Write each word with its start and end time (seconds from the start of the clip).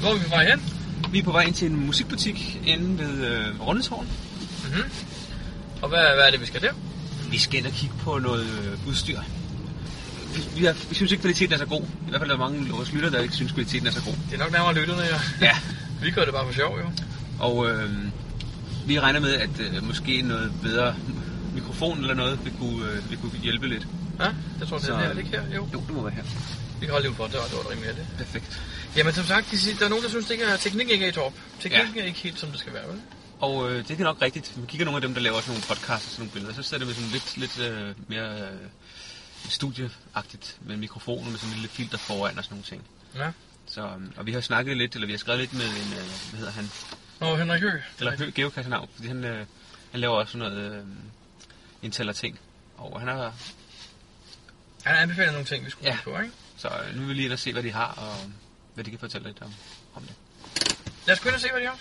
Hvor 0.00 0.08
er 0.10 0.14
vi 0.14 0.20
på 0.24 0.28
vej 0.28 0.44
hen? 0.50 0.62
Vi 1.12 1.18
er 1.18 1.22
på 1.22 1.32
vej 1.32 1.42
ind 1.42 1.54
til 1.54 1.70
en 1.70 1.86
musikbutik 1.86 2.60
inde 2.66 2.98
ved 2.98 3.26
øh, 3.26 3.60
Rundetårn. 3.60 4.06
Mm-hmm. 4.64 4.82
Og 5.82 5.88
hvad, 5.88 5.98
hvad 5.98 6.26
er 6.26 6.30
det, 6.30 6.40
vi 6.40 6.46
skal 6.46 6.60
der? 6.62 6.72
Vi 7.30 7.38
skal 7.38 7.58
ind 7.58 7.66
og 7.66 7.72
kigge 7.72 7.94
på 8.00 8.18
noget 8.18 8.44
øh, 8.44 8.88
udstyr. 8.88 9.18
Vi, 10.34 10.42
vi, 10.60 10.64
har, 10.64 10.72
vi 10.88 10.94
synes 10.94 11.12
ikke, 11.12 11.20
kvaliteten 11.22 11.54
er 11.54 11.58
så 11.58 11.66
god. 11.66 11.82
I 11.82 12.08
hvert 12.08 12.20
fald 12.20 12.30
er 12.30 12.34
der 12.36 12.44
mange 12.50 12.66
af 12.66 12.72
vores 12.72 12.92
lytter, 12.92 13.10
der 13.10 13.20
ikke 13.20 13.34
synes, 13.34 13.52
kvaliteten 13.52 13.86
er 13.86 13.90
så 13.90 14.02
god. 14.04 14.12
Det 14.30 14.34
er 14.34 14.38
nok 14.38 14.52
nærmere 14.52 14.74
lytterne, 14.74 15.02
ja. 15.02 15.46
Ja. 15.46 15.56
Vi 16.02 16.10
gør 16.10 16.24
det 16.24 16.34
bare 16.34 16.46
for 16.46 16.52
sjov, 16.54 16.78
jo. 16.78 16.90
Og 17.38 17.70
øh, 17.70 17.90
vi 18.86 19.00
regner 19.00 19.20
med, 19.20 19.34
at 19.34 19.50
øh, 19.60 19.86
måske 19.86 20.22
noget 20.22 20.52
bedre 20.62 20.94
mikrofon 21.54 21.98
eller 22.00 22.14
noget 22.14 22.38
vil 22.44 22.52
kunne, 22.58 22.86
øh, 22.90 23.10
vil 23.10 23.18
kunne 23.18 23.32
hjælpe 23.42 23.68
lidt. 23.68 23.86
Ja, 24.20 24.24
jeg 24.60 24.68
tror, 24.68 24.76
det 24.76 24.86
Så- 24.86 24.92
er 24.94 24.98
her, 24.98 25.10
ikke 25.18 25.30
her? 25.30 25.42
Jo. 25.56 25.68
Jo, 25.74 25.80
det 25.86 25.94
må 25.94 26.02
være 26.02 26.12
her. 26.14 26.22
Vi 26.80 26.86
kan 26.86 26.90
holde 26.90 27.06
lige 27.06 27.16
for, 27.16 27.24
det 27.26 27.34
var, 27.34 27.44
det 27.44 27.56
var 27.56 27.70
rimelig 27.70 27.96
det. 27.96 28.06
Perfekt. 28.18 28.60
Jamen 28.96 29.12
som 29.14 29.24
sagt, 29.24 29.50
de 29.50 29.58
siger, 29.58 29.76
der 29.78 29.84
er 29.84 29.88
nogen, 29.88 30.04
der 30.04 30.10
synes, 30.10 30.30
ikke, 30.30 30.46
at 30.46 30.60
teknikken 30.60 30.92
ikke 30.92 31.04
er 31.04 31.08
i 31.08 31.12
top. 31.12 31.32
Teknikken 31.60 31.94
Ja. 31.94 32.00
er 32.02 32.04
ikke 32.06 32.18
helt, 32.18 32.38
som 32.38 32.50
det 32.50 32.60
skal 32.60 32.72
være, 32.74 32.88
vel? 32.88 33.00
Og 33.40 33.72
øh, 33.72 33.88
det 33.88 34.00
er 34.00 34.04
nok 34.04 34.22
rigtigt. 34.22 34.52
Vi 34.56 34.66
kigger 34.66 34.84
nogle 34.84 34.96
af 34.96 35.02
dem, 35.02 35.14
der 35.14 35.20
laver 35.20 35.40
sådan 35.40 35.50
nogle 35.50 35.64
podcasts 35.68 36.06
og 36.06 36.10
sådan 36.12 36.20
nogle 36.22 36.32
billeder, 36.32 36.54
så 36.54 36.62
ser 36.62 36.78
det 36.78 36.86
med 36.86 36.94
sådan 36.94 37.10
lidt, 37.10 37.36
lidt 37.36 37.58
øh, 37.60 37.94
mere 38.08 38.40
øh, 38.40 38.48
studieagtigt 39.48 40.58
med 40.60 40.74
en 40.74 40.80
mikrofon 40.80 41.24
og 41.24 41.30
med 41.30 41.38
sådan 41.38 41.48
en 41.50 41.54
lille 41.54 41.68
filter 41.68 41.98
foran 41.98 42.38
og 42.38 42.44
sådan 42.44 42.54
nogle 42.54 42.64
ting. 42.64 42.82
Ja. 43.14 43.30
Så, 43.66 43.80
øhm, 43.82 44.12
og 44.16 44.26
vi 44.26 44.32
har 44.32 44.40
snakket 44.40 44.76
lidt, 44.76 44.94
eller 44.94 45.06
vi 45.06 45.12
har 45.12 45.18
skrevet 45.18 45.40
lidt 45.40 45.52
med 45.54 45.64
en, 45.64 45.92
øh, 45.92 46.06
hvad 46.30 46.38
hedder 46.38 46.52
han, 46.52 46.70
Nå, 47.20 47.36
Henrik 47.36 47.60
Høgh. 47.62 47.82
eller 47.98 48.16
Hø- 48.16 48.30
Geocache 48.34 48.70
navn, 48.70 48.88
fordi 48.94 49.08
han, 49.08 49.24
øh, 49.24 49.46
han 49.90 50.00
laver 50.00 50.14
også 50.14 50.32
sådan 50.32 50.52
noget 50.52 50.72
øh, 50.74 50.84
indtaler 51.82 52.12
ting. 52.12 52.38
Og 52.76 53.00
han 53.00 53.08
har, 53.08 53.34
Han 54.84 54.94
har 54.94 55.02
anbefalet 55.02 55.32
nogle 55.32 55.46
ting, 55.46 55.64
vi 55.64 55.70
skulle 55.70 55.88
Ja. 55.90 55.98
på, 56.04 56.10
ikke? 56.18 56.34
Så 56.60 56.68
øh, 56.68 56.94
nu 56.94 57.00
vil 57.00 57.08
vi 57.08 57.14
lige 57.14 57.24
ind 57.24 57.32
og 57.32 57.38
se, 57.38 57.52
hvad 57.52 57.62
de 57.62 57.72
har, 57.72 57.94
og 57.96 58.30
hvad 58.74 58.84
de 58.84 58.90
kan 58.90 58.98
fortælle 58.98 59.26
lidt 59.28 59.42
om, 59.42 59.52
om 59.94 60.02
det. 60.02 60.14
Lad 61.06 61.14
os 61.14 61.20
gå 61.20 61.28
ind 61.28 61.34
og 61.34 61.40
se, 61.40 61.48
hvad 61.52 61.60
de 61.60 61.66
har. 61.66 61.76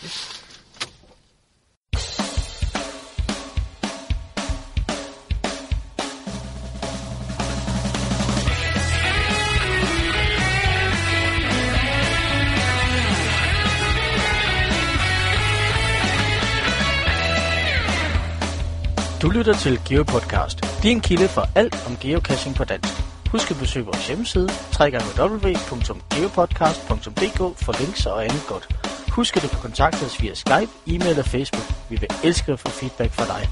Du 19.21 19.29
lytter 19.29 19.53
til 19.53 19.79
GeoPodcast, 19.89 20.83
din 20.83 21.01
kilde 21.01 21.27
for 21.27 21.49
alt 21.55 21.87
om 21.87 21.97
geocaching 21.97 22.55
på 22.55 22.63
dansk. 22.63 23.08
Husk 23.31 23.51
at 23.51 23.57
besøge 23.57 23.85
vores 23.85 24.07
hjemmeside, 24.07 24.49
www.geopodcast.dk 24.79 27.57
for 27.65 27.81
links 27.83 28.05
og 28.05 28.23
andet 28.23 28.43
godt. 28.47 28.67
Husk 29.09 29.37
at 29.37 29.43
du 29.43 29.47
kan 29.47 29.59
kontakte 29.59 30.03
os 30.03 30.21
via 30.21 30.33
Skype, 30.33 30.69
e-mail 30.87 31.19
og 31.19 31.25
Facebook. 31.25 31.63
Vi 31.89 31.95
vil 31.95 32.09
elske 32.23 32.51
at 32.51 32.59
få 32.59 32.69
feedback 32.69 33.13
fra 33.13 33.25
dig. 33.25 33.49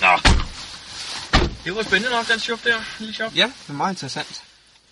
Nå. 0.00 0.18
Det 1.64 1.76
var 1.76 1.82
spændende 1.82 2.10
nok, 2.16 2.28
den 2.28 2.38
shop 2.40 2.64
der. 2.64 2.78
Lille 2.98 3.14
shop. 3.14 3.32
Ja, 3.36 3.52
det 3.62 3.68
er 3.68 3.72
meget 3.72 3.92
interessant. 3.92 4.42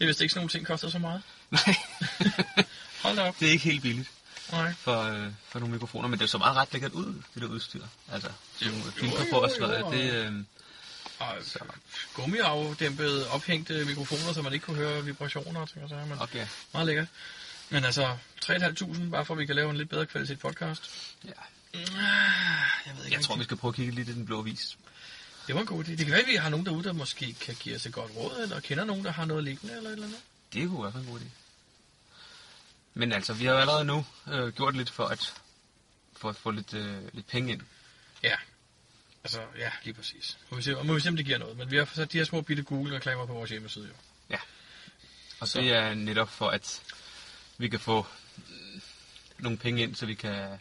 Jeg 0.01 0.07
vidste 0.07 0.25
ikke, 0.25 0.33
sådan 0.33 0.41
nogle 0.41 0.51
ting 0.51 0.67
koster 0.67 0.89
så 0.91 0.99
meget. 0.99 1.23
Nej, 1.51 1.75
Hold 3.03 3.17
da 3.17 3.23
op. 3.29 3.35
det 3.41 3.49
er 3.49 3.53
ikke 3.53 3.65
helt 3.65 3.83
billigt 3.83 4.09
Nej. 4.55 4.75
for, 4.79 5.03
øh, 5.03 5.27
for 5.49 5.59
nogle 5.59 5.73
mikrofoner, 5.73 6.09
men 6.09 6.19
det 6.19 6.25
er 6.25 6.29
så 6.29 6.39
meget 6.39 6.57
ret 6.57 6.69
lækkert 6.73 6.93
ud, 6.93 7.23
det 7.35 7.43
der 7.43 7.49
udstyr. 7.49 7.85
Altså, 8.13 8.31
Jo, 8.63 8.71
nogle 8.71 8.85
jo, 9.03 9.27
på 9.31 9.37
og 9.37 9.51
sådan 9.51 9.71
jo, 9.71 9.79
noget. 9.81 9.99
Det, 9.99 10.15
øh, 10.15 10.33
Og 11.19 11.37
gummiafdæmpede, 12.15 13.31
ophængte 13.31 13.85
mikrofoner, 13.85 14.33
så 14.33 14.43
man 14.43 14.53
ikke 14.53 14.67
kunne 14.67 14.77
høre 14.77 15.05
vibrationer 15.05 15.61
og 15.61 15.69
ting 15.69 15.85
og 15.85 15.89
sager. 15.91 16.07
Men 16.07 16.19
okay. 16.21 16.47
meget 16.73 16.87
lækkert. 16.87 17.09
Men 17.71 17.85
altså, 17.85 18.17
3.500, 18.45 19.11
bare 19.11 19.25
for 19.25 19.35
at 19.35 19.39
vi 19.39 19.47
kan 19.47 19.57
lave 19.57 19.71
en 19.71 19.77
lidt 19.77 19.89
bedre 19.89 20.07
kvalitet 20.07 20.39
podcast. 20.39 20.91
Ja. 21.25 21.31
Jeg 21.75 21.83
ved 22.97 23.05
ikke, 23.05 23.17
Jeg 23.17 23.25
tror, 23.25 23.37
vi 23.37 23.45
skal 23.45 23.57
prøve 23.57 23.71
at 23.71 23.77
kigge 23.77 23.93
lidt 23.93 24.09
i 24.09 24.15
den 24.15 24.27
blå 24.27 24.43
vis. 24.43 24.77
Det 25.47 25.55
var 25.55 25.61
en 25.61 25.67
god 25.67 25.85
idé. 25.85 25.91
Det 25.91 25.99
kan 25.99 26.11
være, 26.11 26.21
at 26.21 26.27
vi 26.29 26.35
har 26.35 26.49
nogen 26.49 26.67
derude, 26.67 26.85
der 26.85 26.93
måske 26.93 27.33
kan 27.41 27.55
give 27.55 27.77
os 27.77 27.87
et 27.87 27.93
godt 27.93 28.11
råd, 28.17 28.43
eller 28.43 28.61
kender 28.61 28.85
nogen, 28.85 29.05
der 29.05 29.11
har 29.11 29.25
noget 29.25 29.45
liggende, 29.45 29.77
eller 29.77 29.91
et 29.91 29.93
eller 29.93 30.07
andet. 30.07 30.21
Det 30.53 30.69
kunne 30.69 30.83
være 30.83 31.01
en 31.01 31.07
god 31.07 31.21
idé. 31.21 31.25
Men 32.95 33.13
altså, 33.13 33.33
vi 33.33 33.45
har 33.45 33.53
jo 33.53 33.59
allerede 33.59 33.85
nu 33.85 34.07
øh, 34.33 34.53
gjort 34.53 34.77
lidt 34.77 34.91
for 34.91 35.05
at, 35.07 35.35
for 36.17 36.29
at 36.29 36.37
få 36.37 36.51
lidt, 36.51 36.75
øh, 36.75 37.03
lidt 37.13 37.27
penge 37.27 37.53
ind. 37.53 37.63
Ja. 38.23 38.37
Altså, 39.25 39.41
ja, 39.59 39.71
lige 39.85 39.95
præcis. 39.95 40.39
Må 40.51 40.57
vi 40.57 40.63
se, 40.63 40.79
og 40.79 40.87
må 40.87 40.95
vi 40.95 41.01
se, 41.01 41.09
om 41.09 41.17
det 41.17 41.25
giver 41.27 41.39
noget. 41.39 41.57
Men 41.57 41.71
vi 41.71 41.77
har 41.77 41.85
sat 41.85 42.13
de 42.13 42.19
her 42.19 42.25
små 42.25 42.41
bitte 42.41 42.63
Google-reklamer 42.63 43.27
på 43.27 43.33
vores 43.33 43.51
hjemmeside, 43.51 43.87
jo. 43.87 43.95
Og 45.41 45.49
Så. 45.49 45.61
det 45.61 45.73
er 45.73 45.95
netop 45.95 46.29
for, 46.29 46.49
at 46.49 46.83
vi 47.59 47.69
kan 47.69 47.81
få 47.81 48.07
øh, 48.39 48.81
nogle 49.39 49.59
penge 49.59 49.83
ind, 49.83 49.95
så 49.95 50.07
vi 50.07 50.15
kan 50.15 50.59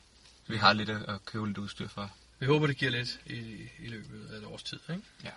vi 0.47 0.57
har 0.57 0.73
lidt 0.73 0.89
at, 0.89 1.25
købe 1.25 1.47
lidt 1.47 1.57
udstyr 1.57 1.88
for. 1.88 2.11
Vi 2.39 2.45
håber, 2.45 2.67
det 2.67 2.77
giver 2.77 2.91
lidt 2.91 3.19
i, 3.25 3.69
i 3.79 3.88
løbet 3.88 4.29
af 4.33 4.38
et 4.38 4.45
års 4.45 4.63
tid, 4.63 4.79
ikke? 4.89 5.01
Ja. 5.23 5.29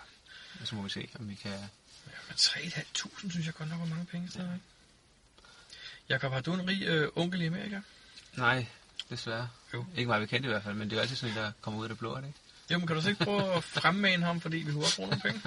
Og 0.61 0.67
så 0.67 0.75
må 0.75 0.81
vi 0.81 0.89
se, 0.89 1.09
om 1.19 1.29
vi 1.29 1.35
kan... 1.35 1.51
Ja, 1.51 2.17
men 2.27 2.35
3.500 2.37 3.29
synes 3.29 3.45
jeg 3.45 3.53
godt 3.53 3.69
nok 3.69 3.79
var 3.79 3.85
mange 3.85 4.05
penge 4.05 4.29
stadigvæk. 4.29 4.59
Jakob, 6.09 6.31
har 6.31 6.41
du 6.41 6.53
en 6.53 6.67
rig 6.67 6.83
øh, 6.83 7.09
onkel 7.15 7.41
i 7.41 7.45
Amerika? 7.45 7.79
Nej, 8.37 8.65
desværre. 9.09 9.49
Jo. 9.73 9.85
Ikke 9.95 10.07
meget 10.07 10.21
bekendt 10.21 10.45
i 10.45 10.49
hvert 10.49 10.63
fald, 10.63 10.75
men 10.75 10.89
det 10.89 10.93
er 10.93 10.97
jo 10.97 11.01
altid 11.01 11.15
sådan 11.15 11.35
der 11.35 11.51
kommer 11.61 11.79
ud 11.79 11.85
af 11.85 11.89
det 11.89 11.97
blå, 11.97 12.13
er 12.15 12.19
det 12.19 12.27
ikke? 12.27 12.39
Jo, 12.71 12.77
men 12.77 12.87
kan 12.87 12.95
du 12.95 13.01
så 13.01 13.09
ikke 13.09 13.25
prøve 13.25 13.53
at 13.53 13.63
fremmane 13.63 14.25
ham, 14.25 14.41
fordi 14.41 14.57
vi 14.57 14.71
hurtigt 14.71 14.95
bruger 14.95 15.09
nogle 15.09 15.21
penge? 15.21 15.41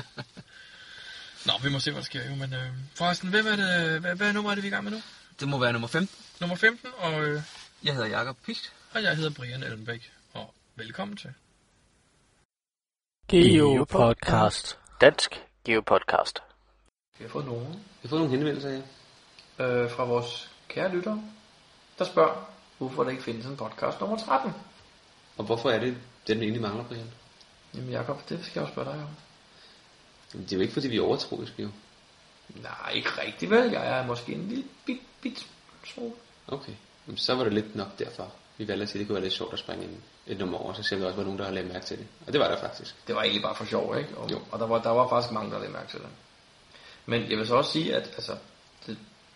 Nå, 1.47 1.53
vi 1.63 1.69
må 1.71 1.81
se, 1.81 1.91
hvad 1.91 2.01
der 2.01 2.05
sker 2.07 2.31
jo, 2.31 2.35
men 2.35 2.55
øh, 2.55 2.69
forresten, 2.95 3.31
hvem 3.31 3.47
er 3.47 3.57
det, 3.57 4.01
hvad, 4.01 4.15
hvad 4.17 4.33
nummer 4.33 4.51
er 4.51 4.55
det, 4.55 4.63
vi 4.63 4.69
er 4.69 4.73
i 4.73 4.75
gang 4.75 4.85
med 4.85 4.93
nu? 4.93 5.03
Det 5.41 5.49
må 5.49 5.59
være 5.59 5.73
nummer 5.73 5.89
15. 5.89 6.17
Nummer 6.41 6.57
15, 6.57 6.91
og, 6.99 7.25
øh, 7.25 7.43
Jeg 7.85 7.95
hedder 7.95 8.09
Jakob 8.09 8.37
Picht. 8.47 8.73
og 8.93 9.03
jeg 9.03 9.17
hedder 9.17 9.31
Brian 9.31 9.63
Ellenbæk, 9.63 10.13
og 10.33 10.55
velkommen 10.77 11.17
til. 11.17 11.33
GeoPodcast. 13.29 14.79
Dansk 15.01 15.31
GeoPodcast. 15.65 16.39
Vi 17.19 17.25
har 17.25 17.29
fået 17.31 17.45
nogen 17.47 17.67
Vi 17.73 17.79
har 18.03 18.09
fået 18.09 18.21
nogle 18.21 18.37
henvendelser, 18.37 18.71
ja. 19.59 19.65
øh, 19.65 19.91
fra 19.91 20.05
vores 20.05 20.50
kære 20.75 20.89
lyttere, 20.93 21.23
der 21.99 22.05
spørger, 22.05 22.49
hvorfor 22.79 23.05
der 23.05 23.11
ikke 23.11 23.23
findes 23.23 23.47
en 23.47 23.57
podcast 23.57 24.01
nummer 24.01 24.19
13. 24.19 24.53
Og 25.39 25.45
hvorfor 25.45 25.71
er 25.71 25.79
det, 25.81 25.97
den 26.27 26.43
egentlig 26.43 26.63
mangler, 26.63 26.85
Brian? 26.85 27.11
Jamen 27.75 27.91
Jakob, 27.91 28.29
det 28.29 28.45
skal 28.45 28.61
jeg 28.61 28.69
jo 28.69 28.73
spørge 28.73 28.91
dig 28.93 29.03
om. 29.03 29.09
Jamen, 30.35 30.45
det 30.47 30.53
er 30.53 30.57
jo 30.57 30.63
ikke, 30.63 30.73
fordi 30.75 30.89
vi 30.89 30.97
er 30.97 31.03
overtroiske, 31.03 31.63
jo. 31.63 31.69
Nej, 32.63 32.91
ikke 32.95 33.09
rigtigt 33.09 33.51
vel. 33.51 33.71
Jeg 33.71 33.99
er 33.99 34.07
måske 34.07 34.33
en 34.33 34.49
lille 34.49 34.65
bit, 34.87 35.01
bit 35.23 35.47
smule. 35.85 36.13
Okay. 36.49 36.73
Jamen, 37.07 37.19
så 37.19 37.35
var 37.35 37.45
det 37.45 37.53
lidt 37.53 37.75
nok 37.77 37.99
derfor. 37.99 38.33
Vi 38.59 38.69
valgte 38.69 38.83
at 38.83 38.89
sige, 38.89 38.99
at 38.99 39.01
det 39.01 39.07
kunne 39.07 39.15
være 39.15 39.23
lidt 39.25 39.35
sjovt 39.35 39.53
at 39.53 39.59
springe 39.59 39.85
en, 39.85 40.03
et 40.27 40.39
nummer 40.39 40.59
over, 40.59 40.73
så 40.73 40.83
ser 40.83 40.97
vi 40.97 41.03
også, 41.03 41.15
hvor 41.15 41.25
nogen, 41.25 41.39
der 41.39 41.45
har 41.45 41.53
lagt 41.53 41.69
mærke 41.73 41.87
til 41.87 41.99
det. 41.99 42.07
Og 42.27 42.33
det 42.33 42.41
var 42.41 42.49
der 42.49 42.61
faktisk. 42.61 42.95
Det 43.07 43.15
var 43.15 43.23
egentlig 43.23 43.43
bare 43.43 43.55
for 43.55 43.65
sjov, 43.65 43.99
ikke? 43.99 44.17
Og, 44.17 44.31
Jo. 44.31 44.39
og 44.51 44.59
der, 44.59 44.67
var, 44.67 44.83
der 44.83 44.91
var 44.91 45.09
faktisk 45.09 45.33
mange, 45.33 45.51
der 45.51 45.59
lagde 45.59 45.73
mærke 45.73 45.91
til 45.91 45.99
det. 45.99 46.09
Men 47.07 47.31
jeg 47.31 47.39
vil 47.39 47.47
så 47.47 47.55
også 47.55 47.73
sige, 47.73 47.97
at 47.97 48.07
altså, 48.07 48.37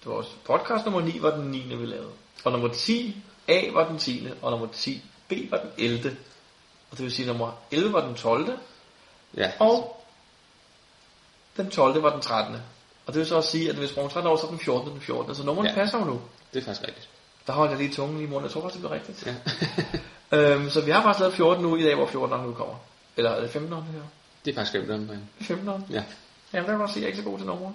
det, 0.04 0.12
var 0.12 0.18
også, 0.18 0.30
podcast 0.44 0.84
nummer 0.84 1.00
9 1.00 1.22
var 1.22 1.30
den 1.30 1.50
9. 1.50 1.58
vi 1.76 1.86
lavede. 1.86 2.10
Og 2.44 2.52
nummer 2.52 2.68
10 2.68 3.22
A 3.48 3.70
var 3.72 3.88
den 3.88 3.98
10. 3.98 4.28
Og 4.42 4.50
nummer 4.50 4.66
10 4.66 5.02
B 5.28 5.32
var 5.50 5.58
den 5.58 5.70
11. 5.78 6.16
Og 6.90 6.96
det 6.96 7.04
vil 7.04 7.12
sige, 7.12 7.24
at 7.24 7.36
nummer 7.36 7.52
11 7.70 7.92
var 7.92 8.06
den 8.06 8.14
12. 8.14 8.58
Ja. 9.36 9.52
Og 9.58 10.04
den 11.56 11.70
12. 11.70 12.02
var 12.02 12.10
den 12.10 12.20
13. 12.20 12.56
Og 13.06 13.12
det 13.12 13.18
vil 13.18 13.26
så 13.26 13.36
også 13.36 13.50
sige, 13.50 13.68
at 13.68 13.76
hvis 13.76 13.88
vi 13.88 13.92
sprang 13.92 14.10
13 14.10 14.32
år, 14.32 14.36
så 14.36 14.46
er 14.46 14.50
den 14.50 14.58
14. 14.58 14.92
den 14.92 15.00
14. 15.00 15.34
Så 15.34 15.42
nummerne 15.42 15.68
ja. 15.68 15.74
Passer 15.74 15.98
jo 15.98 16.04
nu. 16.04 16.20
Det 16.54 16.60
er 16.60 16.64
faktisk 16.64 16.88
rigtigt. 16.88 17.08
Der 17.46 17.52
holdt 17.52 17.70
jeg 17.70 17.78
lige 17.78 17.92
tungen 17.92 18.16
lige 18.16 18.26
i 18.26 18.30
munden. 18.30 18.44
Jeg 18.44 18.50
tror 18.52 18.60
faktisk, 18.60 18.82
det 18.82 18.90
bliver 18.90 19.00
rigtigt. 19.00 19.26
Ja. 19.26 19.34
Øhm, 20.38 20.70
så 20.70 20.80
vi 20.80 20.90
har 20.90 21.02
faktisk 21.02 21.20
lavet 21.20 21.34
14 21.34 21.62
nu 21.62 21.76
i 21.76 21.82
dag, 21.82 21.94
hvor 21.94 22.06
14 22.06 22.40
nu 22.40 22.52
kommer. 22.52 22.74
Eller 23.16 23.30
er 23.30 23.40
det 23.40 23.50
15 23.50 23.72
det 23.72 23.84
her? 23.84 24.00
det 24.44 24.50
er 24.50 24.54
faktisk 24.54 24.70
skrevet 24.70 24.90
om, 24.90 25.06
Brian. 25.06 25.28
Det 25.38 25.50
er 25.50 25.56
15 25.56 25.84
Ja. 25.90 26.04
Jamen, 26.52 26.66
der 26.66 26.72
kan 26.72 26.78
man 26.78 26.88
sige, 26.88 26.96
at 26.96 27.00
jeg 27.00 27.04
er 27.04 27.06
ikke 27.06 27.18
så 27.18 27.30
god 27.30 27.38
til 27.38 27.46
numre. 27.46 27.72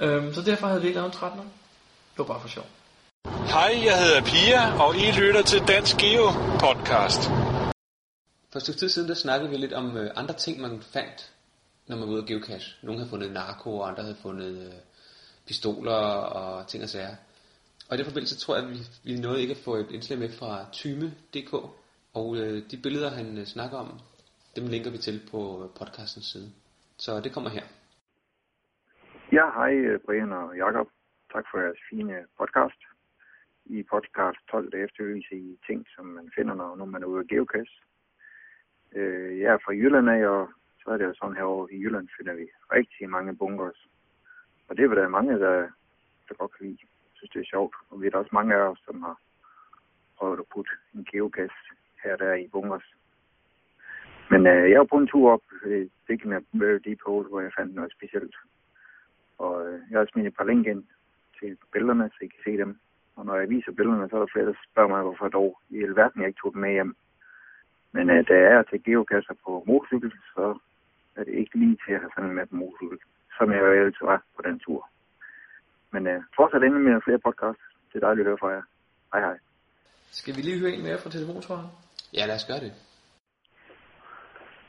Øhm, 0.00 0.34
så 0.34 0.42
derfor 0.42 0.66
havde 0.66 0.80
vi 0.80 0.86
ikke 0.86 0.98
lavet 0.98 1.12
en 1.12 1.18
13 1.18 1.40
Det 1.40 2.18
var 2.18 2.24
bare 2.24 2.40
for 2.40 2.48
sjov. 2.48 2.66
Hej, 3.24 3.72
jeg 3.84 3.98
hedder 4.04 4.22
Pia, 4.22 4.82
og 4.84 4.96
I 4.96 5.10
lytter 5.20 5.42
til 5.42 5.60
Dansk 5.68 5.96
Geo 5.96 6.26
Podcast. 6.64 7.22
For 8.50 8.56
et 8.56 8.62
stykke 8.62 8.80
tid 8.80 8.88
siden, 8.88 9.08
der 9.08 9.14
snakkede 9.14 9.50
vi 9.50 9.56
lidt 9.56 9.72
om 9.72 9.96
øh, 9.96 10.10
andre 10.16 10.34
ting, 10.34 10.60
man 10.60 10.82
fandt, 10.82 11.30
når 11.86 11.96
man 11.96 12.08
var 12.08 12.14
ude 12.14 12.22
og 12.22 12.26
geocache. 12.26 12.72
Nogle 12.82 12.98
havde 12.98 13.10
fundet 13.10 13.32
narko, 13.32 13.78
og 13.78 13.88
andre 13.88 14.02
havde 14.02 14.16
fundet 14.22 14.66
øh, 14.66 14.72
pistoler 15.46 15.92
og 15.92 16.66
ting 16.66 16.82
og 16.82 16.88
sager. 16.88 17.16
Og 17.88 17.94
i 17.94 17.98
den 17.98 18.06
forbindelse 18.06 18.36
tror 18.36 18.56
jeg, 18.56 18.64
at 18.64 18.70
vi, 18.70 18.78
vi 19.02 19.20
nåede 19.20 19.40
ikke 19.40 19.54
at 19.54 19.60
få 19.64 19.76
et 19.76 19.90
indslag 19.90 20.18
med 20.18 20.32
fra 20.32 20.64
Tyme.dk. 20.72 21.54
Og 22.14 22.36
øh, 22.36 22.62
de 22.70 22.76
billeder, 22.76 23.10
han 23.10 23.38
øh, 23.38 23.46
snakker 23.46 23.78
om, 23.78 24.00
dem 24.56 24.66
linker 24.66 24.90
vi 24.90 24.98
til 24.98 25.20
på 25.30 25.64
øh, 25.64 25.70
podcastens 25.78 26.26
side. 26.26 26.50
Så 26.98 27.20
det 27.20 27.32
kommer 27.32 27.50
her. 27.50 27.62
Ja, 29.32 29.50
hej 29.50 29.74
øh, 29.74 30.00
Brian 30.00 30.32
og 30.32 30.56
Jakob. 30.56 30.88
Tak 31.32 31.44
for 31.50 31.58
jeres 31.58 31.78
fine 31.90 32.26
podcast. 32.38 32.80
I 33.64 33.82
podcast 33.82 34.38
12, 34.50 34.72
der 34.72 34.84
efterlyser 34.84 35.36
I 35.36 35.58
ting, 35.66 35.86
som 35.94 36.06
man 36.06 36.30
finder, 36.34 36.54
når, 36.54 36.84
man 36.84 37.02
er 37.02 37.06
ude 37.06 37.20
af 37.20 37.26
geocache. 37.26 37.82
Øh, 38.94 39.40
jeg 39.40 39.52
er 39.52 39.58
fra 39.64 39.72
Jylland 39.72 40.10
af, 40.10 40.26
og 40.26 40.48
så 40.82 40.90
er 40.90 40.96
det 40.96 41.04
jo 41.04 41.14
sådan 41.14 41.36
herovre 41.36 41.72
i 41.72 41.82
Jylland, 41.82 42.08
finder 42.16 42.34
vi 42.34 42.46
rigtig 42.72 43.10
mange 43.10 43.36
bunkers. 43.36 43.88
Og 44.68 44.76
det 44.76 44.84
er 44.84 44.94
der 44.94 45.08
mange, 45.08 45.38
der, 45.38 45.56
der 46.28 46.34
godt 46.34 46.52
kan 46.56 46.66
lide. 46.66 46.78
Jeg 46.80 47.12
synes, 47.14 47.30
det 47.30 47.40
er 47.40 47.52
sjovt. 47.54 47.74
Og 47.90 48.00
vi 48.00 48.06
er 48.06 48.10
der 48.10 48.18
også 48.18 48.34
mange 48.34 48.54
af 48.54 48.62
os, 48.70 48.78
som 48.84 49.02
har 49.02 49.16
prøvet 50.18 50.38
at 50.38 50.50
putte 50.54 50.72
en 50.94 51.04
geocache 51.04 51.74
her 52.04 52.16
der 52.16 52.34
i 52.34 52.48
bunkers. 52.52 52.94
Men 54.30 54.46
øh, 54.46 54.70
jeg 54.70 54.78
var 54.78 54.86
på 54.90 54.96
en 54.96 55.06
tur 55.06 55.32
op 55.32 55.42
ved 55.64 55.88
gik 56.06 56.24
a 56.24 56.78
Deep 56.84 57.00
Hole, 57.06 57.28
hvor 57.28 57.40
jeg 57.40 57.52
fandt 57.58 57.74
noget 57.74 57.92
specielt. 57.92 58.36
Og 59.44 59.54
øh, 59.66 59.80
jeg 59.90 59.98
har 59.98 60.06
smidt 60.12 60.26
et 60.26 60.36
par 60.38 60.48
link 60.50 60.66
ind 60.66 60.84
til 61.38 61.50
billederne, 61.72 62.10
så 62.14 62.18
I 62.24 62.26
kan 62.26 62.42
se 62.44 62.52
dem. 62.62 62.70
Og 63.16 63.26
når 63.26 63.36
jeg 63.36 63.48
viser 63.48 63.72
billederne, 63.72 64.08
så 64.08 64.16
er 64.16 64.20
der 64.20 64.32
flere, 64.32 64.46
der 64.46 64.56
spørger 64.70 64.92
mig, 64.94 65.02
hvorfor 65.02 65.28
dog 65.28 65.50
i 65.70 65.82
alverden 65.88 66.20
jeg 66.20 66.28
ikke 66.28 66.40
tog 66.42 66.52
dem 66.52 66.60
med 66.60 66.72
hjem. 66.72 66.96
Men 67.92 68.10
øh, 68.10 68.20
da 68.28 68.34
jeg 68.44 68.52
er 68.58 68.62
til 68.62 68.84
geokasser 68.84 69.34
på 69.44 69.64
motorcykel, 69.66 70.12
så 70.34 70.44
er 71.16 71.24
det 71.24 71.34
ikke 71.40 71.58
lige 71.62 71.78
til 71.84 71.92
at 71.94 72.00
have 72.00 72.14
sådan 72.14 72.34
med 72.38 72.46
på 72.46 72.56
motorcykel, 72.56 72.98
som 73.36 73.52
jeg 73.52 73.60
jo 73.60 73.84
altid 73.84 74.06
var 74.12 74.22
på 74.36 74.42
den 74.48 74.58
tur. 74.58 74.80
Men 75.92 76.06
øh, 76.06 76.22
fortsat 76.36 76.62
endelig 76.62 76.92
med 76.92 77.06
flere 77.06 77.24
podcasts. 77.26 77.64
Det 77.88 77.96
er 77.96 78.06
dejligt 78.06 78.26
at 78.26 78.30
høre 78.30 78.42
fra 78.42 78.54
jer. 78.56 78.64
Hej 79.12 79.20
hej. 79.26 79.38
Skal 80.18 80.36
vi 80.36 80.40
lige 80.42 80.60
høre 80.62 80.72
en 80.76 80.84
mere 80.88 80.98
fra 81.02 81.10
telefonsvaren? 81.10 81.68
Ja, 82.16 82.22
lad 82.26 82.36
os 82.40 82.46
gøre 82.50 82.62
det. 82.64 82.72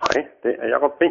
Hej, 0.04 0.20
det 0.44 0.54
er 0.64 0.68
Jacob 0.74 0.94
B. 1.00 1.04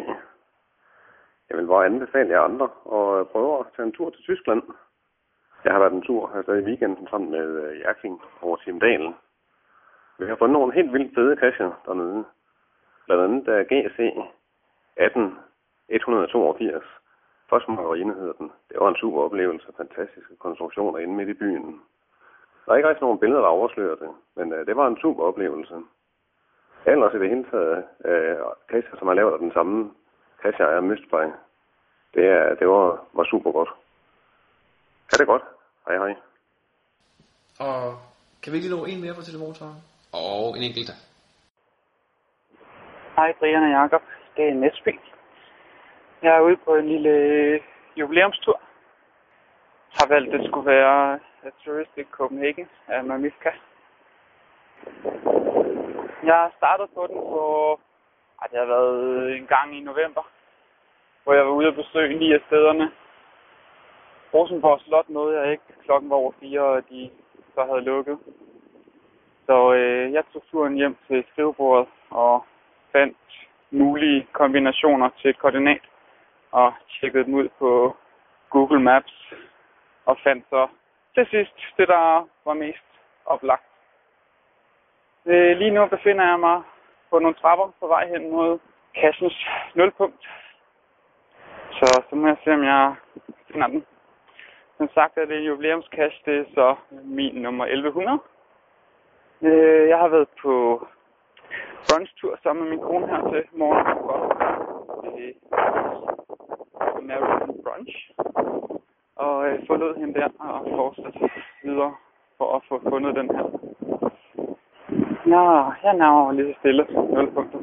Jeg 1.51 1.59
vil 1.59 1.67
bare 1.67 1.85
anbefale 1.85 2.29
jer 2.29 2.41
andre 2.41 2.69
at 2.97 3.19
øh, 3.19 3.25
prøve 3.31 3.59
at 3.59 3.65
tage 3.75 3.85
en 3.85 3.91
tur 3.91 4.09
til 4.09 4.23
Tyskland. 4.23 4.63
Jeg 5.63 5.71
har 5.73 5.79
været 5.79 5.93
en 5.93 6.01
tur 6.01 6.31
altså 6.35 6.51
i 6.51 6.63
weekenden 6.63 7.07
sammen 7.07 7.31
med 7.31 7.47
øh, 7.63 7.79
Jerking 7.79 8.21
over 8.41 8.57
Timdalen. 8.57 9.15
Vi 10.19 10.25
har 10.25 10.35
fundet 10.35 10.53
nogle 10.53 10.73
helt 10.73 10.93
vildt 10.93 11.15
fede 11.15 11.35
kasser 11.35 11.81
dernede. 11.85 12.23
Blandt 13.05 13.23
andet 13.23 13.45
der 13.45 13.63
GC 13.63 13.99
18182. 15.89 16.83
Først 17.49 17.67
Marine 17.67 18.13
hedder 18.13 18.33
den. 18.33 18.51
Det 18.69 18.77
var 18.79 18.89
en 18.89 19.01
super 19.03 19.21
oplevelse. 19.21 19.67
Fantastiske 19.77 20.35
konstruktioner 20.35 20.99
inde 20.99 21.13
midt 21.13 21.29
i 21.29 21.33
byen. 21.33 21.81
Der 22.65 22.71
er 22.71 22.75
ikke 22.75 22.89
rigtig 22.89 23.03
nogen 23.03 23.19
billeder, 23.19 23.41
der 23.41 23.47
afslører 23.47 23.95
det, 23.95 24.09
men 24.35 24.53
øh, 24.53 24.65
det 24.65 24.75
var 24.75 24.87
en 24.87 24.97
super 25.01 25.23
oplevelse. 25.23 25.75
Ellers 26.85 27.13
i 27.13 27.19
det 27.19 27.29
hele 27.29 27.45
taget, 27.51 27.83
øh, 28.05 28.37
kasser, 28.69 28.97
som 28.97 29.07
er 29.07 29.13
lavet 29.13 29.33
af 29.33 29.39
den 29.39 29.51
samme 29.51 29.91
kasser 30.41 30.65
er 30.65 30.81
Mystbej. 30.81 31.25
Det, 32.13 32.25
er, 32.25 32.55
det 32.55 32.67
var, 32.67 33.05
var 33.13 33.23
super 33.23 33.51
godt. 33.51 33.69
Ha' 35.11 35.17
det 35.17 35.27
godt. 35.27 35.43
Hej 35.87 35.97
hej. 35.97 36.15
Og 37.59 37.97
kan 38.43 38.53
vi 38.53 38.57
lige 38.57 38.75
nå 38.75 38.85
en 38.85 39.01
mere 39.01 39.15
fra 39.15 39.21
telefonsvaren? 39.21 39.79
Og 40.13 40.57
en 40.57 40.63
enkelt. 40.63 40.91
Hej 43.15 43.33
Brian 43.39 43.63
og 43.63 43.71
Jacob, 43.81 44.01
det 44.35 44.49
er 44.49 44.53
Nesby. 44.53 44.99
Jeg 46.23 46.35
er 46.35 46.41
ude 46.41 46.57
på 46.65 46.75
en 46.75 46.87
lille 46.87 47.13
jubilæumstur. 47.97 48.61
Har 49.99 50.07
valgt, 50.07 50.33
at 50.33 50.39
det 50.39 50.49
skulle 50.49 50.71
være 50.71 51.19
A 51.43 51.49
Touristic 51.63 52.07
Copenhagen 52.11 52.67
af 52.87 53.03
Mamifka. 53.03 53.51
Jeg 56.23 56.35
har 56.35 56.51
startet 56.57 56.89
på 56.95 57.07
den 57.07 57.17
på, 57.17 57.79
ej, 58.41 58.47
det 58.51 58.59
har 58.59 58.65
været 58.65 59.35
en 59.37 59.47
gang 59.47 59.77
i 59.77 59.79
november, 59.79 60.21
hvor 61.23 61.33
jeg 61.33 61.45
var 61.45 61.51
ude 61.51 61.67
og 61.67 61.75
besøge 61.75 62.19
ni 62.19 62.33
af 62.33 62.41
stederne. 62.47 62.91
Rosenborg 64.33 64.79
Slot 64.81 65.09
nåede 65.09 65.39
jeg 65.41 65.51
ikke. 65.51 65.63
Klokken 65.85 66.09
var 66.09 66.15
over 66.15 66.31
fire, 66.39 66.61
og 66.61 66.89
de 66.89 67.09
så 67.55 67.65
havde 67.65 67.81
lukket. 67.81 68.19
Så 69.45 69.73
øh, 69.73 70.13
jeg 70.13 70.23
tog 70.33 70.43
turen 70.51 70.75
hjem 70.75 70.97
til 71.07 71.25
skrivebordet 71.31 71.87
og 72.09 72.45
fandt 72.91 73.17
mulige 73.71 74.27
kombinationer 74.31 75.09
til 75.17 75.29
et 75.29 75.39
koordinat 75.39 75.81
og 76.51 76.73
tjekkede 76.99 77.23
dem 77.23 77.33
ud 77.33 77.49
på 77.59 77.95
Google 78.49 78.79
Maps 78.79 79.33
og 80.05 80.17
fandt 80.23 80.45
så 80.49 80.67
til 81.15 81.27
sidst 81.29 81.53
det, 81.77 81.87
der 81.87 82.27
var 82.45 82.53
mest 82.53 82.87
oplagt. 83.25 83.63
Øh, 85.25 85.57
lige 85.57 85.71
nu 85.71 85.85
befinder 85.85 86.27
jeg 86.29 86.39
mig 86.39 86.61
på 87.11 87.19
nogle 87.19 87.35
trapper 87.35 87.67
på 87.79 87.87
vej 87.87 88.07
hen 88.07 88.31
mod 88.31 88.59
kassens 88.95 89.47
nulpunkt. 89.75 90.23
Så 91.71 92.03
så 92.09 92.15
må 92.15 92.27
jeg 92.27 92.37
se, 92.43 92.53
om 92.53 92.63
jeg 92.63 92.95
finder 93.51 93.67
den. 93.67 93.85
Som 94.77 94.89
sagt 94.93 95.17
er 95.17 95.25
det 95.25 95.37
en 95.37 95.43
jubilæumskasse, 95.43 96.19
det 96.25 96.37
er 96.39 96.45
så 96.53 96.75
min 97.03 97.35
nummer 97.35 97.65
1100. 97.65 98.19
Øh, 99.41 99.89
jeg 99.89 99.97
har 99.97 100.07
været 100.07 100.27
på 100.41 100.85
brunch-tur 101.87 102.39
sammen 102.43 102.63
med 102.63 102.71
min 102.71 102.79
kone 102.79 103.07
her 103.07 103.31
til 103.31 103.43
morgen. 103.51 103.85
Øh, 105.07 105.33
American 106.97 107.63
Brunch. 107.63 108.11
Og 109.15 109.47
øh, 109.47 109.67
forlod 109.67 109.95
hende 109.95 110.13
der 110.19 110.29
og 110.39 110.67
fortsatte 110.75 111.31
videre 111.63 111.95
for 112.37 112.55
at 112.55 112.61
få 112.69 112.81
fundet 112.89 113.15
den 113.15 113.35
her. 113.35 113.70
Nå, 115.25 115.73
jeg 115.83 115.93
nærmer 115.93 116.31
lige 116.31 116.53
så 116.53 116.59
stille. 116.59 116.83
0 116.83 117.31
punkter. 117.33 117.59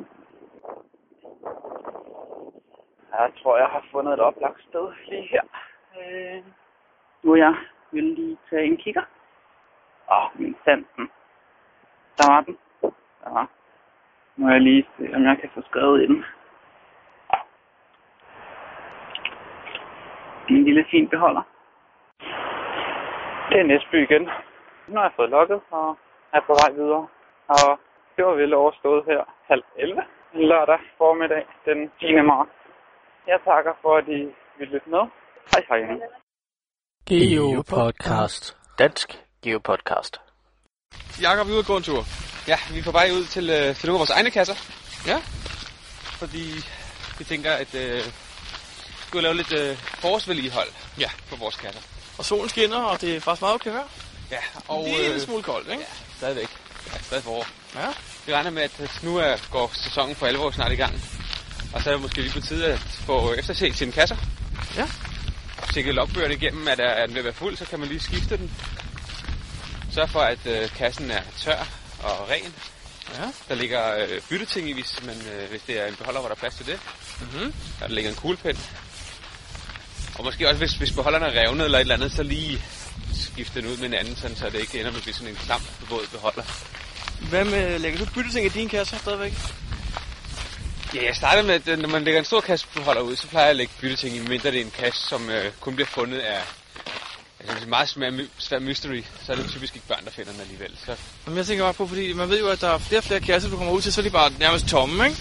Jeg 3.12 3.30
tror, 3.42 3.58
jeg 3.58 3.66
har 3.66 3.84
fundet 3.92 4.12
et 4.12 4.20
oplagt 4.20 4.62
sted 4.68 4.92
lige 5.08 5.28
her. 5.28 5.42
Øh, 6.00 6.42
nu 7.22 7.34
jeg 7.34 7.54
vil 7.90 8.04
lige 8.04 8.38
tage 8.50 8.64
en 8.64 8.76
kigger. 8.76 9.02
Åh, 10.10 10.24
oh, 10.24 10.40
min 10.40 10.56
fandt 10.64 10.88
den. 10.96 11.10
Der 12.18 12.32
var 12.32 12.40
den. 12.40 12.58
Der 13.24 13.30
var. 13.30 13.48
Nu 14.36 14.44
må 14.44 14.50
jeg 14.50 14.60
lige 14.60 14.88
se, 14.98 15.14
om 15.14 15.22
jeg 15.22 15.38
kan 15.40 15.50
få 15.54 15.62
skrevet 15.62 16.02
i 16.02 16.06
den. 16.06 16.24
En 20.48 20.64
lille 20.64 20.84
fin 20.90 21.08
beholder. 21.08 21.42
Det 23.50 23.60
er 23.60 23.64
Næsby 23.64 23.94
igen. 23.94 24.30
Nu 24.86 24.96
har 24.96 25.02
jeg 25.02 25.12
fået 25.16 25.30
lukket 25.30 25.60
og 25.70 25.98
er 26.32 26.40
på 26.40 26.52
vej 26.52 26.74
videre. 26.74 27.06
Og 27.48 27.68
det 28.16 28.22
var 28.28 28.34
vel 28.42 28.54
overstået 28.54 29.04
her 29.10 29.20
halv 29.50 29.64
11. 29.78 30.02
Lørdag 30.50 30.80
formiddag 30.98 31.42
den 31.68 31.78
10. 32.00 32.06
marts. 32.32 32.50
Jeg 33.26 33.38
takker 33.48 33.72
for, 33.82 33.92
at 34.00 34.06
I 34.18 34.20
vil 34.58 34.68
lytte 34.74 34.88
med. 34.94 35.04
Hej 35.52 35.62
hej. 35.68 35.80
Geopodcast. 37.08 38.56
Dansk 38.78 39.08
Geopodcast. 39.44 40.14
Jakob, 41.22 41.46
vi 41.46 41.50
er 41.52 41.54
ude 41.56 41.64
at 41.66 41.70
gå 41.72 41.76
en 41.76 41.82
tur. 41.90 42.02
Ja, 42.52 42.58
vi 42.72 42.78
er 42.78 42.86
på 42.90 42.94
vej 43.00 43.06
ud 43.18 43.24
til, 43.34 43.44
øh, 43.58 43.68
til 43.78 43.84
nogle 43.86 43.98
af 43.98 44.02
vores 44.04 44.14
egne 44.18 44.30
kasser. 44.38 44.56
Ja. 45.10 45.18
Fordi 46.20 46.44
vi 47.18 47.24
tænker, 47.32 47.52
at 47.62 47.72
øh, 47.84 48.00
vi 49.08 49.12
vil 49.16 49.22
lave 49.26 49.36
lidt 49.40 49.52
øh, 49.60 49.70
forårsvedligehold 50.02 50.70
Ja. 51.04 51.10
på 51.30 51.34
vores 51.42 51.56
kasser. 51.64 51.82
Og 52.18 52.24
solen 52.30 52.48
skinner, 52.54 52.80
og 52.90 52.94
det 53.02 53.10
er 53.16 53.20
faktisk 53.26 53.42
meget 53.46 53.54
okay 53.58 53.72
vejr. 53.78 53.88
Ja, 54.34 54.42
Og 54.68 54.76
og 54.78 54.84
det 54.84 54.94
er 55.04 55.08
en 55.10 55.14
øh, 55.14 55.26
smule 55.26 55.42
koldt, 55.50 55.68
ikke? 55.74 55.84
ja, 55.88 55.92
stadigvæk. 56.20 56.50
Ja, 56.92 56.98
stadig 57.02 57.24
forår. 57.24 57.46
Ja. 57.74 57.86
Vi 58.26 58.34
regner 58.34 58.50
med, 58.50 58.62
at 58.62 59.00
nu 59.02 59.16
er, 59.16 59.36
går 59.50 59.70
sæsonen 59.74 60.16
for 60.16 60.26
alvor 60.26 60.50
snart 60.50 60.72
i 60.72 60.76
gang. 60.76 61.02
Og 61.72 61.82
så 61.82 61.90
er 61.90 61.94
det 61.94 62.02
måske 62.02 62.20
lige 62.20 62.32
på 62.32 62.40
tide 62.40 62.66
at 62.72 62.78
få 62.80 63.32
efterset 63.32 63.76
sine 63.76 63.92
kasser. 63.92 64.16
Ja. 64.76 64.88
Tjekke 65.72 65.92
logbøgerne 65.92 66.34
igennem, 66.34 66.68
at 66.68 66.80
er, 66.80 66.84
er 66.84 67.06
den 67.06 67.14
ved 67.14 67.20
at 67.20 67.24
være 67.24 67.34
fuld, 67.34 67.56
så 67.56 67.64
kan 67.64 67.78
man 67.78 67.88
lige 67.88 68.00
skifte 68.00 68.36
den. 68.36 68.52
Sørg 69.92 70.10
for, 70.10 70.20
at 70.20 70.46
øh, 70.46 70.68
kassen 70.68 71.10
er 71.10 71.22
tør 71.38 71.68
og 72.02 72.28
ren. 72.30 72.54
Ja. 73.14 73.32
Der 73.48 73.54
ligger 73.54 73.96
øh, 73.96 74.20
bytteting 74.28 74.68
i, 74.68 74.72
hvis, 74.72 75.02
man, 75.02 75.16
øh, 75.16 75.50
hvis 75.50 75.62
det 75.62 75.80
er 75.80 75.86
en 75.86 75.94
beholder, 75.94 76.20
hvor 76.20 76.28
der 76.28 76.34
er 76.34 76.38
plads 76.38 76.54
til 76.54 76.66
det. 76.66 76.80
Mhm. 77.20 77.54
Der 77.80 77.88
ligger 77.88 78.10
en 78.10 78.16
kuglepen. 78.16 78.58
Og 80.18 80.24
måske 80.24 80.48
også, 80.48 80.58
hvis, 80.58 80.72
hvis 80.72 80.92
beholderen 80.92 81.24
er 81.24 81.40
revnet 81.40 81.64
eller 81.64 81.78
et 81.78 81.80
eller 81.80 81.94
andet, 81.94 82.12
så 82.12 82.22
lige 82.22 82.64
skifte 83.14 83.60
den 83.60 83.70
ud 83.70 83.76
med 83.76 83.86
en 83.86 83.94
anden, 83.94 84.16
sådan, 84.16 84.36
så 84.36 84.50
det 84.50 84.60
ikke 84.60 84.78
ender 84.78 84.90
med 84.90 84.98
at 84.98 85.02
blive 85.02 85.14
sådan 85.14 85.28
en 85.28 85.36
klam 85.36 85.60
våd 85.90 86.06
beholder. 86.12 86.42
Hvad 87.20 87.44
med, 87.44 87.78
lægger 87.78 87.98
du 87.98 88.06
bytteting 88.14 88.46
i 88.46 88.48
dine 88.48 88.68
kasser 88.68 88.96
stadigvæk? 88.96 89.32
Ja, 90.94 91.04
jeg 91.06 91.16
starter 91.16 91.42
med, 91.42 91.54
at 91.54 91.68
øh, 91.68 91.78
når 91.78 91.88
man 91.88 92.04
lægger 92.04 92.18
en 92.18 92.24
stor 92.24 92.40
kassebeholder 92.40 93.00
ud, 93.00 93.16
så 93.16 93.28
plejer 93.28 93.46
jeg 93.46 93.50
at 93.50 93.56
lægge 93.56 93.72
bytteting 93.80 94.16
i, 94.16 94.18
mindre 94.18 94.50
det 94.50 94.60
er 94.60 94.64
en 94.64 94.70
kasse, 94.70 95.08
som 95.08 95.30
øh, 95.30 95.52
kun 95.60 95.74
bliver 95.74 95.86
fundet 95.86 96.18
af 96.18 96.40
altså, 97.40 97.54
det 97.56 97.64
er 97.64 97.68
meget 97.68 97.88
svær, 97.88 98.10
svær 98.38 98.58
mystery, 98.58 99.02
så 99.24 99.32
er 99.32 99.36
det 99.36 99.50
typisk 99.50 99.74
ikke 99.74 99.86
børn, 99.86 100.04
der 100.04 100.10
finder 100.10 100.32
den 100.32 100.40
alligevel. 100.40 100.70
Så 100.86 100.96
Jamen, 101.26 101.38
jeg 101.38 101.46
tænker 101.46 101.64
bare 101.64 101.74
på, 101.74 101.86
fordi 101.86 102.12
man 102.12 102.28
ved 102.28 102.38
jo, 102.38 102.48
at 102.48 102.60
der 102.60 102.68
er 102.68 102.78
flere 102.78 103.00
og 103.00 103.04
flere 103.04 103.20
kasser, 103.20 103.50
du 103.50 103.56
kommer 103.56 103.72
ud 103.72 103.82
til, 103.82 103.92
så 103.92 104.00
er 104.00 104.02
de 104.02 104.10
bare 104.10 104.32
nærmest 104.38 104.66
tomme, 104.66 105.06
ikke? 105.06 105.18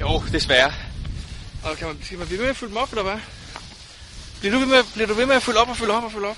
jo, 0.00 0.22
desværre. 0.32 0.72
Og 1.64 1.76
kan 1.76 1.86
man, 1.86 1.98
skal 2.02 2.18
man 2.18 2.26
blive 2.26 2.38
ved 2.38 2.44
med 2.44 2.50
at 2.50 2.56
fylde 2.56 2.70
dem 2.70 2.76
op, 2.76 2.90
eller 2.90 3.02
hvad? 3.02 3.18
Bliver 4.40 4.52
du 4.52 4.58
ved 4.58 4.66
med, 4.66 4.84
bliver 4.94 5.06
du 5.06 5.14
ved 5.14 5.26
med 5.26 5.36
at 5.36 5.42
fylde 5.42 5.58
op 5.58 5.68
og 5.68 5.76
fylde 5.76 5.92
op 5.92 6.04
og 6.04 6.12
fylde 6.12 6.26
op? 6.26 6.36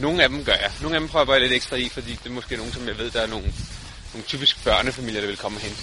Nogle 0.00 0.22
af 0.22 0.28
dem 0.28 0.44
gør 0.44 0.52
jeg. 0.52 0.70
Nogle 0.80 0.96
af 0.96 1.00
dem 1.00 1.08
prøver 1.08 1.22
jeg 1.22 1.26
bare 1.26 1.40
lidt 1.40 1.52
ekstra 1.52 1.76
i, 1.76 1.88
fordi 1.88 2.10
det 2.10 2.26
er 2.26 2.30
måske 2.30 2.56
nogen, 2.56 2.72
som 2.72 2.88
jeg 2.88 2.98
ved, 2.98 3.10
der 3.10 3.20
er 3.20 3.26
nogle, 3.26 3.52
nogle 4.12 4.26
typisk 4.26 4.64
børnefamilier, 4.64 5.20
der 5.20 5.28
vil 5.28 5.36
komme 5.36 5.58
og 5.58 5.62
hente. 5.62 5.82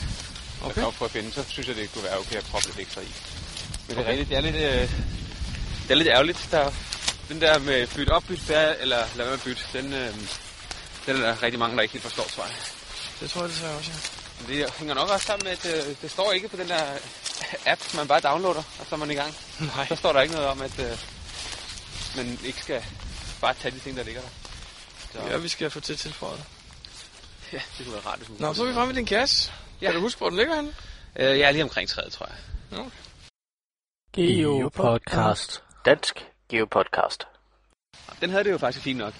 Okay. 0.62 0.72
Okay. 0.72 0.84
Og 0.84 0.93
prøve 0.93 1.08
at 1.08 1.12
finde, 1.12 1.32
så 1.32 1.43
synes 1.48 1.67
jeg, 1.67 1.75
det 1.75 1.93
kunne 1.93 2.03
være 2.03 2.20
okay 2.20 2.36
at 2.36 2.43
proppe 2.43 2.67
lidt 2.67 2.79
ekstra 2.79 3.01
i. 3.01 3.13
Men 3.88 3.98
det 3.98 4.05
er 4.05 4.10
rigtigt, 4.10 4.29
det 4.29 4.38
er 4.38 4.41
lidt, 4.41 4.55
øh, 4.55 4.89
det 5.84 5.91
er 5.91 5.96
lidt 5.96 6.08
ærgerligt. 6.08 6.48
Der, 6.51 6.72
den 7.29 7.41
der 7.41 7.60
med 7.60 7.88
bytte 7.88 8.12
op, 8.12 8.24
bytte 8.27 8.43
færre, 8.43 8.82
eller 8.82 8.98
lad 9.15 9.25
være 9.25 9.36
med 9.38 9.43
bytte, 9.43 9.63
den, 9.74 9.93
øh, 9.93 10.13
den 11.05 11.15
er 11.15 11.22
der 11.22 11.43
rigtig 11.43 11.60
mange, 11.60 11.75
der 11.75 11.82
ikke 11.82 11.93
helt 11.93 12.03
forstår, 12.03 12.24
tror 12.24 12.43
jeg. 12.43 12.55
Det 13.20 13.29
tror 13.29 13.41
jeg, 13.41 13.50
det 13.50 13.62
jeg 13.62 13.70
også, 13.70 13.91
ja. 13.91 13.98
Men 14.39 14.58
det 14.58 14.74
hænger 14.74 14.93
nok 14.93 15.10
også 15.10 15.25
sammen 15.25 15.43
med, 15.43 15.51
at 15.51 15.65
øh, 15.65 15.96
det 16.01 16.12
står 16.12 16.32
ikke 16.32 16.48
på 16.48 16.58
den 16.58 16.70
der 16.70 16.84
app, 17.65 17.82
man 17.93 18.08
bare 18.08 18.20
downloader, 18.20 18.63
og 18.79 18.86
så 18.89 18.96
er 18.96 19.00
man 19.00 19.12
i 19.12 19.15
gang. 19.15 19.36
Nej. 19.75 19.88
Så 19.88 19.96
står 19.96 20.13
der 20.13 20.22
ikke 20.22 20.34
noget 20.34 20.50
om, 20.50 20.62
at 20.62 20.79
øh, 20.79 20.98
man 22.15 22.39
ikke 22.43 22.62
skal 22.62 22.84
bare 23.44 23.54
tage 23.54 23.76
de 23.76 23.80
ting, 23.80 23.98
der 23.98 24.04
ligger 24.04 24.22
der. 24.22 24.30
Så, 25.14 25.20
Ja, 25.30 25.38
vi 25.38 25.48
skal 25.48 25.70
få 25.70 25.80
til 25.80 25.98
tilføjet. 25.98 26.44
ja, 27.54 27.62
det 27.78 27.86
kunne 27.86 27.94
være 27.94 28.06
rart, 28.06 28.18
hvis 28.18 28.30
man 28.30 28.38
Nå, 28.40 28.54
så 28.54 28.64
er 28.64 28.68
vi 28.68 28.74
fremme 28.74 28.94
i 28.94 28.96
din 28.96 29.06
kasse. 29.06 29.52
Ja. 29.82 29.86
Kan 29.86 29.96
du 29.96 30.02
huske, 30.02 30.18
hvor 30.18 30.30
den 30.30 30.38
ligger 30.38 30.56
henne? 30.56 30.74
Øh, 31.16 31.40
jeg 31.40 31.48
er 31.48 31.52
lige 31.52 31.64
omkring 31.64 31.90
træet, 31.90 32.12
tror 32.14 32.30
jeg. 32.30 32.38
Geopodcast. 34.14 35.64
Dansk 35.86 36.26
Geopodcast. 36.50 37.28
Den 38.22 38.30
havde 38.30 38.44
det 38.44 38.52
jo 38.52 38.58
faktisk 38.58 38.84
fint 38.84 38.98
nok. 39.00 39.14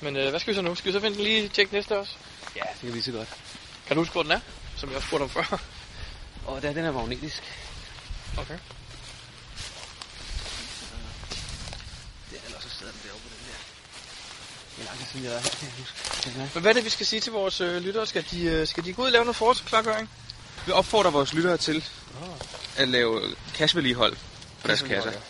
Men 0.00 0.16
øh, 0.16 0.30
hvad 0.30 0.40
skal 0.40 0.50
vi 0.50 0.54
så 0.56 0.62
nu? 0.62 0.74
Skal 0.74 0.88
vi 0.88 0.92
så 0.92 1.00
finde 1.00 1.16
den 1.16 1.24
lige 1.24 1.48
tjekke 1.48 1.72
næste 1.72 1.98
også? 1.98 2.14
Ja, 2.56 2.62
det 2.72 2.80
kan 2.80 2.94
vi 2.94 3.00
så 3.00 3.12
godt. 3.12 3.28
Kan 3.86 3.96
du 3.96 4.00
huske, 4.00 4.12
hvor 4.12 4.22
den 4.22 4.32
er? 4.32 4.40
Som 4.76 4.88
jeg 4.88 4.96
også 4.96 5.08
spurgte 5.08 5.22
om 5.22 5.28
før. 5.30 5.62
Og 6.46 6.62
der, 6.62 6.72
den 6.72 6.84
er 6.84 6.92
magnetisk. 6.92 7.42
Okay. 8.38 8.58
Det 12.30 12.38
er 12.38 12.42
også 12.46 12.56
sidder 12.78 12.92
den 12.92 13.00
derovre 13.04 13.22
på 13.22 13.28
den 13.34 13.42
der. 13.48 13.58
Det 14.76 14.82
er 14.82 14.86
lang 14.88 14.98
tid 14.98 15.06
siden, 15.12 15.24
jeg 15.24 15.32
har 15.32 15.40
her, 15.40 15.50
kan 15.50 15.68
jeg 15.68 15.74
huske. 15.78 16.40
Er. 16.40 16.48
Men 16.54 16.62
hvad 16.62 16.70
er 16.70 16.74
det, 16.74 16.84
vi 16.84 16.90
skal 16.90 17.06
sige 17.06 17.20
til 17.20 17.32
vores 17.32 17.60
øh, 17.60 17.82
lyttere? 17.82 18.06
Skal 18.06 18.24
de, 18.30 18.42
øh, 18.44 18.66
skal 18.66 18.84
de 18.84 18.92
gå 18.92 19.02
ud 19.02 19.06
og 19.06 19.12
lave 19.12 19.24
noget 19.24 19.36
forklargøring? 19.36 20.10
Vi 20.66 20.72
opfordrer 20.72 21.10
vores 21.10 21.34
lyttere 21.34 21.56
til 21.56 21.84
at 22.76 22.88
lave 22.88 23.20
cashvedligehold 23.54 24.16
på 24.62 24.68
deres 24.68 24.82
kasser. 24.82 25.10
Det 25.10 25.20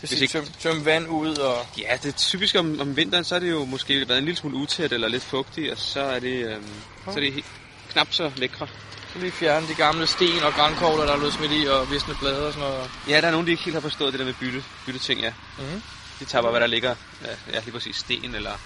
Hvis 0.00 0.10
vil 0.10 0.28
sige, 0.28 0.40
tøm, 0.40 0.46
tøm 0.60 0.84
vand 0.84 1.08
ud 1.08 1.36
og... 1.36 1.66
Ja, 1.78 1.98
det 2.02 2.08
er 2.08 2.12
typisk 2.12 2.54
om, 2.54 2.80
om 2.80 2.96
vinteren, 2.96 3.24
så 3.24 3.34
er 3.34 3.38
det 3.38 3.50
jo 3.50 3.64
måske 3.64 4.08
været 4.08 4.18
en 4.18 4.24
lille 4.24 4.38
smule 4.38 4.56
utæt 4.56 4.92
eller 4.92 5.08
lidt 5.08 5.22
fugtigt, 5.22 5.72
og 5.72 5.78
så 5.78 6.00
er 6.00 6.18
det, 6.18 6.46
øhm, 6.46 6.68
så 7.04 7.10
er 7.10 7.14
det 7.14 7.32
helt, 7.32 7.46
knap 7.92 8.08
så 8.10 8.32
lækre. 8.36 8.68
Så 9.12 9.18
lige 9.18 9.32
fjerne 9.32 9.68
de 9.68 9.74
gamle 9.74 10.06
sten 10.06 10.42
og 10.42 10.52
grænkogler, 10.52 11.04
der 11.04 11.12
er 11.12 11.16
blevet 11.16 11.34
smidt 11.34 11.52
i, 11.52 11.66
og 11.66 11.90
visne 11.90 12.14
blade 12.20 12.46
og 12.46 12.52
sådan 12.52 12.68
noget. 12.68 12.90
Ja, 13.08 13.20
der 13.20 13.26
er 13.26 13.30
nogen, 13.30 13.46
der 13.46 13.50
ikke 13.50 13.62
helt 13.62 13.74
har 13.74 13.80
forstået 13.80 14.12
det 14.12 14.18
der 14.18 14.26
med 14.26 14.34
bytte, 14.34 14.64
bytteting, 14.86 15.20
ja. 15.20 15.32
Mhm. 15.58 15.82
De 16.20 16.24
tager 16.24 16.42
bare, 16.42 16.50
hvad 16.50 16.60
der 16.60 16.66
ligger, 16.66 16.94
ja, 17.22 17.36
ja 17.52 17.60
lige 17.60 17.72
præcis 17.72 17.96
sten 17.96 18.34
eller 18.34 18.58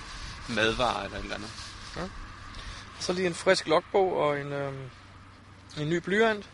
madvarer 0.49 1.05
eller 1.05 1.17
et 1.19 1.23
eller 1.23 1.35
andet. 1.35 1.51
Så 3.01 3.13
lige 3.13 3.27
en 3.27 3.35
frisk 3.35 3.67
logbog 3.67 4.17
og 4.17 4.41
en, 4.41 4.53
øh, 4.53 4.73
en 5.79 5.89
ny 5.91 5.97
blyant, 5.97 6.47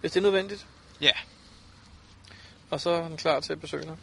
hvis 0.00 0.12
det 0.12 0.20
er 0.20 0.22
nødvendigt. 0.22 0.66
Ja, 1.00 1.12
Og 2.70 2.80
så 2.80 2.90
er 2.90 3.08
den 3.08 3.16
klar 3.16 3.40
til 3.40 3.56
besøgende. 3.56 3.96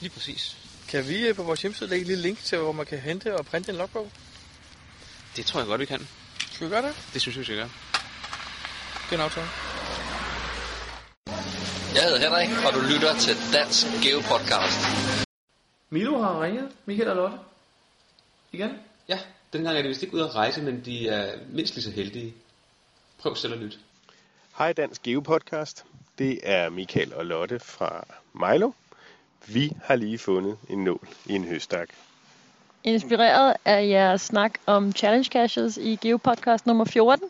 lige 0.00 0.10
præcis. 0.10 0.56
Kan 0.88 1.08
vi 1.08 1.26
øh, 1.26 1.34
på 1.36 1.42
vores 1.42 1.62
hjemmeside 1.62 1.90
lægge 1.90 2.00
et 2.02 2.06
lille 2.06 2.22
link 2.22 2.38
til, 2.44 2.58
hvor 2.58 2.72
man 2.72 2.86
kan 2.86 2.98
hente 2.98 3.36
og 3.36 3.46
printe 3.46 3.70
en 3.72 3.76
logbog? 3.78 4.12
Det 5.36 5.46
tror 5.46 5.60
jeg 5.60 5.66
godt, 5.66 5.80
vi 5.80 5.86
kan. 5.86 6.08
Skal 6.52 6.66
vi 6.66 6.72
gøre 6.72 6.82
det? 6.82 6.94
Det 7.14 7.20
synes 7.22 7.36
jeg, 7.36 7.40
vi 7.40 7.44
skal 7.44 7.56
gøre. 7.56 7.70
Det 9.10 9.10
er 9.10 9.14
en 9.14 9.20
aftale. 9.20 9.48
Jeg 11.98 12.06
hedder 12.06 12.20
Henrik, 12.28 12.48
og 12.66 12.72
du 12.74 12.80
lytter 12.92 13.14
til 13.14 13.34
Dansk 13.52 13.86
Geo 14.02 14.18
Podcast. 14.20 14.80
Milo 15.90 16.18
har 16.22 16.42
ringet. 16.42 16.68
Michael 16.86 17.08
og 17.08 17.16
Lotte. 17.16 17.36
Igen? 18.52 18.70
Ja, 19.08 19.18
dengang 19.52 19.78
er 19.78 19.82
de 19.82 19.88
vist 19.88 20.02
ikke 20.02 20.14
ude 20.14 20.24
at 20.24 20.34
rejse, 20.34 20.62
men 20.62 20.84
de 20.84 21.08
er 21.08 21.36
mindst 21.50 21.74
lige 21.74 21.84
så 21.84 21.90
heldige. 21.90 22.34
Prøv 23.18 23.36
selv 23.36 23.52
at 23.52 23.58
lytte. 23.58 23.78
Hej 24.58 24.72
Dansk 24.72 25.02
Geopodcast. 25.02 25.84
Det 26.18 26.40
er 26.42 26.68
Michael 26.68 27.14
og 27.14 27.26
Lotte 27.26 27.60
fra 27.60 28.06
Milo. 28.32 28.70
Vi 29.46 29.72
har 29.84 29.96
lige 29.96 30.18
fundet 30.18 30.56
en 30.68 30.84
nål 30.84 31.08
i 31.26 31.32
en 31.32 31.44
høstak. 31.44 31.88
inspireret 32.84 33.56
af 33.64 33.88
jeres 33.88 34.20
snak 34.22 34.52
om 34.66 34.92
challenge 34.92 35.30
caches 35.30 35.76
i 35.76 35.98
GeoPodcast 36.02 36.66
nummer 36.66 36.84
14, 36.84 37.28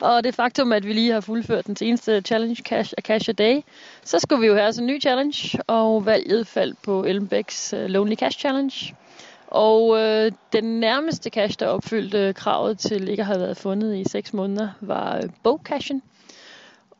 og 0.00 0.24
det 0.24 0.34
faktum, 0.34 0.72
at 0.72 0.86
vi 0.86 0.92
lige 0.92 1.12
har 1.12 1.20
fuldført 1.20 1.66
den 1.66 1.76
seneste 1.76 2.20
challenge 2.20 2.62
cash 2.62 2.94
af 2.96 3.02
Cash 3.02 3.28
a 3.28 3.32
Day, 3.32 3.60
så 4.04 4.18
skulle 4.18 4.40
vi 4.40 4.46
jo 4.46 4.54
have 4.54 4.78
en 4.78 4.86
ny 4.86 5.00
challenge, 5.00 5.58
og 5.66 6.06
valget 6.06 6.46
faldt 6.46 6.82
på 6.82 7.04
Elmbæks 7.04 7.72
øh, 7.72 7.86
Lonely 7.86 8.16
Cash 8.16 8.38
Challenge. 8.38 8.94
Og 9.46 9.98
øh, 9.98 10.32
den 10.52 10.80
nærmeste 10.80 11.30
cash, 11.30 11.58
der 11.58 11.66
opfyldte 11.66 12.32
kravet 12.32 12.78
til 12.78 13.08
ikke 13.08 13.20
at 13.20 13.26
have 13.26 13.40
været 13.40 13.56
fundet 13.56 13.96
i 13.96 14.08
6 14.08 14.32
måneder, 14.32 14.68
var 14.80 15.16
øh, 15.16 15.22
bogcashen. 15.42 16.02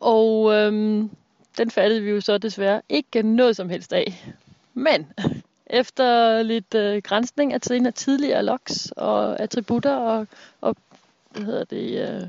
Og 0.00 0.54
øh, 0.54 0.72
den 1.58 1.70
fattede 1.70 2.02
vi 2.02 2.10
jo 2.10 2.20
så 2.20 2.38
desværre 2.38 2.82
ikke 2.88 3.22
noget 3.22 3.56
som 3.56 3.70
helst 3.70 3.92
af. 3.92 4.32
Men 4.74 5.06
efter 5.66 6.42
lidt 6.42 6.74
øh, 6.74 7.02
grænsning 7.02 7.52
af 7.52 7.60
tiden 7.60 7.86
af 7.86 7.94
tidligere 7.94 8.42
logs 8.42 8.92
og 8.96 9.40
attributter 9.40 9.96
og, 9.96 10.26
og 10.60 10.76
hvad 11.30 11.42
hedder 11.42 11.64
det, 11.64 12.08
øh, 12.08 12.28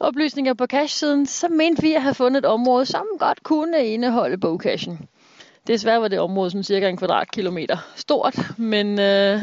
oplysninger 0.00 0.54
på 0.54 0.66
cache-siden, 0.66 1.26
så 1.26 1.48
mente 1.48 1.82
vi 1.82 1.94
at 1.94 2.02
have 2.02 2.14
fundet 2.14 2.38
et 2.38 2.44
område, 2.44 2.86
som 2.86 3.06
godt 3.18 3.42
kunne 3.42 3.86
indeholde 3.86 4.38
bogcachen. 4.38 5.08
Desværre 5.66 6.00
var 6.00 6.08
det 6.08 6.20
område 6.20 6.50
som 6.50 6.62
cirka 6.62 6.88
en 6.88 6.96
kvadratkilometer 6.96 7.76
stort, 7.96 8.58
men 8.58 9.00
øh, 9.00 9.42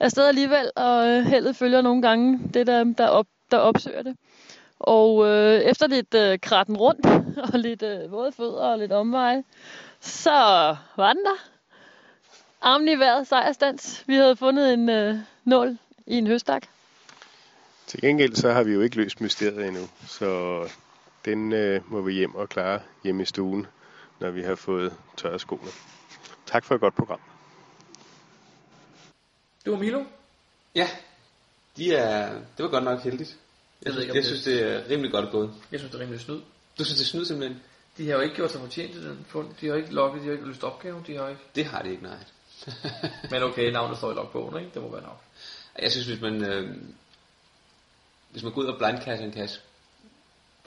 afsted 0.00 0.26
alligevel, 0.26 0.70
og 0.76 1.08
øh, 1.08 1.24
heldet 1.24 1.56
følger 1.56 1.82
nogle 1.82 2.02
gange 2.02 2.40
det, 2.54 2.66
der, 2.66 2.84
der, 2.84 3.06
op, 3.06 3.26
der 3.50 3.58
opsøger 3.58 4.02
det. 4.02 4.16
Og 4.78 5.26
øh, 5.26 5.60
efter 5.60 5.86
lidt 5.86 6.14
øh, 6.14 6.38
kratten 6.38 6.76
rundt, 6.76 7.06
og 7.52 7.58
lidt 7.58 7.82
øh, 7.82 8.12
våde 8.12 8.32
fødder 8.32 8.66
og 8.66 8.78
lidt 8.78 8.92
omveje, 8.92 9.44
så 10.00 10.30
var 10.96 11.12
den 11.12 11.24
der 11.24 11.38
armen 12.60 12.88
i 12.88 12.94
vejret, 12.94 13.26
sejrstands. 13.26 14.04
Vi 14.06 14.14
havde 14.14 14.36
fundet 14.36 14.72
en 14.72 14.88
øh, 14.88 15.16
nål 15.44 15.78
i 16.06 16.18
en 16.18 16.26
høstak. 16.26 16.73
Til 17.86 18.00
gengæld 18.00 18.34
så 18.34 18.52
har 18.52 18.62
vi 18.62 18.72
jo 18.72 18.80
ikke 18.80 18.96
løst 18.96 19.20
mysteriet 19.20 19.66
endnu, 19.68 19.88
så 20.08 20.60
den 21.24 21.52
øh, 21.52 21.92
må 21.92 22.00
vi 22.00 22.12
hjem 22.12 22.34
og 22.34 22.48
klare 22.48 22.80
hjemme 23.04 23.22
i 23.22 23.26
stuen, 23.26 23.66
når 24.20 24.30
vi 24.30 24.42
har 24.42 24.54
fået 24.54 24.92
tørret 25.16 25.40
skoene. 25.40 25.70
Tak 26.46 26.64
for 26.64 26.74
et 26.74 26.80
godt 26.80 26.94
program. 26.96 27.20
Det 29.64 29.72
var 29.72 29.78
Milo. 29.78 30.04
Ja, 30.74 30.88
de 31.76 31.94
er, 31.94 32.32
det 32.32 32.64
var 32.64 32.68
godt 32.68 32.84
nok 32.84 33.00
heldigt. 33.02 33.36
Jeg, 33.84 33.86
ved 33.86 33.92
synes, 33.92 34.02
ikke, 34.04 34.14
jeg 34.14 34.22
det- 34.22 34.26
synes, 34.26 34.44
det 34.44 34.62
er 34.62 34.90
rimelig 34.90 35.12
godt 35.12 35.30
gået. 35.30 35.54
Jeg 35.72 35.80
synes, 35.80 35.90
det 35.92 35.98
er 35.98 36.02
rimelig 36.02 36.20
snyd. 36.20 36.40
Du 36.78 36.84
synes, 36.84 36.98
det 36.98 37.04
er 37.04 37.08
snyd 37.08 37.24
simpelthen? 37.24 37.60
De 37.96 38.08
har 38.08 38.14
jo 38.14 38.20
ikke 38.20 38.34
gjort 38.34 38.50
sig 38.52 38.60
fortjent 38.60 38.92
til 38.92 39.02
den 39.04 39.26
fund. 39.28 39.48
De 39.60 39.66
har 39.68 39.74
ikke 39.74 39.94
logget, 39.94 40.20
de 40.22 40.26
har 40.26 40.32
ikke 40.32 40.46
løst 40.46 40.64
opgaven, 40.64 41.04
de 41.06 41.16
har 41.16 41.28
ikke. 41.28 41.40
Det 41.54 41.64
har 41.64 41.82
det 41.82 41.90
ikke, 41.90 42.02
nej. 42.02 42.16
Men 43.30 43.42
okay, 43.42 43.70
navnet 43.72 43.96
står 43.98 44.12
i 44.12 44.14
logbogen, 44.14 44.58
ikke? 44.58 44.70
Det 44.74 44.82
må 44.82 44.90
være 44.92 45.02
nok. 45.02 45.20
Jeg 45.78 45.90
synes, 45.92 46.06
hvis 46.06 46.20
man, 46.20 46.44
øh, 46.44 46.76
hvis 48.34 48.42
man 48.42 48.52
går 48.52 48.60
ud 48.62 48.66
og 48.66 48.78
blindcacher 48.78 49.26
en 49.26 49.32
cache, 49.32 49.60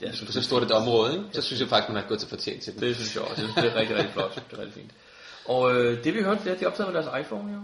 Ja, 0.02 0.10
på 0.26 0.32
så 0.32 0.42
stort 0.42 0.62
et 0.62 0.70
område, 0.70 1.12
ikke? 1.12 1.24
så 1.32 1.42
synes 1.42 1.60
jeg 1.60 1.68
faktisk, 1.68 1.88
man 1.88 2.02
har 2.02 2.08
gået 2.08 2.20
til 2.20 2.28
fortjent 2.28 2.62
til 2.62 2.72
det. 2.72 2.80
Det 2.82 2.96
synes 2.96 3.14
jeg 3.16 3.22
også. 3.24 3.42
Det 3.56 3.64
er 3.64 3.74
rigtig, 3.74 3.96
rigtig 3.96 4.12
flot. 4.12 4.34
Det 4.34 4.42
er 4.52 4.58
rigtig 4.58 4.74
fint. 4.74 4.90
Og 5.44 5.74
øh, 5.74 6.04
det 6.04 6.14
vi 6.14 6.22
hørte, 6.22 6.40
det 6.44 6.50
er, 6.50 6.54
at 6.54 6.60
de 6.60 6.66
optaget 6.66 6.92
med 6.92 7.02
deres 7.02 7.26
iPhone, 7.26 7.52
jo. 7.52 7.60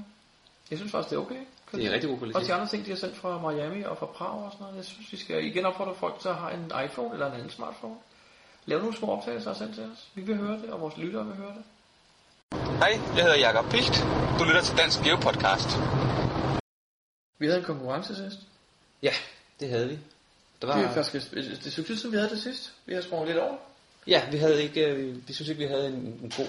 Jeg 0.71 0.79
synes 0.79 0.93
faktisk, 0.93 1.11
det 1.11 1.17
er 1.17 1.21
okay. 1.21 1.41
Det 1.73 1.87
er 1.87 1.93
rigtig 1.93 2.11
god 2.11 2.19
kvalitet. 2.19 2.41
Og 2.43 2.47
de 2.47 2.55
andre 2.55 2.67
ting, 2.67 2.85
de 2.85 2.91
har 2.91 2.97
sendt 2.97 3.17
fra 3.17 3.51
Miami 3.51 3.83
og 3.83 3.99
fra 3.99 4.07
Prag 4.07 4.29
og 4.45 4.53
sådan 4.53 4.65
noget. 4.65 4.77
Jeg 4.77 4.85
synes, 4.85 5.13
vi 5.13 5.17
skal 5.17 5.45
igen 5.45 5.65
opfordre 5.67 5.95
folk 5.95 6.21
til 6.21 6.29
at 6.29 6.35
have 6.35 6.55
en 6.55 6.73
iPhone 6.85 7.13
eller 7.13 7.27
en 7.27 7.33
anden 7.33 7.51
smartphone. 7.51 7.95
Lav 8.67 8.79
nogle 8.79 8.97
små 8.97 9.07
optagelser 9.17 9.51
og 9.51 9.57
send 9.57 9.75
til 9.75 9.83
os. 9.83 10.09
Vi 10.15 10.23
vil 10.23 10.37
høre 10.37 10.57
det, 10.63 10.71
og 10.71 10.81
vores 10.81 10.97
lyttere 10.97 11.27
vil 11.27 11.37
høre 11.37 11.55
det. 11.57 11.65
Hej, 12.79 12.93
jeg 13.17 13.23
hedder 13.23 13.39
Jakob 13.39 13.71
Pilt. 13.71 13.97
Du 14.39 14.45
lytter 14.45 14.63
til 14.63 14.77
Dansk 14.77 15.03
Geo 15.05 15.17
Podcast. 15.17 15.69
Vi 17.39 17.47
havde 17.47 17.59
en 17.59 17.65
konkurrence 17.65 18.17
sidst. 18.17 18.39
Ja, 19.03 19.13
det 19.61 19.69
havde 19.69 19.89
vi. 19.89 19.99
Der 20.63 20.67
var, 20.67 20.77
Det 20.77 20.85
er 20.85 20.93
faktisk 20.93 21.33
et, 21.33 21.39
et, 21.39 21.61
tid 21.75 21.97
siden, 21.97 22.13
vi 22.13 22.17
havde 22.17 22.31
det 22.31 22.43
sidst. 22.43 22.73
Vi 22.87 22.95
har 22.95 23.01
sprunget 23.01 23.29
lidt 23.29 23.39
over. 23.39 23.57
Ja, 24.07 24.31
vi 24.31 24.37
havde 24.37 24.63
ikke, 24.63 24.87
øh, 24.87 25.29
vi 25.29 25.33
synes 25.33 25.49
ikke, 25.49 25.59
vi 25.59 25.67
havde 25.69 25.87
en, 25.89 25.95
en 25.95 26.33
god, 26.37 26.47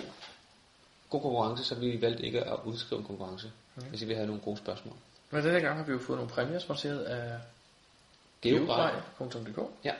god 1.10 1.22
konkurrence, 1.22 1.64
så 1.64 1.76
vi 1.76 2.02
valgte 2.02 2.24
ikke 2.26 2.44
at 2.44 2.60
udskrive 2.66 3.00
en 3.00 3.06
konkurrence, 3.06 3.52
Mhm. 3.76 3.84
mm. 3.86 3.90
hvis 3.90 4.08
vi 4.08 4.14
havde 4.14 4.28
nogle 4.28 4.42
gode 4.42 4.58
spørgsmål. 4.58 4.96
Men 5.32 5.44
denne 5.44 5.60
gang 5.62 5.78
har 5.78 5.86
vi 5.86 5.92
jo 5.92 6.00
fået 6.00 6.18
nogle 6.20 6.32
præmier 6.32 6.60
sponsoreret 6.60 7.00
af 7.04 7.40
Geogrej. 8.42 8.92
geogrej.dk. 9.20 9.60
Ja. 9.84 9.94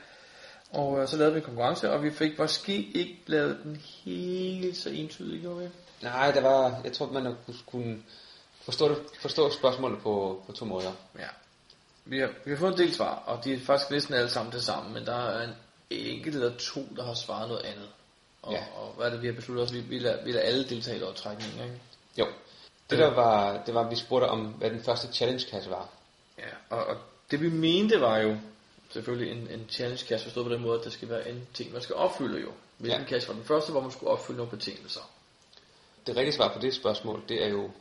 Og 0.72 1.00
øh, 1.02 1.08
så 1.08 1.18
lavede 1.18 1.34
vi 1.34 1.40
en 1.40 1.46
konkurrence, 1.46 1.92
og 1.92 2.04
vi 2.04 2.12
fik 2.12 2.40
måske 2.40 2.76
ikke 2.94 3.18
lavet 3.26 3.60
den 3.64 3.76
helt 3.76 4.78
så 4.78 4.90
entydig, 4.90 5.42
gjorde 5.42 5.60
vi? 5.64 5.70
Nej, 6.02 6.32
der 6.32 6.42
var, 6.42 6.82
jeg 6.84 6.94
tror, 6.94 7.12
man 7.12 7.36
kunne 7.66 8.04
forstå, 8.62 8.90
det, 8.90 8.98
forstå 9.20 9.52
spørgsmålet 9.52 10.00
på, 10.00 10.44
på 10.46 10.52
to 10.52 10.66
måder. 10.66 10.92
Ja. 11.20 11.28
Vi 12.06 12.20
har, 12.20 12.30
vi 12.46 12.52
har 12.52 12.58
fået 12.58 12.72
en 12.72 12.78
del 12.78 12.94
svar, 12.94 13.16
og 13.26 13.44
de 13.44 13.54
er 13.54 13.60
faktisk 13.60 13.92
næsten 13.92 14.14
alle 14.14 14.30
sammen 14.30 14.54
det 14.54 14.64
samme, 14.64 14.94
men 14.94 15.06
der 15.06 15.16
er 15.16 15.44
en 15.48 15.54
enkelt 15.90 16.36
eller 16.36 16.58
to, 16.58 16.88
der 16.96 17.04
har 17.06 17.14
svaret 17.14 17.48
noget 17.50 17.62
andet. 17.66 17.90
Og, 18.42 18.54
Ja. 18.54 18.64
og 18.76 18.94
hvad 18.98 19.06
er 19.06 19.10
det, 19.10 19.22
vi 19.22 19.28
har 19.28 19.34
besluttet 19.34 19.66
os? 19.66 19.74
Vi, 19.74 19.80
vi, 19.80 20.00
lader, 20.00 20.24
vi 20.24 20.32
lader 20.32 20.46
alle 20.46 20.70
deltage 20.70 20.98
i 20.98 21.00
lodtrækningen, 21.00 21.64
ikke? 21.64 21.80
Jo. 22.18 22.28
Det 22.90 22.98
der 23.00 23.14
var, 23.14 23.64
det 23.66 23.74
var, 23.74 23.84
at 23.86 23.92
vi 23.92 23.96
spurgte 23.96 24.26
om, 24.26 24.46
hvad 24.46 24.70
den 24.70 24.84
første 24.84 25.08
challenge-kasse 25.14 25.70
var. 25.70 25.90
Ja, 26.38 26.44
og, 26.78 26.86
og 26.86 26.98
det 27.32 27.42
vi 27.42 27.50
mente 27.50 28.02
var 28.02 28.18
jo 28.18 28.38
selvfølgelig 28.90 29.32
en, 29.32 29.48
en 29.60 29.66
challenge 29.70 30.06
kasse 30.08 30.24
forstået 30.26 30.46
på 30.48 30.54
den 30.54 30.62
måde, 30.62 30.80
at 30.80 30.86
det 30.86 30.94
skal 30.94 31.10
være 31.10 31.30
en 31.30 31.48
ting, 31.54 31.74
man 31.74 31.82
skal 31.82 31.96
opfylde 31.96 32.42
jo. 32.42 32.52
Hvilken. 32.78 33.02
Ja. 33.02 33.08
kasse 33.08 33.28
var 33.28 33.34
den 33.34 33.44
første, 33.44 33.72
hvor 33.72 33.82
man 33.82 33.92
skulle 33.92 34.10
opfylde 34.12 34.38
nogle 34.38 34.52
betingelser. 34.52 35.10
Det 36.08 36.16
rigtige 36.16 36.34
svar 36.36 36.54
på 36.54 36.60
det 36.60 36.74
spørgsmål, 36.74 37.24
det 37.30 37.44
er 37.44 37.48
jo 37.50 37.72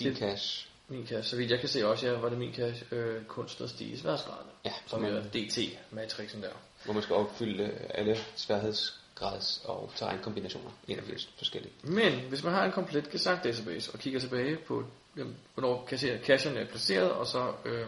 din 0.00 0.08
Det- 0.10 0.18
cash. 0.18 0.67
Min 0.90 1.06
kasse, 1.06 1.30
så 1.30 1.36
vidt 1.36 1.50
jeg 1.50 1.60
kan 1.60 1.68
se 1.68 1.86
også, 1.86 2.06
ja, 2.06 2.12
var 2.12 2.28
det 2.28 2.38
min 2.38 2.52
kasse, 2.52 2.84
øh, 2.92 3.24
kunst 3.24 3.60
og 3.60 3.68
stiges 3.68 4.04
værtsgraderne, 4.04 4.50
Ja, 4.64 4.72
som 4.86 5.04
er 5.04 5.20
DT-matrixen 5.22 6.42
der. 6.42 6.48
hvor 6.84 6.92
man 6.94 7.02
skal 7.02 7.14
opfylde 7.16 7.70
alle 7.90 8.14
sværhedsgrads- 8.36 9.68
og 9.68 9.90
terrænkombinationer. 9.96 10.70
81 10.88 11.28
forskellige. 11.38 11.72
Men 11.82 12.12
hvis 12.28 12.44
man 12.44 12.52
har 12.54 12.64
en 12.64 12.72
komplet 12.72 13.10
gesagt 13.10 13.44
database 13.44 13.90
og 13.92 13.98
kigger 13.98 14.20
tilbage 14.20 14.56
på, 14.56 14.84
jamen, 15.16 15.36
hvornår 15.54 15.88
cache- 15.92 16.24
cachen 16.26 16.56
er 16.56 16.64
placeret, 16.66 17.10
og 17.10 17.26
så 17.26 17.52
øh, 17.64 17.86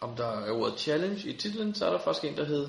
om 0.00 0.16
der 0.16 0.40
er 0.44 0.50
ordet 0.52 0.80
challenge 0.80 1.28
i 1.28 1.32
titlen, 1.36 1.74
så 1.74 1.86
er 1.86 1.90
der 1.90 1.98
faktisk 1.98 2.24
en, 2.24 2.36
der 2.36 2.44
hedder 2.44 2.68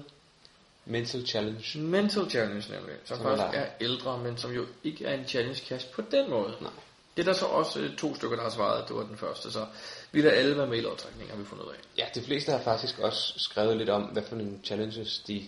Mental 0.85 1.27
Challenge. 1.27 1.79
Mental 1.79 2.29
Challenge 2.29 2.65
nemlig, 2.71 2.95
som, 3.05 3.17
Som 3.17 3.25
er 3.25 3.29
faktisk 3.37 3.53
der. 3.57 3.59
er 3.63 3.69
ældre, 3.81 4.17
men 4.17 4.37
som 4.37 4.51
jo 4.51 4.65
ikke 4.83 5.05
er 5.05 5.13
en 5.13 5.27
challenge 5.27 5.59
cache 5.67 5.89
på 5.93 6.01
den 6.11 6.29
måde. 6.29 6.55
Nej. 6.61 6.71
Det 7.17 7.27
er 7.27 7.33
der 7.33 7.39
så 7.39 7.45
også 7.45 7.79
øh, 7.79 7.95
to 7.97 8.15
stykker, 8.15 8.35
der 8.35 8.43
har 8.43 8.49
svaret, 8.49 8.87
det 8.87 8.95
var 8.95 9.03
den 9.03 9.17
første, 9.17 9.51
så 9.51 9.65
vi 10.11 10.21
lader 10.21 10.35
alle 10.35 10.57
være 10.57 10.67
med 10.67 10.77
i 10.77 10.81
lodtrækningen, 10.81 11.29
har 11.29 11.37
vi 11.37 11.45
fundet 11.45 11.65
ud 11.65 11.69
af. 11.69 11.77
Ja, 11.97 12.05
de 12.15 12.25
fleste 12.25 12.51
har 12.51 12.59
faktisk 12.59 12.99
også 12.99 13.33
skrevet 13.37 13.77
lidt 13.77 13.89
om, 13.89 14.01
hvad 14.01 14.23
for 14.23 14.35
nogle 14.35 14.59
challenges 14.63 15.19
de, 15.19 15.47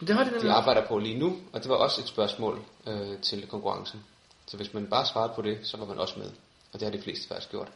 Det 0.00 0.10
har 0.10 0.24
de 0.24 0.30
nemlig 0.30 0.48
de 0.48 0.52
arbejder 0.52 0.86
på 0.86 0.98
lige 0.98 1.18
nu, 1.18 1.38
og 1.52 1.62
det 1.62 1.68
var 1.68 1.76
også 1.76 2.00
et 2.00 2.08
spørgsmål 2.08 2.60
øh, 2.86 3.20
til 3.22 3.46
konkurrencen. 3.46 4.04
Så 4.46 4.56
hvis 4.56 4.74
man 4.74 4.86
bare 4.86 5.06
svarede 5.06 5.32
på 5.36 5.42
det, 5.42 5.58
så 5.62 5.76
var 5.76 5.86
man 5.86 5.98
også 5.98 6.18
med. 6.18 6.30
Og 6.72 6.80
det 6.80 6.82
har 6.82 6.90
de 6.90 7.02
fleste 7.02 7.28
faktisk 7.28 7.50
gjort. 7.50 7.68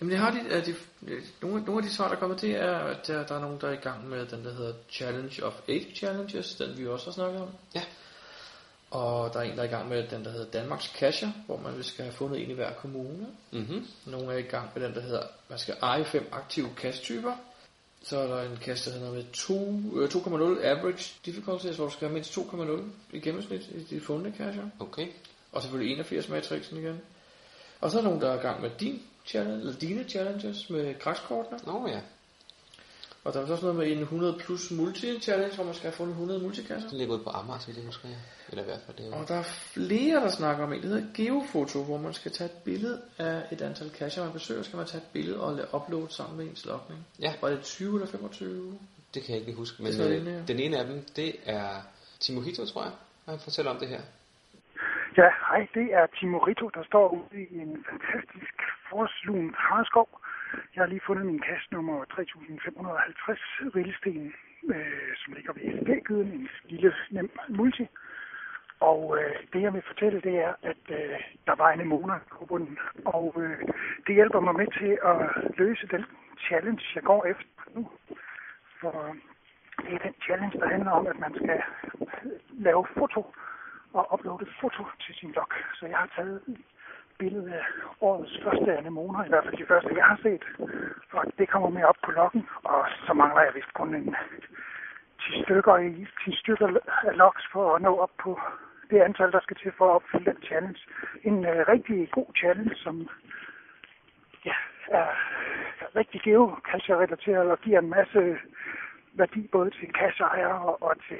Jamen 0.00 0.10
det 0.10 0.18
har 0.18 0.30
de, 0.30 0.62
de, 0.66 0.74
de 1.06 1.22
nogle, 1.40 1.64
nogle 1.64 1.78
af 1.78 1.88
de 1.88 1.94
svar, 1.94 2.08
der 2.08 2.16
er 2.16 2.20
kommet, 2.20 2.40
det 2.40 2.56
er, 2.56 2.78
at 2.78 3.06
der, 3.06 3.26
der 3.26 3.34
er 3.34 3.40
nogen, 3.40 3.60
der 3.60 3.68
er 3.68 3.72
i 3.72 3.76
gang 3.76 4.08
med 4.08 4.26
den, 4.26 4.44
der 4.44 4.54
hedder 4.54 4.72
Challenge 4.90 5.44
of 5.44 5.52
8 5.68 5.86
Challenges, 5.94 6.54
den 6.54 6.78
vi 6.78 6.86
også 6.86 7.06
har 7.06 7.12
snakket 7.12 7.40
om. 7.40 7.48
Ja. 7.74 7.82
Og 8.92 9.32
der 9.32 9.40
er 9.40 9.44
en, 9.44 9.56
der 9.56 9.62
er 9.62 9.66
i 9.66 9.70
gang 9.70 9.88
med 9.88 10.08
den, 10.08 10.24
der 10.24 10.30
hedder 10.30 10.50
Danmarks 10.50 10.84
Casher, 10.84 11.28
hvor 11.46 11.56
man 11.56 11.82
skal 11.82 12.04
have 12.04 12.12
fundet 12.12 12.42
en 12.42 12.50
i 12.50 12.54
hver 12.54 12.72
kommune. 12.72 13.26
Mm-hmm. 13.50 13.86
Nogle 14.06 14.32
er 14.32 14.38
i 14.38 14.42
gang 14.42 14.70
med 14.74 14.82
den, 14.82 14.94
der 14.94 15.00
hedder, 15.00 15.22
man 15.48 15.58
skal 15.58 15.76
eje 15.82 16.04
fem 16.04 16.28
aktive 16.32 16.68
cache-typer. 16.76 17.32
Så 18.02 18.18
er 18.18 18.26
der 18.26 18.42
en 18.50 18.56
cache, 18.56 18.92
der 18.92 18.98
hedder 18.98 19.12
med 19.12 19.24
to- 19.32 20.00
øh, 20.00 20.10
2,0 20.10 20.64
average 20.64 21.14
difficulty, 21.26 21.66
hvor 21.66 21.84
du 21.84 21.90
skal 21.90 22.08
have 22.08 22.14
mindst 22.14 22.38
2,0 22.38 22.82
i 23.12 23.20
gennemsnit 23.20 23.62
i 23.74 23.84
de 23.90 24.00
fundne 24.00 24.34
cacher. 24.38 24.68
Okay. 24.80 25.08
Og 25.52 25.62
selvfølgelig 25.62 25.92
81 25.92 26.28
matrixen 26.28 26.78
igen. 26.78 27.00
Og 27.80 27.90
så 27.90 27.98
er 27.98 28.02
der 28.02 28.08
nogen, 28.08 28.22
der 28.22 28.30
er 28.30 28.38
i 28.38 28.42
gang 28.42 28.60
med 28.60 28.70
din 28.80 29.02
challenge, 29.26 29.60
eller 29.60 29.74
dine 29.74 30.04
challenges 30.04 30.70
med 30.70 30.98
græskortene. 30.98 31.58
Nå 31.66 31.88
ja, 31.88 32.00
Og 33.24 33.32
der 33.32 33.40
er 33.40 33.46
så 33.46 33.52
også 33.52 33.64
noget 33.66 33.78
med 33.78 33.92
en 33.96 33.98
100 34.02 34.38
plus 34.38 34.70
multi-challenge, 34.70 35.54
hvor 35.54 35.64
man 35.64 35.74
skal 35.74 35.90
have 35.90 35.96
fundet 35.96 36.12
100 36.12 36.40
multikasser. 36.42 36.88
den 36.88 36.98
ligger 36.98 37.14
ude 37.14 37.24
på 37.24 37.30
Amager, 37.30 37.58
så 37.58 37.72
jeg 37.76 37.84
husker. 37.84 38.08
ja. 38.08 38.14
Eller 38.50 38.62
i 38.62 38.66
hvert 38.66 38.80
fald 38.86 38.96
det. 38.96 39.06
er 39.06 39.16
Og 39.16 39.28
der 39.28 39.34
er 39.34 39.42
flere, 39.42 40.16
der 40.20 40.28
snakker 40.28 40.64
om 40.64 40.72
en, 40.72 40.82
der 40.82 40.88
hedder 40.88 41.06
geofoto, 41.14 41.84
hvor 41.84 41.98
man 41.98 42.12
skal 42.12 42.32
tage 42.32 42.50
et 42.50 42.56
billede 42.64 43.02
af 43.18 43.42
et 43.52 43.62
antal 43.62 43.90
kasser, 43.90 44.24
man 44.24 44.32
besøger, 44.32 44.62
skal 44.62 44.76
man 44.76 44.86
tage 44.86 45.02
et 45.02 45.08
billede 45.12 45.40
og 45.40 45.54
lade 45.56 45.68
upload 45.74 46.08
sammen 46.08 46.36
med 46.38 46.44
ens 46.46 46.66
logning. 46.66 47.06
Ja. 47.20 47.32
Var 47.40 47.48
det 47.48 47.62
20 47.62 47.94
eller 47.94 48.06
25? 48.06 48.78
Det 49.14 49.22
kan 49.22 49.34
jeg 49.34 49.40
ikke 49.40 49.58
huske, 49.58 49.82
men 49.82 49.92
Det 49.92 50.10
øh, 50.10 50.16
inde, 50.16 50.32
ja. 50.32 50.42
den 50.52 50.58
ene 50.60 50.78
af 50.78 50.86
dem, 50.86 51.04
det 51.16 51.36
er 51.46 51.68
Timohito, 52.20 52.66
tror 52.66 52.82
jeg. 52.82 52.92
Han 53.28 53.38
fortæller 53.38 53.70
om 53.70 53.78
det 53.78 53.88
her. 53.88 54.00
Ja, 55.16 55.28
hej, 55.48 55.62
det 55.74 55.86
er 55.98 56.06
Timo 56.16 56.38
Rito, 56.38 56.68
der 56.68 56.84
står 56.90 57.06
ude 57.18 57.42
i 57.42 57.58
en 57.64 57.84
fantastisk 57.90 58.56
forslun 58.90 59.54
harskov. 59.58 60.08
Jeg 60.74 60.82
har 60.82 60.86
lige 60.86 61.06
fundet 61.06 61.26
min 61.26 61.40
kasse 61.40 61.68
nummer 61.72 62.04
3550 62.04 63.40
Rillesten, 63.74 64.34
øh, 64.74 65.16
som 65.16 65.32
ligger 65.32 65.52
ved 65.52 65.80
SB-gyden, 65.80 66.32
en 66.32 66.48
lille 66.68 66.94
nem 67.10 67.30
multi. 67.48 67.86
Og 68.80 69.18
øh, 69.18 69.34
det 69.52 69.62
jeg 69.62 69.72
vil 69.74 69.82
fortælle, 69.86 70.20
det 70.20 70.34
er, 70.38 70.54
at 70.62 70.84
øh, 70.90 71.20
der 71.46 71.54
var 71.54 71.70
en 71.70 71.80
anemona 71.80 72.18
på 72.38 72.44
bunden. 72.44 72.78
Og 73.04 73.34
øh, 73.36 73.58
det 74.06 74.14
hjælper 74.14 74.40
mig 74.40 74.54
med 74.54 74.66
til 74.78 74.98
at 75.10 75.18
løse 75.58 75.86
den 75.86 76.04
challenge, 76.46 76.82
jeg 76.94 77.02
går 77.02 77.24
efter 77.24 77.44
nu. 77.74 77.90
For 78.80 79.16
det 79.78 79.94
er 79.94 79.98
den 79.98 80.14
challenge, 80.22 80.58
der 80.60 80.68
handler 80.68 80.90
om, 80.90 81.06
at 81.06 81.18
man 81.18 81.34
skal 81.34 81.62
øh, 82.00 82.30
lave 82.50 82.86
foto 82.98 83.34
og 83.92 84.12
uploade 84.14 84.46
foto 84.60 84.84
til 85.00 85.14
sin 85.14 85.32
blog. 85.32 85.50
Så 85.74 85.86
jeg 85.86 85.98
har 85.98 86.10
taget 86.16 86.40
billede 87.18 87.54
af 87.54 87.64
årets 88.00 88.40
første 88.42 88.78
anemoner, 88.78 89.24
i 89.24 89.28
hvert 89.28 89.44
fald 89.44 89.56
de 89.56 89.66
første, 89.66 89.96
jeg 89.96 90.04
har 90.04 90.18
set. 90.22 90.44
Og 91.12 91.24
det 91.38 91.48
kommer 91.48 91.68
med 91.68 91.84
op 91.84 92.00
på 92.04 92.10
lokken, 92.10 92.48
og 92.64 92.86
så 93.06 93.12
mangler 93.12 93.42
jeg 93.42 93.54
vist 93.54 93.72
kun 93.74 93.94
en 93.94 94.16
10 95.20 95.42
stykker, 95.42 95.76
i, 95.76 96.06
10 96.24 96.36
stykker 96.36 96.68
af 97.02 97.16
loks 97.16 97.44
for 97.52 97.74
at 97.74 97.82
nå 97.82 97.96
op 97.96 98.10
på 98.18 98.40
det 98.90 99.00
antal, 99.00 99.32
der 99.32 99.40
skal 99.40 99.56
til 99.56 99.72
for 99.78 99.86
at 99.88 99.94
opfylde 99.94 100.30
den 100.30 100.42
challenge. 100.42 100.80
En 101.24 101.38
uh, 101.38 101.56
rigtig 101.74 102.10
god 102.10 102.26
challenge, 102.36 102.74
som 102.74 103.08
ja, 104.44 104.56
er 104.88 105.06
rigtig 105.96 106.20
geocache-relateret 106.20 107.50
og 107.50 107.58
giver 107.58 107.78
en 107.78 107.90
masse 107.90 108.38
værdi 109.12 109.48
både 109.52 109.70
til 109.70 109.92
kasseejere 109.92 110.60
og, 110.60 110.82
og 110.82 110.96
til, 111.08 111.18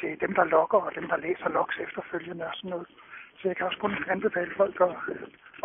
til 0.00 0.20
dem, 0.20 0.34
der 0.34 0.44
logger 0.44 0.78
og 0.78 0.94
dem, 0.94 1.08
der 1.08 1.16
læser 1.16 1.48
logs 1.48 1.76
efterfølgende 1.78 2.46
og 2.46 2.54
sådan 2.54 2.70
noget. 2.70 2.88
Så 3.38 3.48
jeg 3.48 3.56
kan 3.56 3.66
også 3.66 3.78
kun 3.80 3.94
anbefale 4.10 4.50
folk 4.56 4.76
at 4.80 4.94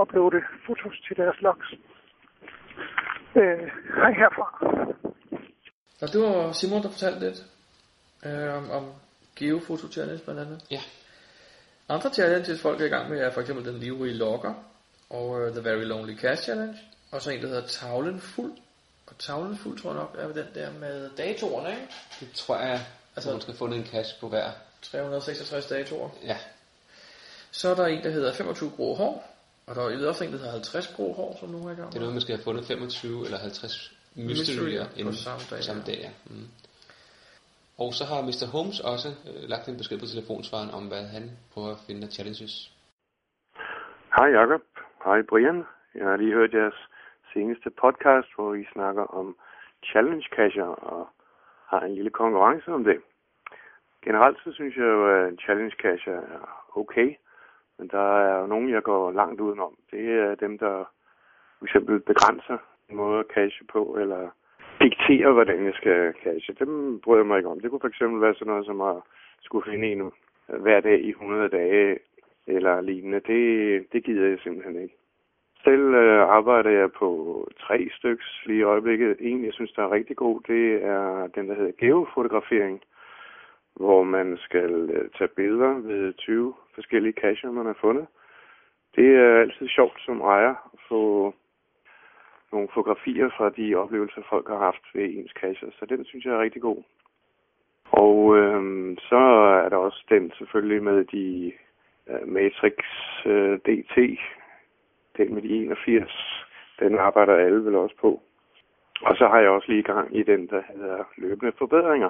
uploade 0.01 0.41
fotos 0.65 0.95
til 1.07 1.17
deres 1.17 1.37
logs. 1.41 1.67
Øh, 3.35 3.67
hej 4.01 4.11
herfra. 4.21 4.47
Og 6.01 6.07
det 6.13 6.21
var 6.21 6.51
Simon, 6.51 6.83
der 6.83 6.89
fortalte 6.89 7.19
lidt 7.19 7.39
øh, 8.25 8.55
om, 8.57 8.69
om 8.71 8.93
geofoto 9.35 9.87
challenge 9.91 10.23
blandt 10.23 10.41
andet. 10.41 10.65
Ja. 10.71 10.81
Andre 11.89 12.09
challenges, 12.13 12.61
folk 12.61 12.81
er 12.81 12.85
i 12.85 12.89
gang 12.89 13.09
med, 13.09 13.19
er 13.19 13.31
for 13.31 13.41
eksempel 13.41 13.65
den 13.65 13.77
livrige 13.79 14.13
logger, 14.13 14.53
og 15.09 15.29
uh, 15.29 15.47
The 15.51 15.63
Very 15.63 15.83
Lonely 15.83 16.17
Cash 16.17 16.43
Challenge, 16.43 16.75
og 17.11 17.21
så 17.21 17.31
en, 17.31 17.41
der 17.41 17.47
hedder 17.47 17.67
Tavlen 17.67 18.19
Fuld. 18.19 18.51
Og 19.07 19.17
Tavlen 19.17 19.57
Fuld, 19.57 19.77
tror 19.79 19.89
jeg 19.89 19.99
nok, 19.99 20.15
er 20.17 20.43
den 20.43 20.53
der 20.55 20.71
med 20.79 21.09
datorerne, 21.17 21.69
ikke? 21.69 21.87
Det 22.19 22.31
tror 22.33 22.57
jeg, 22.57 22.79
Altså- 23.15 23.31
man 23.31 23.41
skal 23.41 23.53
få 23.55 23.65
en 23.65 23.85
cache 23.85 24.19
på 24.19 24.29
hver. 24.29 24.51
366 24.81 25.65
datorer. 25.65 26.09
Ja. 26.23 26.37
Så 27.59 27.65
er 27.71 27.75
der 27.75 27.85
en, 27.85 28.03
der 28.03 28.11
hedder 28.17 28.31
25 28.33 28.69
grå 28.77 28.95
hår, 29.01 29.13
og 29.67 29.75
der 29.75 29.81
er 29.81 29.89
jeg 29.89 29.99
ved 29.99 30.07
også 30.07 30.23
en, 30.23 30.31
der 30.31 30.37
hedder 30.37 30.51
50 30.51 30.95
grå 30.95 31.13
hår, 31.13 31.29
som 31.39 31.49
nu 31.49 31.57
er 31.67 31.71
i 31.71 31.75
gang 31.79 31.87
Det 31.89 31.95
er 31.95 32.03
noget, 32.05 32.17
man 32.17 32.25
skal 32.25 32.35
have 32.35 32.47
fundet 32.49 32.63
25 32.65 33.25
eller 33.25 33.39
50 33.39 33.97
mysterier 34.15 34.85
inden 34.99 35.13
på 35.13 35.21
samme 35.27 35.43
dag, 35.51 35.59
samme 35.69 35.83
dag. 35.89 35.99
Ja. 36.05 36.11
Mm. 36.31 36.47
Og 37.83 37.89
så 37.97 38.03
har 38.09 38.19
Mr. 38.27 38.45
Holmes 38.55 38.79
også 38.93 39.09
øh, 39.29 39.41
lagt 39.53 39.65
en 39.67 39.77
besked 39.81 39.97
på 39.99 40.07
telefonsvaren 40.13 40.69
om, 40.77 40.83
hvad 40.91 41.03
han 41.15 41.25
prøver 41.53 41.71
at 41.75 41.83
finde 41.87 42.01
af 42.07 42.11
challenges. 42.15 42.53
Hej 44.17 44.29
Jacob. 44.37 44.63
Hej 45.05 45.19
Brian. 45.29 45.59
Jeg 45.95 46.05
har 46.09 46.17
lige 46.17 46.33
hørt 46.39 46.53
jeres 46.53 46.79
seneste 47.33 47.69
podcast, 47.83 48.29
hvor 48.35 48.53
I 48.61 48.63
snakker 48.73 49.05
om 49.19 49.27
challenge 49.89 50.25
cacher 50.35 50.69
og 50.91 51.01
har 51.71 51.81
en 51.87 51.95
lille 51.95 52.13
konkurrence 52.21 52.67
om 52.77 52.83
det. 52.83 52.97
Generelt 54.05 54.37
så 54.43 54.49
synes 54.57 54.75
jeg 54.75 54.89
jo, 54.95 55.01
at 55.15 55.39
challenge 55.43 55.75
cacher 55.81 56.17
er 56.35 56.41
okay, 56.81 57.09
men 57.81 57.89
der 57.89 58.07
er 58.27 58.41
jo 58.41 58.47
nogen, 58.47 58.69
jeg 58.69 58.83
går 58.83 59.11
langt 59.11 59.41
udenom. 59.41 59.73
Det 59.91 60.05
er 60.09 60.35
dem, 60.35 60.57
der 60.57 60.75
for 61.57 61.65
eksempel 61.65 61.99
begrænser 61.99 62.57
en 62.89 62.95
måde 62.95 63.19
at 63.19 63.25
cache 63.33 63.65
på, 63.73 63.97
eller 64.01 64.29
dikterer, 64.81 65.31
hvordan 65.31 65.65
jeg 65.65 65.73
skal 65.73 66.13
cache. 66.23 66.55
Dem 66.59 66.99
bryder 67.03 67.19
jeg 67.19 67.27
mig 67.27 67.37
ikke 67.37 67.49
om. 67.49 67.59
Det 67.59 67.69
kunne 67.69 67.85
for 67.85 67.87
eksempel 67.87 68.21
være 68.21 68.33
sådan 68.33 68.51
noget 68.51 68.65
som 68.65 68.81
at 68.81 68.95
skulle 69.41 69.71
finde 69.71 69.87
en 69.91 70.11
hver 70.47 70.79
dag 70.79 70.99
i 71.01 71.09
100 71.09 71.49
dage, 71.49 71.99
eller 72.47 72.81
lignende. 72.81 73.19
Det, 73.19 73.41
det 73.93 74.03
gider 74.03 74.27
jeg 74.27 74.39
simpelthen 74.39 74.81
ikke. 74.83 74.95
Selv 75.63 75.93
øh, 75.93 76.21
arbejder 76.29 76.69
jeg 76.69 76.91
på 76.91 77.09
tre 77.59 77.89
styks 77.97 78.43
lige 78.45 78.59
i 78.59 78.69
øjeblikket. 78.73 79.17
En, 79.19 79.45
jeg 79.45 79.53
synes, 79.53 79.71
der 79.71 79.83
er 79.83 79.91
rigtig 79.91 80.15
god, 80.15 80.41
det 80.47 80.83
er 80.83 81.27
den, 81.35 81.49
der 81.49 81.55
hedder 81.55 81.71
geofotografering, 81.79 82.81
hvor 83.75 84.03
man 84.03 84.37
skal 84.37 84.89
øh, 84.93 85.09
tage 85.17 85.27
billeder 85.27 85.73
ved 85.73 86.13
20 86.13 86.53
forskellige 86.75 87.13
cacher, 87.21 87.51
man 87.51 87.65
har 87.65 87.77
fundet. 87.81 88.07
Det 88.95 89.15
er 89.15 89.39
altid 89.39 89.67
sjovt 89.67 90.01
som 90.05 90.21
ejer 90.21 90.55
at 90.73 90.79
få 90.89 91.33
nogle 92.51 92.67
fotografier 92.73 93.29
fra 93.37 93.49
de 93.49 93.75
oplevelser, 93.75 94.21
folk 94.29 94.47
har 94.47 94.57
haft 94.57 94.85
ved 94.93 95.03
ens 95.03 95.31
cacher, 95.31 95.69
så 95.79 95.85
den 95.85 96.05
synes 96.05 96.25
jeg 96.25 96.33
er 96.33 96.41
rigtig 96.41 96.61
god. 96.61 96.83
Og 97.91 98.37
øhm, 98.37 98.97
så 98.97 99.21
er 99.65 99.69
der 99.69 99.77
også 99.77 100.05
den 100.09 100.31
selvfølgelig 100.37 100.83
med 100.83 101.05
de 101.05 101.51
øh, 102.09 102.27
Matrix 102.27 102.77
øh, 103.25 103.59
DT, 103.59 104.19
den 105.17 105.33
med 105.33 105.41
de 105.41 105.49
81, 105.49 106.45
den 106.79 106.97
arbejder 106.97 107.35
alle 107.35 107.65
vel 107.65 107.75
også 107.75 107.95
på. 108.01 108.21
Og 109.01 109.15
så 109.15 109.27
har 109.27 109.39
jeg 109.39 109.49
også 109.49 109.71
lige 109.71 109.83
gang 109.83 110.15
i 110.17 110.23
den, 110.23 110.47
der 110.47 110.61
hedder 110.73 111.03
løbende 111.17 111.51
forbedringer, 111.57 112.09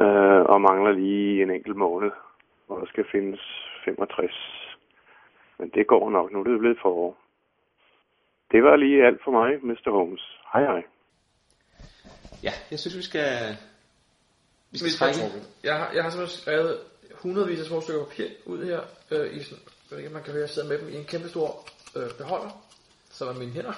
øh, 0.00 0.42
og 0.52 0.60
mangler 0.60 0.92
lige 0.92 1.42
en 1.42 1.50
enkelt 1.50 1.76
måned, 1.76 2.10
hvor 2.66 2.78
der 2.78 2.86
skal 2.86 3.04
findes 3.12 3.40
65. 3.84 4.32
Men 5.58 5.70
det 5.74 5.86
går 5.86 6.10
nok, 6.10 6.32
nu 6.32 6.40
er 6.40 6.44
det 6.44 6.58
blevet 6.58 6.78
forår. 6.82 7.16
Det 8.52 8.62
var 8.62 8.76
lige 8.76 9.06
alt 9.06 9.20
for 9.24 9.30
mig, 9.30 9.50
Mr. 9.62 9.90
Holmes. 9.90 10.24
Hej 10.52 10.62
hej. 10.62 10.82
Ja, 12.42 12.52
jeg 12.70 12.78
synes, 12.78 12.96
vi 12.96 13.02
skal... 13.02 13.28
Vi 14.70 14.78
skal 14.78 14.86
Vi 14.86 14.92
skal 14.92 15.14
trække. 15.14 15.46
Jeg 15.64 15.74
har, 15.78 15.88
jeg 15.94 16.02
har 16.02 16.10
simpelthen 16.10 16.40
skrevet 16.42 16.78
hundredvis 17.22 17.60
af 17.60 17.66
små 17.66 17.80
stykker 17.80 18.04
papir 18.04 18.28
ud 18.46 18.64
her, 18.64 18.80
øh, 19.10 19.36
i 19.36 19.42
sådan, 19.42 19.64
jeg 19.64 19.90
ved 19.90 19.98
ikke, 19.98 20.08
om 20.08 20.14
man 20.18 20.22
kan 20.22 20.32
høre, 20.32 20.40
jeg 20.40 20.50
sidder 20.50 20.68
med 20.68 20.78
dem 20.78 20.88
i 20.88 20.96
en 20.96 21.04
kæmpe 21.04 21.28
stor 21.28 21.48
øh, 21.96 22.10
beholder, 22.18 22.50
som 23.10 23.28
er 23.28 23.38
mine 23.42 23.52
hænder. 23.52 23.76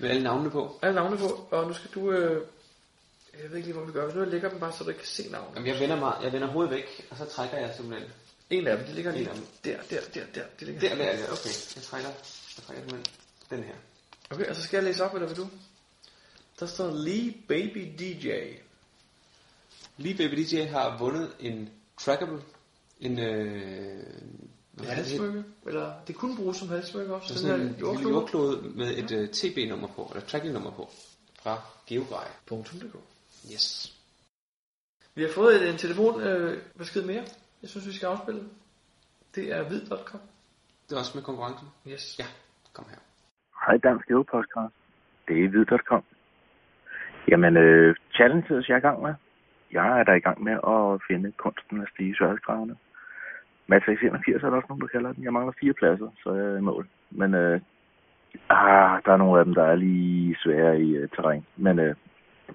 Med 0.00 0.10
alle 0.10 0.22
navnene 0.22 0.50
på. 0.50 0.62
Alle 0.82 0.94
navne 0.94 1.16
på, 1.16 1.56
og 1.56 1.66
nu 1.66 1.72
skal 1.72 1.90
du 1.94 2.10
øh, 2.10 2.46
Jeg 3.42 3.50
ved 3.50 3.56
ikke 3.56 3.68
lige, 3.68 3.76
hvor 3.76 3.84
vi 3.86 3.92
gør 3.92 4.06
det. 4.06 4.16
Nu 4.16 4.24
lægger 4.24 4.48
dem 4.50 4.60
bare, 4.60 4.72
så 4.72 4.84
du 4.84 4.88
ikke 4.88 4.98
kan 5.00 5.08
se 5.08 5.30
navnet. 5.30 5.54
Jamen, 5.54 5.68
jeg 5.68 5.80
vender, 5.80 5.96
mig, 5.96 6.16
jeg 6.22 6.32
vender 6.32 6.48
hovedet 6.48 6.70
væk, 6.72 7.06
og 7.10 7.16
så 7.16 7.24
trækker 7.24 7.56
jeg 7.58 7.72
simpelthen. 7.76 8.10
En 8.50 8.66
af 8.66 8.76
dem, 8.76 8.86
det 8.86 8.94
ligger 8.94 9.12
lige 9.12 9.24
der, 9.64 9.76
der, 9.90 10.00
der, 10.14 10.20
der. 10.34 10.42
Det 10.58 10.66
ligger 10.68 10.80
Der, 10.80 10.88
der, 10.94 11.04
der, 11.16 11.32
okay. 11.32 11.54
Jeg 11.76 11.82
trækker, 11.82 12.08
jeg 12.56 12.64
trækker 12.66 12.82
simpelthen 12.82 13.04
den 13.50 13.62
her. 13.64 13.74
Okay, 14.30 14.46
og 14.48 14.56
så 14.56 14.62
skal 14.62 14.76
jeg 14.76 14.84
læse 14.84 15.04
op, 15.04 15.14
eller 15.14 15.28
vil 15.28 15.36
du? 15.36 15.48
Der 16.60 16.66
står 16.66 16.90
Lee 16.90 17.34
Baby 17.48 17.94
DJ. 17.98 18.30
Lige 19.96 20.16
Baby 20.16 20.34
DJ 20.42 20.62
har 20.64 20.98
vundet 20.98 21.30
en 21.40 21.70
trackable, 22.00 22.42
en, 23.00 23.18
øh, 23.18 24.04
hvad 24.72 24.86
er 24.88 25.02
det? 25.02 25.44
Eller 25.66 25.92
det 26.06 26.14
kunne 26.16 26.36
bruges 26.36 26.56
som 26.56 26.68
halssmykke 26.68 27.14
også. 27.14 27.34
Det 27.34 27.44
er 27.44 27.48
Den 27.48 27.58
sådan 27.58 27.74
en 27.74 27.76
jordklode. 27.80 28.14
jordklode 28.14 28.62
med 28.74 28.98
et 28.98 29.10
uh, 29.12 29.28
TB-nummer 29.28 29.88
på, 29.88 30.10
eller 30.14 30.26
tracking-nummer 30.26 30.70
på, 30.70 30.90
fra 31.42 31.62
geogrej.dk. 31.86 32.96
Yes. 33.52 33.96
Vi 35.14 35.22
har 35.22 35.30
fået 35.34 35.54
et, 35.56 35.70
en 35.70 35.76
telefon 35.76 36.20
øh, 36.20 37.06
mere. 37.06 37.24
Jeg 37.62 37.68
synes, 37.70 37.86
vi 37.86 37.92
skal 37.92 38.06
afspille. 38.06 38.42
Det 39.34 39.52
er 39.56 39.68
vid.com. 39.68 40.20
Det 40.84 40.92
er 40.94 40.98
også 40.98 41.12
med 41.14 41.24
konkurrencen? 41.24 41.68
Yes. 41.88 42.18
Ja, 42.18 42.24
kom 42.72 42.84
her. 42.90 43.00
Hej 43.66 43.76
Dansk 43.76 44.06
Geo 44.08 44.22
Podcast. 44.22 44.74
Det 45.28 45.44
er 45.44 45.48
vid.com. 45.48 46.04
Jamen, 47.28 47.56
øh, 47.56 47.96
challenges 48.14 48.68
jeg 48.68 48.74
er 48.74 48.78
i 48.78 48.88
gang 48.88 49.02
med. 49.02 49.14
Jeg 49.72 50.00
er 50.00 50.04
der 50.04 50.14
i 50.14 50.24
gang 50.26 50.42
med 50.42 50.52
at 50.52 51.00
finde 51.08 51.32
kunsten 51.32 51.82
at 51.82 51.88
stige 51.94 52.16
sværhedsgraderne. 52.16 52.76
Matrix 53.66 53.98
81 54.02 54.42
er 54.42 54.50
der 54.50 54.56
også 54.56 54.66
nogen, 54.68 54.80
der 54.82 54.94
kalder 54.94 55.12
den. 55.12 55.24
Jeg 55.24 55.32
mangler 55.32 55.52
fire 55.60 55.72
pladser, 55.72 56.10
så 56.22 56.28
er 56.30 56.34
jeg 56.34 56.58
i 56.58 56.60
mål. 56.60 56.88
Men 57.10 57.34
øh, 57.34 57.60
ah, 58.48 59.02
der 59.04 59.12
er 59.12 59.16
nogle 59.16 59.38
af 59.38 59.44
dem, 59.44 59.54
der 59.54 59.64
er 59.64 59.74
lige 59.74 60.36
svære 60.42 60.80
i 60.80 60.88
øh, 60.96 61.08
terræn. 61.08 61.46
Men 61.56 61.78
øh, 61.78 61.94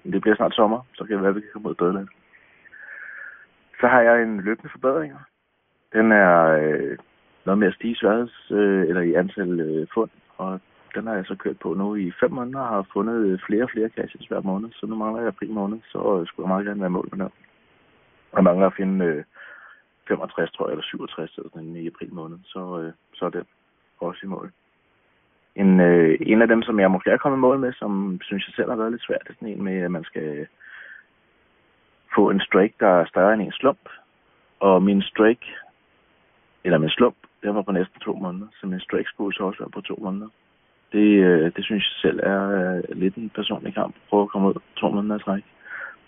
det 0.02 0.20
bliver 0.20 0.36
snart 0.36 0.54
sommer, 0.54 0.80
så 0.94 1.04
kan 1.04 1.14
det 1.14 1.22
være, 1.22 1.30
at 1.30 1.36
vi 1.36 1.40
kan 1.40 1.50
komme 1.52 1.68
ud 1.68 1.74
og 1.74 1.76
bade 1.76 1.98
lidt. 1.98 2.10
Så 3.80 3.86
har 3.86 4.00
jeg 4.00 4.22
en 4.22 4.40
løbende 4.40 4.70
forbedringer. 4.72 5.18
Den 5.92 6.12
er 6.12 6.34
øh, 6.62 6.98
noget 7.46 7.58
mere 7.58 7.72
stige 7.72 7.96
sværheds, 7.96 8.50
øh, 8.50 8.88
eller 8.88 9.00
i 9.00 9.14
antal 9.14 9.60
øh, 9.60 9.86
fund, 9.94 10.10
og 10.36 10.60
den 10.94 11.06
har 11.06 11.14
jeg 11.14 11.26
så 11.26 11.34
kørt 11.34 11.58
på 11.58 11.74
nu 11.74 11.94
i 11.94 12.12
fem 12.20 12.32
måneder, 12.32 12.60
og 12.60 12.68
har 12.68 12.86
fundet 12.92 13.26
øh, 13.26 13.38
flere 13.46 13.62
og 13.62 13.70
flere 13.70 13.88
caches 13.88 14.26
hver 14.26 14.40
måned, 14.40 14.70
så 14.72 14.86
nu 14.86 14.94
mangler 14.94 15.20
jeg 15.20 15.28
april 15.28 15.50
måned, 15.50 15.78
så 15.92 16.20
øh, 16.20 16.26
skulle 16.26 16.44
jeg 16.44 16.48
meget 16.48 16.66
gerne 16.66 16.80
være 16.80 16.90
mål 16.90 17.08
med 17.12 17.18
den. 17.18 17.32
Jeg 18.36 18.44
mangler 18.44 18.66
at 18.66 18.76
finde 18.76 19.04
øh, 19.04 19.24
65, 20.08 20.52
tror 20.52 20.66
jeg, 20.66 20.72
eller 20.72 20.84
67 20.84 21.38
eller 21.38 21.50
sådan 21.50 21.76
i 21.76 21.86
april 21.86 22.14
måned, 22.14 22.38
så, 22.44 22.80
øh, 22.80 22.92
så 23.14 23.24
er 23.24 23.30
det 23.30 23.46
også 24.00 24.20
i 24.22 24.28
mål. 24.28 24.52
En, 25.56 25.80
øh, 25.80 26.18
en 26.20 26.42
af 26.42 26.48
dem, 26.48 26.62
som 26.62 26.80
jeg 26.80 26.90
måske 26.90 27.10
er 27.10 27.16
kommet 27.16 27.38
i 27.38 27.40
mål 27.46 27.58
med, 27.58 27.72
som 27.72 28.20
synes 28.22 28.46
jeg 28.48 28.54
selv 28.54 28.70
har 28.70 28.76
været 28.76 28.92
lidt 28.92 29.06
svært, 29.06 29.22
det 29.24 29.30
er 29.30 29.34
sådan 29.34 29.48
en 29.48 29.64
med, 29.64 29.82
at 29.82 29.90
man 29.90 30.04
skal 30.04 30.46
få 32.14 32.30
en 32.30 32.40
strike, 32.40 32.74
der 32.80 32.88
er 32.88 33.04
større 33.04 33.34
end 33.34 33.42
en 33.42 33.52
slump. 33.52 33.88
Og 34.60 34.82
min 34.82 35.02
strike, 35.02 35.46
eller 36.64 36.78
min 36.78 36.90
slump, 36.90 37.16
den 37.42 37.54
var 37.54 37.62
på 37.62 37.72
næsten 37.72 38.00
to 38.00 38.12
måneder, 38.14 38.46
så 38.60 38.66
min 38.66 38.80
strike 38.80 39.08
skulle 39.08 39.36
så 39.36 39.42
også 39.44 39.58
være 39.58 39.70
på 39.70 39.80
to 39.80 39.96
måneder. 40.02 40.28
Det, 40.92 41.08
øh, 41.28 41.52
det 41.56 41.64
synes 41.64 41.84
jeg 41.84 42.10
selv 42.10 42.20
er 42.22 42.40
øh, 42.58 42.82
lidt 43.02 43.14
en 43.14 43.30
personlig 43.30 43.74
kamp, 43.74 43.94
at 43.96 44.08
prøve 44.08 44.22
at 44.22 44.28
komme 44.28 44.48
ud 44.48 44.54
to 44.76 44.90
måneder 44.90 45.18
træk. 45.18 45.44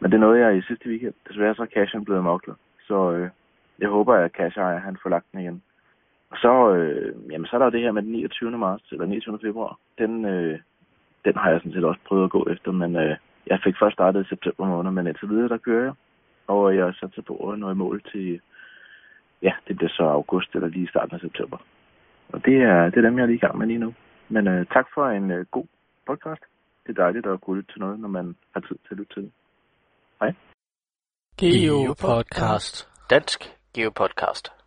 Men 0.01 0.13
det 0.13 0.21
nåede 0.21 0.41
jeg 0.41 0.57
i 0.57 0.63
sidste 0.63 0.89
weekend. 0.89 1.15
Desværre 1.29 1.55
så 1.55 1.63
er 1.63 1.67
cashen 1.67 2.05
blevet 2.05 2.25
moklet, 2.25 2.57
så 2.87 3.13
øh, 3.13 3.31
jeg 3.79 3.89
håber, 3.89 4.15
at 4.15 4.33
cash 4.33 4.59
han 4.59 4.97
får 5.03 5.11
lagt 5.11 5.27
den 5.33 5.41
igen. 5.41 5.63
Og 6.31 6.37
så, 6.39 6.75
øh, 6.75 7.33
jamen, 7.33 7.47
så 7.47 7.57
er 7.57 7.59
der 7.59 7.67
jo 7.67 7.71
det 7.71 7.81
her 7.81 7.93
med 7.93 8.03
den 8.03 8.13
29. 8.13 8.59
marts, 8.59 8.93
eller 8.93 9.07
29. 9.07 9.39
februar. 9.43 9.79
Den, 9.99 10.25
øh, 10.25 10.61
den 11.25 11.35
har 11.37 11.51
jeg 11.51 11.61
sådan 11.61 11.73
set 11.73 11.85
også 11.85 12.01
prøvet 12.09 12.25
at 12.25 12.31
gå 12.31 12.47
efter, 12.51 12.73
men 12.73 12.97
øh, 12.97 13.17
jeg 13.47 13.61
fik 13.65 13.75
først 13.81 13.95
startet 13.95 14.25
i 14.25 14.29
september 14.29 14.67
måned, 14.67 14.91
men 14.91 15.07
indtil 15.07 15.29
videre, 15.29 15.49
der 15.49 15.59
kører 15.59 15.85
jeg. 15.85 15.95
Og 16.47 16.77
jeg 16.77 16.85
har 16.85 16.97
sat 17.01 17.25
på 17.27 17.51
at 17.51 17.59
nå 17.59 17.71
i 17.71 17.75
mål 17.75 18.03
til, 18.13 18.41
ja, 19.43 19.53
det 19.69 19.77
bliver 19.77 19.91
så 19.91 20.03
august, 20.03 20.55
eller 20.55 20.69
lige 20.69 20.85
i 20.85 20.89
starten 20.89 21.15
af 21.15 21.21
september. 21.21 21.59
Og 22.33 22.45
det 22.45 22.57
er, 22.63 22.85
det 22.91 22.97
er 22.97 23.09
dem, 23.09 23.17
jeg 23.19 23.23
er 23.23 23.27
lige 23.27 23.37
i 23.37 23.47
gang 23.47 23.59
med 23.59 23.67
lige 23.67 23.79
nu. 23.79 23.95
Men 24.29 24.49
øh, 24.49 24.67
tak 24.67 24.87
for 24.95 25.07
en 25.07 25.31
øh, 25.31 25.47
god 25.51 25.67
podcast. 26.07 26.43
Det 26.87 26.99
er 26.99 27.03
dejligt 27.03 27.27
at 27.27 27.41
kunne 27.41 27.57
lytte 27.57 27.73
til 27.73 27.81
noget, 27.81 28.01
når 28.01 28.09
man 28.09 28.37
har 28.55 28.61
tid 28.61 28.77
til 28.77 28.91
at 28.91 28.99
lytte 28.99 29.15
til 29.15 29.23
det. 29.23 29.33
Hej. 30.21 30.33
Geo 31.39 31.95
Podcast. 32.07 32.89
Dansk 33.11 33.41
Geo 33.75 33.91
Podcast. 33.91 34.58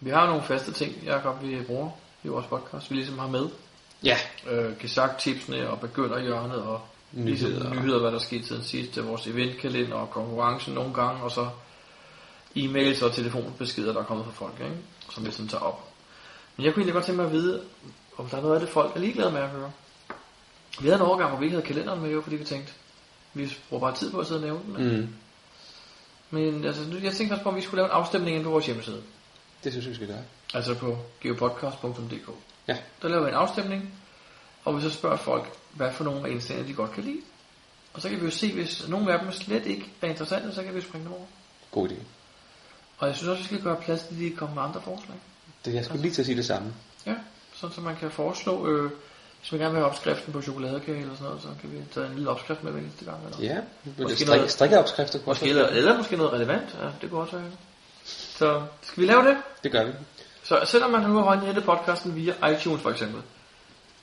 Vi 0.00 0.10
har 0.10 0.26
nogle 0.26 0.42
faste 0.42 0.72
ting, 0.72 1.04
Jacob, 1.04 1.42
vi 1.42 1.62
bruger 1.66 1.90
i 2.24 2.28
vores 2.28 2.46
podcast, 2.46 2.90
vi 2.90 2.96
ligesom 2.96 3.18
har 3.18 3.28
med. 3.28 3.48
Ja. 4.04 4.16
Øh, 4.50 4.78
gesagt 4.78 5.20
tipsene 5.20 5.70
og 5.70 5.80
begynderhjørnet 5.80 6.62
og 6.62 6.80
ligesom 7.12 7.50
Nyheder. 7.50 7.74
nyheder, 7.74 8.00
hvad 8.00 8.12
der 8.12 8.18
skete 8.18 8.46
siden 8.46 8.62
sidst, 8.62 8.92
til 8.92 9.02
vores 9.02 9.26
eventkalender 9.26 9.96
og 9.96 10.10
konkurrencen 10.10 10.74
nogle 10.74 10.94
gange, 10.94 11.22
og 11.22 11.30
så 11.30 11.48
e-mails 12.56 13.04
og 13.04 13.12
telefonbeskeder, 13.12 13.92
der 13.92 14.00
er 14.00 14.04
kommet 14.04 14.26
fra 14.26 14.32
folk, 14.32 14.54
ikke? 14.60 14.76
som 15.10 15.26
vi 15.26 15.30
sådan 15.30 15.48
tager 15.48 15.62
op. 15.62 15.84
Men 16.56 16.64
jeg 16.64 16.74
kunne 16.74 16.80
egentlig 16.80 16.94
godt 16.94 17.04
tænke 17.04 17.16
mig 17.16 17.26
at 17.26 17.32
vide, 17.32 17.62
om 18.16 18.26
der 18.26 18.36
er 18.36 18.42
noget 18.42 18.54
af 18.54 18.60
det, 18.60 18.68
folk 18.68 18.96
er 18.96 19.00
ligeglade 19.00 19.32
med 19.32 19.40
at 19.40 19.48
høre. 19.48 19.70
Vi 20.80 20.88
havde 20.88 21.00
en 21.00 21.06
overgang, 21.06 21.30
hvor 21.30 21.38
vi 21.38 21.44
ikke 21.44 21.56
havde 21.56 21.66
kalenderen 21.66 22.00
med, 22.00 22.10
jo, 22.10 22.20
fordi 22.20 22.36
vi 22.36 22.44
tænkte, 22.44 22.72
vi 23.34 23.52
bruger 23.68 23.80
bare 23.80 23.96
tid 23.96 24.10
på 24.10 24.18
at 24.18 24.26
sidde 24.26 24.38
og 24.38 24.44
nævne 24.46 24.88
den. 24.88 25.00
Mm. 25.00 25.08
Men 26.30 26.64
altså, 26.64 26.82
jeg 27.02 27.12
tænkte 27.12 27.34
også 27.34 27.42
på, 27.42 27.48
om 27.48 27.56
vi 27.56 27.60
skulle 27.60 27.76
lave 27.76 27.86
en 27.86 27.96
afstemning 27.96 28.34
inde 28.34 28.44
på 28.44 28.50
vores 28.50 28.66
hjemmeside. 28.66 29.02
Det 29.64 29.72
synes 29.72 29.84
jeg, 29.84 29.90
vi 29.90 29.94
skal 29.94 30.06
gøre. 30.06 30.22
Altså 30.54 30.74
på 30.74 30.98
geopodcast.dk. 31.20 32.30
Ja. 32.68 32.76
Der 33.02 33.08
laver 33.08 33.22
vi 33.22 33.28
en 33.28 33.34
afstemning, 33.34 33.94
og 34.64 34.76
vi 34.76 34.82
så 34.82 34.90
spørger 34.90 35.16
folk, 35.16 35.48
hvad 35.74 35.92
for 35.92 36.04
nogle 36.04 36.26
af 36.28 36.30
indstillingerne 36.30 36.68
de 36.72 36.76
godt 36.76 36.92
kan 36.92 37.04
lide. 37.04 37.20
Og 37.94 38.02
så 38.02 38.08
kan 38.08 38.20
vi 38.20 38.24
jo 38.24 38.30
se, 38.30 38.52
hvis 38.52 38.88
nogle 38.88 39.12
af 39.12 39.18
dem 39.20 39.32
slet 39.32 39.66
ikke 39.66 39.92
er 40.02 40.06
interessante, 40.06 40.54
så 40.54 40.62
kan 40.62 40.74
vi 40.74 40.80
springe 40.80 41.04
dem 41.04 41.12
over. 41.12 41.24
God 41.70 41.88
idé. 41.88 41.94
Og 42.98 43.08
jeg 43.08 43.16
synes 43.16 43.28
også, 43.28 43.42
vi 43.42 43.46
skal 43.46 43.60
gøre 43.62 43.76
plads 43.76 44.00
til, 44.02 44.14
at 44.14 44.20
de 44.20 44.30
kommer 44.30 44.54
med 44.54 44.62
andre 44.62 44.80
forslag. 44.80 45.16
Det, 45.64 45.74
jeg 45.74 45.84
skulle 45.84 46.02
lige 46.02 46.12
til 46.12 46.22
at 46.22 46.26
sige 46.26 46.36
det 46.36 46.46
samme. 46.46 46.74
Ja, 47.06 47.14
sådan 47.54 47.74
så 47.74 47.80
man 47.80 47.96
kan 47.96 48.10
foreslå, 48.10 48.66
øh, 48.66 48.90
hvis 49.40 49.52
man 49.52 49.60
gerne 49.60 49.72
vil 49.72 49.80
have 49.80 49.90
opskriften 49.90 50.32
på 50.32 50.42
chokoladekage 50.42 51.00
eller 51.00 51.14
sådan 51.14 51.26
noget, 51.26 51.42
så 51.42 51.48
kan 51.60 51.72
vi 51.72 51.78
tage 51.94 52.06
en 52.06 52.14
lille 52.14 52.30
opskrift 52.30 52.64
med 52.64 52.72
hver 52.72 52.80
eneste 52.80 53.04
gang. 53.04 53.18
Eller 53.24 53.54
Ja, 53.54 53.60
måske 53.98 54.16
strik, 54.16 54.28
noget, 54.28 54.50
strikkeopskrifter. 54.50 55.18
måske, 55.26 55.48
eller, 55.48 55.66
eller 55.66 55.96
måske 55.96 56.16
noget 56.16 56.32
relevant. 56.32 56.76
Ja, 56.82 56.88
det 57.00 57.10
kunne 57.10 57.20
også 57.20 57.36
være. 57.36 57.50
Så 58.38 58.62
skal 58.82 59.00
vi 59.02 59.06
lave 59.06 59.22
det? 59.28 59.36
Det 59.64 59.72
gør 59.72 59.84
vi. 59.84 59.92
Så 60.42 60.54
selvom 60.64 60.90
man 60.90 61.02
nu 61.02 61.14
har 61.14 61.22
håndhættet 61.22 61.64
podcasten 61.64 62.16
via 62.16 62.34
iTunes 62.52 62.82
for 62.82 62.90
eksempel, 62.90 63.22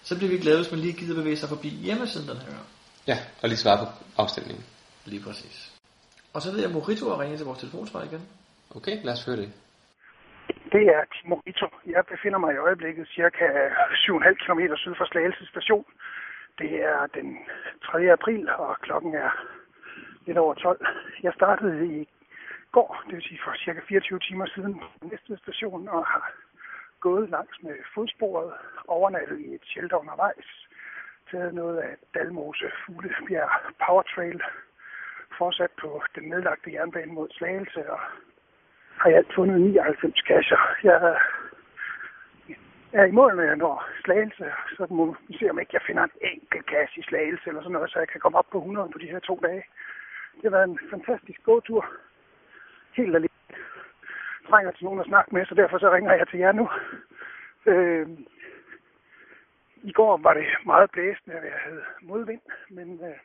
så 0.04 0.18
bliver 0.18 0.32
vi 0.32 0.38
glade, 0.38 0.58
hvis 0.62 0.72
man 0.72 0.80
lige 0.80 0.94
gider 1.00 1.16
bevæge 1.22 1.38
sig 1.38 1.50
forbi 1.50 1.70
hjemmesiden 1.70 2.30
den 2.30 2.38
her 2.38 2.52
gang. 2.58 2.68
Ja, 3.08 3.18
og 3.42 3.50
lige 3.50 3.64
svare 3.64 3.78
på 3.82 3.88
afstemningen. 4.24 4.66
Lige 5.06 5.24
præcis. 5.28 5.58
Og 6.34 6.42
så 6.42 6.52
ved 6.52 6.60
jeg, 6.60 6.70
at 6.70 6.76
Morito 6.76 7.10
har 7.10 7.20
ringet 7.22 7.38
til 7.38 7.46
vores 7.46 7.60
telefonsvar 7.60 8.04
igen. 8.04 8.22
Okay, 8.76 8.96
lad 9.04 9.14
os 9.14 9.26
høre 9.26 9.38
det. 9.38 9.50
Det 10.76 10.84
er 10.96 11.02
Timo. 11.14 11.36
Jeg 11.96 12.04
befinder 12.12 12.40
mig 12.40 12.54
i 12.54 12.64
øjeblikket 12.68 13.08
cirka 13.16 13.46
7,5 13.92 14.34
km 14.44 14.62
syd 14.76 14.96
for 14.98 15.06
Slagelse 15.12 15.46
station. 15.54 15.86
Det 16.60 16.72
er 16.92 17.08
den 17.18 17.38
3. 17.84 18.12
april, 18.18 18.50
og 18.50 18.76
klokken 18.82 19.16
er 19.16 19.32
lidt 20.26 20.38
over 20.38 20.54
12. 20.54 20.86
Jeg 21.24 21.34
startede 21.36 21.88
i 21.96 22.08
går, 22.78 23.04
det 23.08 23.16
vil 23.16 23.28
sige 23.30 23.44
for 23.44 23.54
cirka 23.66 23.82
24 23.88 24.20
timer 24.20 24.46
siden, 24.46 24.74
næste 25.02 25.38
station, 25.44 25.88
og 25.88 26.06
har 26.06 26.24
gået 27.00 27.30
langs 27.30 27.58
med 27.64 27.76
fodsporet, 27.96 28.54
overnattet 28.88 29.40
i 29.40 29.48
et 29.58 29.66
shelter 29.72 29.98
undervejs, 29.98 30.48
taget 31.32 31.54
noget 31.54 31.78
af 31.78 31.94
Dalmose 32.14 32.68
Fuglebjerg 32.86 33.52
Power 33.86 34.02
Trail, 34.02 34.42
fortsat 35.38 35.72
på 35.82 35.90
den 36.16 36.24
nedlagte 36.30 36.74
jernbane 36.74 37.14
mod 37.14 37.28
Slagelse, 37.32 37.92
og 37.92 38.00
har 39.00 39.10
jeg 39.10 39.18
alt 39.18 39.36
fundet 39.36 39.62
99 39.62 40.22
kasser. 40.22 40.60
Jeg 40.84 41.18
er 42.94 43.06
i 43.06 43.12
mål 43.12 43.36
med, 43.36 43.56
når 43.56 43.90
Slagelse, 44.04 44.48
så 44.78 44.88
må 44.90 45.16
vi 45.28 45.38
se, 45.38 45.50
om 45.50 45.60
ikke 45.60 45.76
jeg 45.78 45.88
finder 45.88 46.04
en 46.04 46.18
enkelt 46.22 46.66
kasse 46.66 47.00
i 47.00 47.04
Slagelse 47.04 47.48
eller 47.48 47.62
sådan 47.62 47.74
noget, 47.74 47.92
så 47.92 48.00
jeg 48.00 48.08
kan 48.08 48.22
komme 48.22 48.38
op 48.38 48.50
på 48.52 48.58
100 48.58 48.90
på 48.92 48.98
de 48.98 49.12
her 49.14 49.20
to 49.20 49.40
dage. 49.44 49.64
Det 50.36 50.44
har 50.44 50.58
været 50.58 50.70
en 50.70 50.80
fantastisk 50.90 51.44
gåtur. 51.44 51.86
Helt 52.98 53.16
alene. 53.16 53.30
Trænger 54.50 54.72
til 54.72 54.84
nogen 54.84 55.00
at 55.00 55.06
snakke 55.06 55.36
med, 55.36 55.46
så 55.46 55.56
derfor 55.56 55.78
så 55.78 55.92
ringer 55.92 56.14
jeg 56.14 56.28
til 56.28 56.40
jer 56.40 56.52
nu. 56.52 56.70
Øh, 57.66 58.08
I 59.84 59.92
går 59.92 60.18
var 60.18 60.34
det 60.34 60.46
meget 60.66 60.92
blæsende, 60.92 61.36
og 61.40 61.46
jeg 61.46 61.60
havde 61.66 61.84
modvind, 62.02 62.42
men 62.70 63.00
øh, 63.04 63.18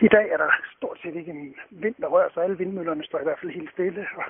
i 0.00 0.08
dag 0.08 0.30
er 0.30 0.36
der 0.36 0.50
stort 0.76 0.98
set 1.02 1.16
ikke 1.16 1.30
en 1.30 1.54
vind, 1.70 1.94
der 2.00 2.06
rører 2.06 2.30
sig. 2.34 2.42
Alle 2.42 2.58
vindmøllerne 2.58 3.04
står 3.04 3.20
i 3.20 3.22
hvert 3.22 3.38
fald 3.40 3.52
helt 3.52 3.72
stille. 3.72 4.06
Og 4.16 4.24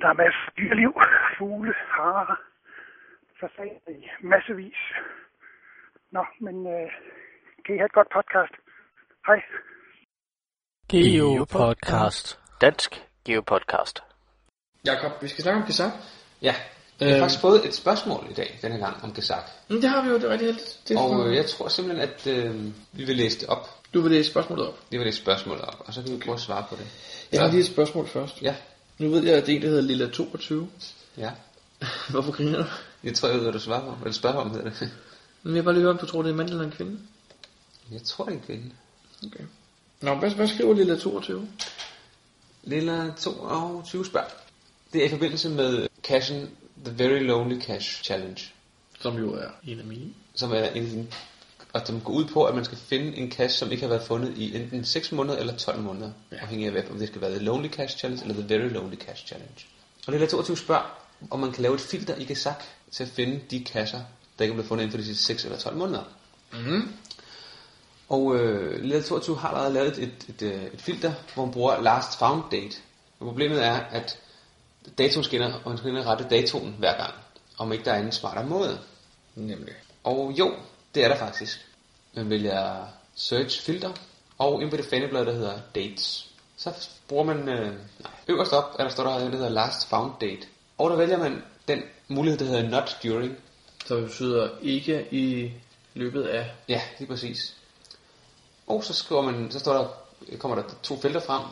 der 0.00 0.08
er 0.08 0.12
masser 0.12 0.40
af 0.46 0.52
dyreliv, 0.58 0.92
fugle, 1.38 1.74
harer, 1.88 2.40
fasaner 3.40 3.88
i 3.88 4.08
massevis. 4.20 4.80
Nå, 6.10 6.24
men 6.40 6.66
øh, 6.66 6.90
kan 7.64 7.74
I 7.74 7.78
have 7.78 7.86
et 7.86 7.92
godt 7.92 8.10
podcast? 8.10 8.54
Hej. 9.26 9.42
Geo 10.90 11.44
Podcast. 11.44 12.47
Dansk 12.60 13.02
Geo 13.24 13.40
Podcast. 13.40 13.98
Jakob, 14.86 15.22
vi 15.22 15.28
skal 15.28 15.42
snakke 15.42 15.60
om 15.60 15.66
Gesak. 15.66 15.92
Ja, 16.42 16.54
jeg 17.00 17.12
har 17.12 17.18
faktisk 17.18 17.40
fået 17.40 17.66
et 17.66 17.74
spørgsmål 17.74 18.26
i 18.30 18.34
dag, 18.34 18.58
denne 18.62 18.78
gang, 18.78 19.04
om 19.04 19.14
Gesak. 19.14 19.42
Men 19.68 19.82
det 19.82 19.90
har 19.90 20.02
vi 20.02 20.08
jo, 20.08 20.14
det 20.14 20.24
er 20.24 20.28
rigtig 20.28 20.46
heldigt. 20.46 20.80
Det 20.88 20.96
er 20.96 21.00
Og 21.00 21.28
øh, 21.28 21.36
jeg 21.36 21.46
tror 21.46 21.68
simpelthen, 21.68 22.08
at 22.08 22.26
øh, 22.26 22.64
vi 22.92 23.04
vil 23.04 23.16
læse 23.16 23.40
det 23.40 23.48
op. 23.48 23.84
Du 23.94 24.00
vil 24.00 24.10
læse 24.10 24.30
spørgsmålet 24.30 24.68
op. 24.68 24.78
Det 24.90 24.98
var 24.98 25.04
det 25.04 25.14
spørgsmål 25.14 25.60
op, 25.60 25.82
og 25.86 25.94
så 25.94 26.02
kan 26.02 26.12
vi 26.12 26.18
prøve 26.18 26.34
at 26.34 26.40
svare 26.40 26.64
på 26.68 26.76
det. 26.76 26.86
Jeg 27.32 27.40
har 27.40 27.48
lige 27.48 27.60
et 27.60 27.66
spørgsmål 27.66 28.06
først. 28.06 28.42
Ja. 28.42 28.54
Nu 28.98 29.10
ved 29.10 29.24
jeg, 29.24 29.36
at 29.36 29.46
det 29.46 29.52
er 29.52 29.56
en, 29.56 29.62
der 29.62 29.68
hedder 29.68 29.82
Lilla 29.82 30.08
22. 30.08 30.68
Ja. 31.16 31.30
Hvorfor 32.10 32.32
griner 32.32 32.58
du? 32.58 32.64
Jeg 33.04 33.14
tror, 33.14 33.28
jeg 33.28 33.36
ved, 33.36 33.42
hvad 33.42 33.52
du 33.52 33.60
svarer 33.60 33.84
på. 33.84 33.90
Hvad 33.90 34.12
du 34.12 34.16
spørger 34.16 34.36
om, 34.36 34.50
hedder 34.50 34.70
det. 34.70 34.80
Men 35.42 35.54
jeg 35.54 35.54
vil 35.54 35.62
bare 35.62 35.74
lige 35.74 35.82
høre, 35.82 35.92
om 35.92 35.98
du 35.98 36.06
tror, 36.06 36.22
det 36.22 36.28
er 36.28 36.32
en 36.32 36.36
mand 36.36 36.48
eller 36.48 36.64
en 36.64 36.70
kvinde. 36.70 36.98
Jeg 37.90 38.02
tror, 38.02 38.24
det 38.24 38.32
er 38.32 38.36
en 38.36 38.44
kvinde. 38.46 38.70
Okay. 39.26 39.44
Nå, 40.00 40.14
hvad, 40.14 40.30
hvad 40.30 40.48
skriver 40.48 40.74
Lilla 40.74 40.96
22? 40.96 41.48
Lilla 42.62 43.10
22 43.20 44.06
spørger. 44.06 44.28
Det 44.92 45.02
er 45.02 45.06
i 45.06 45.08
forbindelse 45.08 45.48
med 45.48 45.88
cashen 46.02 46.50
The 46.84 46.98
Very 46.98 47.26
Lonely 47.26 47.60
Cash 47.60 48.02
Challenge. 48.02 48.40
Som 49.00 49.18
jo 49.18 49.34
er 49.34 49.48
en 49.64 49.78
af 49.78 49.84
mine. 49.84 50.14
Som 50.34 50.52
er 50.52 50.64
en, 50.64 51.08
og 51.72 51.80
som 51.86 52.00
går 52.00 52.12
ud 52.12 52.24
på, 52.24 52.44
at 52.44 52.54
man 52.54 52.64
skal 52.64 52.78
finde 52.78 53.16
en 53.16 53.32
cash, 53.32 53.58
som 53.58 53.70
ikke 53.70 53.82
har 53.82 53.88
været 53.88 54.06
fundet 54.06 54.38
i 54.38 54.56
enten 54.56 54.84
6 54.84 55.12
måneder 55.12 55.38
eller 55.38 55.56
12 55.56 55.80
måneder. 55.80 56.10
Ja. 56.32 56.36
Afhængig 56.36 56.76
af, 56.76 56.84
om 56.90 56.98
det 56.98 57.08
skal 57.08 57.20
være 57.20 57.30
The 57.30 57.44
Lonely 57.44 57.68
Cash 57.68 57.98
Challenge 57.98 58.22
eller 58.22 58.42
The 58.42 58.54
Very 58.54 58.72
Lonely 58.72 58.96
Cash 58.96 59.26
Challenge. 59.26 59.66
Og 60.06 60.12
Lilla 60.12 60.26
22 60.26 60.56
spørger, 60.56 60.98
om 61.30 61.40
man 61.40 61.52
kan 61.52 61.62
lave 61.62 61.74
et 61.74 61.80
filter 61.80 62.16
i 62.16 62.24
Gesak 62.24 62.64
til 62.90 63.02
at 63.02 63.10
finde 63.10 63.40
de 63.50 63.64
kasser, 63.64 64.00
der 64.38 64.44
ikke 64.44 64.52
er 64.52 64.54
blevet 64.54 64.68
fundet 64.68 64.82
inden 64.84 64.90
for 64.92 64.98
de 64.98 65.04
sidste 65.04 65.24
6 65.24 65.44
eller 65.44 65.58
12 65.58 65.76
måneder. 65.76 66.02
Mm-hmm. 66.52 66.92
Og 68.08 68.36
øh, 68.36 68.80
Lilla 68.80 69.00
22 69.00 69.36
har 69.38 69.48
allerede 69.48 69.72
lavet 69.72 69.98
et, 69.98 70.26
et, 70.28 70.42
et, 70.42 70.70
et 70.74 70.80
filter, 70.80 71.12
hvor 71.34 71.44
man 71.44 71.52
bruger 71.52 71.82
last 71.82 72.18
found 72.18 72.42
date. 72.50 72.76
Og 73.20 73.26
problemet 73.26 73.64
er, 73.64 73.72
at 73.72 74.18
datoen 74.98 75.24
skinner, 75.24 75.52
og 75.64 75.70
man 75.70 75.78
skal 75.78 75.94
rette 75.94 76.26
datoen 76.30 76.76
hver 76.78 76.96
gang, 76.96 77.14
om 77.58 77.72
ikke 77.72 77.84
der 77.84 77.92
er 77.92 78.02
en 78.02 78.12
smartere 78.12 78.46
måde. 78.46 78.78
Nemlig. 79.34 79.74
Og 80.04 80.34
jo, 80.38 80.54
det 80.94 81.04
er 81.04 81.08
der 81.08 81.16
faktisk. 81.16 81.66
Man 82.14 82.30
vælger 82.30 82.86
search 83.14 83.62
filter, 83.62 83.92
og 84.38 84.60
inde 84.60 84.70
på 84.70 84.76
det 84.76 84.84
faneblad, 84.84 85.26
der 85.26 85.32
hedder 85.32 85.58
dates. 85.74 86.30
Så 86.56 86.88
bruger 87.08 87.24
man, 87.24 87.48
øh, 87.48 87.66
nej, 88.00 88.12
øverst 88.28 88.52
op, 88.52 88.76
er 88.78 88.82
der 88.82 88.90
står 88.90 89.04
der, 89.04 89.18
der 89.18 89.30
hedder 89.30 89.48
last 89.48 89.88
found 89.88 90.12
date. 90.20 90.46
Og 90.78 90.90
der 90.90 90.96
vælger 90.96 91.18
man 91.18 91.42
den 91.68 91.82
mulighed, 92.08 92.38
der 92.38 92.44
hedder 92.44 92.68
not 92.68 92.98
during. 93.02 93.36
Så 93.86 94.00
betyder 94.00 94.48
ikke 94.62 95.06
i 95.10 95.52
løbet 95.94 96.22
af... 96.22 96.50
Ja, 96.68 96.80
lige 96.98 97.08
præcis. 97.08 97.56
Og 98.68 98.84
så 98.84 98.94
skriver 98.94 99.22
man, 99.22 99.50
så 99.50 99.58
står 99.58 99.72
der, 99.72 99.88
kommer 100.38 100.54
der 100.56 100.62
to 100.82 101.00
felter 101.00 101.20
frem, 101.20 101.42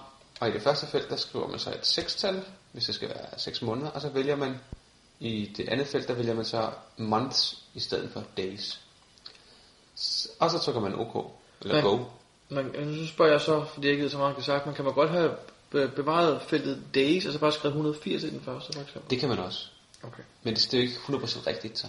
og 0.40 0.48
i 0.48 0.52
det 0.52 0.62
første 0.62 0.86
felt, 0.86 1.10
der 1.10 1.16
skriver 1.16 1.48
man 1.48 1.58
så 1.58 1.70
et 1.70 1.86
sekstal, 1.86 2.44
hvis 2.72 2.84
det 2.84 2.94
skal 2.94 3.08
være 3.08 3.26
6 3.36 3.62
måneder, 3.62 3.90
og 3.90 4.00
så 4.00 4.08
vælger 4.08 4.36
man 4.36 4.60
i 5.20 5.52
det 5.56 5.68
andet 5.68 5.86
felt, 5.86 6.08
der 6.08 6.14
vælger 6.14 6.34
man 6.34 6.44
så 6.44 6.70
months 6.96 7.58
i 7.74 7.80
stedet 7.80 8.10
for 8.12 8.22
days. 8.36 8.80
Og 10.38 10.50
så 10.50 10.58
trykker 10.58 10.80
man 10.80 10.94
OK, 10.94 11.30
eller 11.62 11.74
Men- 11.74 11.84
Go. 11.84 12.04
Man, 12.48 12.96
så 13.06 13.12
spørger 13.12 13.32
jeg 13.32 13.40
så, 13.40 13.64
fordi 13.74 13.86
jeg 13.86 13.92
ikke 13.92 14.02
ved 14.02 14.10
så 14.10 14.18
meget 14.18 14.44
sagt, 14.44 14.66
men 14.66 14.74
kan 14.74 14.84
man 14.84 14.94
godt 14.94 15.10
have 15.10 15.30
be- 15.70 15.88
bevaret 15.88 16.42
feltet 16.42 16.82
days, 16.94 17.26
og 17.26 17.32
så 17.32 17.38
bare 17.38 17.52
skrevet 17.52 17.72
180 17.72 18.22
i 18.22 18.30
den 18.30 18.40
første, 18.44 18.72
for 18.72 18.80
eksempel? 18.82 19.10
Det 19.10 19.20
kan 19.20 19.28
man 19.28 19.38
også. 19.38 19.66
Okay. 20.02 20.22
Men 20.42 20.54
det 20.54 20.74
er 20.74 20.78
jo 20.78 20.82
ikke 20.82 20.94
100% 20.94 21.46
rigtigt 21.46 21.78
så. 21.78 21.86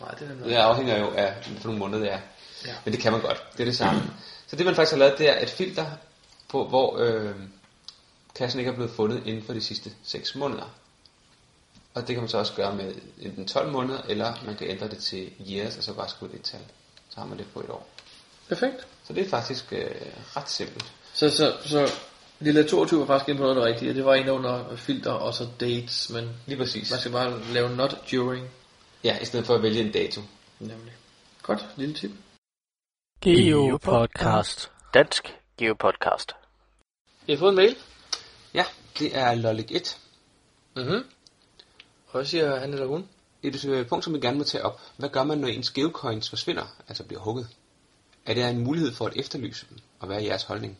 Nej, 0.00 0.10
det 0.10 0.22
er 0.24 0.28
nemlig 0.28 0.46
Det 0.50 0.54
afhænger 0.56 0.98
jo 0.98 1.10
af, 1.10 1.34
nogle 1.64 1.78
måneder 1.78 1.98
det 2.02 2.12
er. 2.12 2.20
Ja. 2.66 2.74
Men 2.84 2.94
det 2.94 3.00
kan 3.02 3.12
man 3.12 3.20
godt. 3.20 3.42
Det 3.52 3.60
er 3.60 3.64
det 3.64 3.76
samme. 3.76 4.02
Så 4.50 4.56
det 4.56 4.66
man 4.66 4.74
faktisk 4.74 4.92
har 4.92 4.98
lavet, 4.98 5.18
det 5.18 5.28
er 5.28 5.42
et 5.42 5.50
filter, 5.50 5.86
på, 6.48 6.68
hvor 6.68 6.98
øh, 6.98 7.34
kassen 8.34 8.60
ikke 8.60 8.70
er 8.70 8.74
blevet 8.74 8.90
fundet 8.90 9.22
inden 9.26 9.42
for 9.42 9.52
de 9.52 9.60
sidste 9.60 9.90
6 10.02 10.34
måneder. 10.34 10.74
Og 11.94 12.06
det 12.06 12.14
kan 12.14 12.22
man 12.22 12.28
så 12.28 12.38
også 12.38 12.54
gøre 12.54 12.74
med 12.74 12.94
enten 13.20 13.46
12 13.46 13.72
måneder, 13.72 14.02
eller 14.08 14.34
man 14.46 14.56
kan 14.56 14.70
ændre 14.70 14.88
det 14.88 14.98
til 14.98 15.30
years, 15.50 15.76
og 15.76 15.82
så 15.82 15.94
bare 15.94 16.08
skrive 16.08 16.32
det 16.32 16.42
tal. 16.42 16.60
Så 17.08 17.20
har 17.20 17.26
man 17.26 17.38
det 17.38 17.46
på 17.54 17.60
et 17.60 17.70
år. 17.70 17.88
Perfekt. 18.48 18.86
Så 19.06 19.12
det 19.12 19.26
er 19.26 19.28
faktisk 19.28 19.72
øh, 19.72 19.90
ret 20.36 20.50
simpelt. 20.50 20.92
Så, 21.14 21.30
så, 21.30 21.56
så 21.64 21.92
Lilla 22.40 22.62
22 22.62 23.00
var 23.00 23.06
faktisk 23.06 23.28
inde 23.28 23.38
på 23.38 23.44
noget 23.44 23.56
af 23.56 23.62
det 23.62 23.74
rigtige. 23.74 23.94
Det 23.94 24.04
var 24.04 24.14
inde 24.14 24.32
under 24.32 24.76
filter 24.76 25.10
og 25.10 25.34
så 25.34 25.48
dates, 25.60 26.10
men 26.10 26.28
Lige 26.46 26.58
præcis. 26.58 26.90
man 26.90 27.00
skal 27.00 27.12
bare 27.12 27.42
lave 27.52 27.76
not 27.76 27.96
during. 28.12 28.48
Ja, 29.04 29.18
i 29.18 29.24
stedet 29.24 29.46
for 29.46 29.54
at 29.54 29.62
vælge 29.62 29.80
en 29.80 29.92
dato. 29.92 30.20
Nemlig. 30.58 30.92
Godt, 31.42 31.66
lille 31.76 31.94
tip. 31.94 32.10
Geopodcast. 33.22 34.70
Dansk 34.94 35.38
Geopodcast. 35.58 36.32
Jeg 37.28 37.36
har 37.36 37.38
fået 37.38 37.50
en 37.50 37.56
mail. 37.56 37.76
Ja, 38.54 38.64
det 38.98 39.16
er 39.16 39.34
Lollik 39.34 39.72
1. 39.72 39.98
Mhm. 40.76 41.04
Og 42.06 42.12
hvad 42.12 42.24
siger 42.24 42.60
han 42.60 42.72
eller 42.72 42.86
hun? 42.86 43.08
Et 43.42 43.64
øh, 43.64 43.86
punkt, 43.86 44.04
som 44.04 44.14
vi 44.14 44.20
gerne 44.20 44.38
må 44.38 44.44
tage 44.44 44.64
op. 44.64 44.80
Hvad 44.96 45.08
gør 45.08 45.24
man, 45.24 45.38
når 45.38 45.48
ens 45.48 45.70
geocoins 45.70 46.30
forsvinder, 46.30 46.76
altså 46.88 47.04
bliver 47.04 47.20
hugget? 47.20 47.48
Er 48.26 48.34
det 48.34 48.48
en 48.48 48.58
mulighed 48.58 48.92
for 48.92 49.06
at 49.06 49.16
efterlyse 49.16 49.66
dem, 49.70 49.78
og 49.98 50.06
hvad 50.06 50.16
er 50.16 50.20
jeres 50.20 50.42
holdning? 50.42 50.78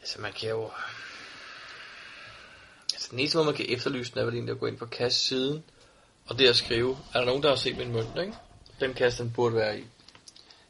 Altså 0.00 0.20
man 0.20 0.32
kan 0.32 0.48
jo... 0.48 0.70
Altså 2.92 3.08
den 3.10 3.18
eneste 3.18 3.38
måde 3.38 3.46
man 3.46 3.54
kan 3.54 3.66
efterlyse 3.68 4.12
den 4.12 4.20
er 4.20 4.24
vel 4.24 4.34
egentlig 4.34 4.52
at 4.52 4.60
gå 4.60 4.66
ind 4.66 4.78
på 4.78 4.86
cash-siden, 4.86 5.64
og 6.26 6.38
det 6.38 6.48
at 6.48 6.56
skrive, 6.56 6.98
er 7.14 7.18
der 7.18 7.26
nogen 7.26 7.42
der 7.42 7.48
har 7.48 7.56
set 7.56 7.76
min 7.76 7.92
mønt, 7.92 8.18
ikke? 8.20 8.34
Den 8.80 8.94
kasse 8.94 9.22
den 9.22 9.32
burde 9.32 9.54
være 9.54 9.80
i. 9.80 9.84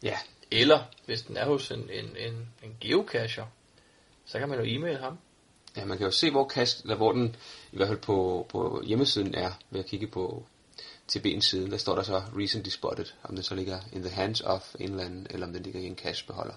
Ja. 0.02 0.18
Eller, 0.60 0.82
hvis 1.06 1.22
den 1.22 1.36
er 1.36 1.44
hos 1.46 1.70
en, 1.70 1.90
en, 1.90 2.16
en, 2.16 2.48
en 2.62 2.76
geocacher, 2.80 3.46
så 4.24 4.38
kan 4.38 4.48
man 4.48 4.58
jo 4.58 4.64
e-mail 4.66 4.98
ham. 4.98 5.18
Ja, 5.76 5.84
man 5.84 5.98
kan 5.98 6.04
jo 6.04 6.10
se, 6.10 6.30
hvor, 6.30 6.48
kast, 6.48 6.82
eller 6.82 6.96
hvor 6.96 7.12
den, 7.12 7.36
i 7.72 7.76
hvert 7.76 7.88
fald 7.88 7.98
på, 7.98 8.46
på 8.48 8.82
hjemmesiden 8.86 9.34
er, 9.34 9.52
ved 9.70 9.80
at 9.80 9.86
kigge 9.86 10.06
på 10.06 10.46
TB'ens 11.12 11.40
side. 11.40 11.70
Der 11.70 11.76
står 11.76 11.94
der 11.94 12.02
så 12.02 12.22
recently 12.38 12.68
spotted, 12.70 13.04
om 13.22 13.34
den 13.34 13.44
så 13.44 13.54
ligger 13.54 13.80
in 13.92 14.02
the 14.02 14.10
hands 14.10 14.40
of 14.40 14.74
en 14.80 14.90
eller 14.90 15.04
anden, 15.04 15.26
eller 15.30 15.46
om 15.46 15.52
den 15.52 15.62
ligger 15.62 15.80
i 15.80 15.86
en 15.86 15.96
cash-beholder. 15.96 16.54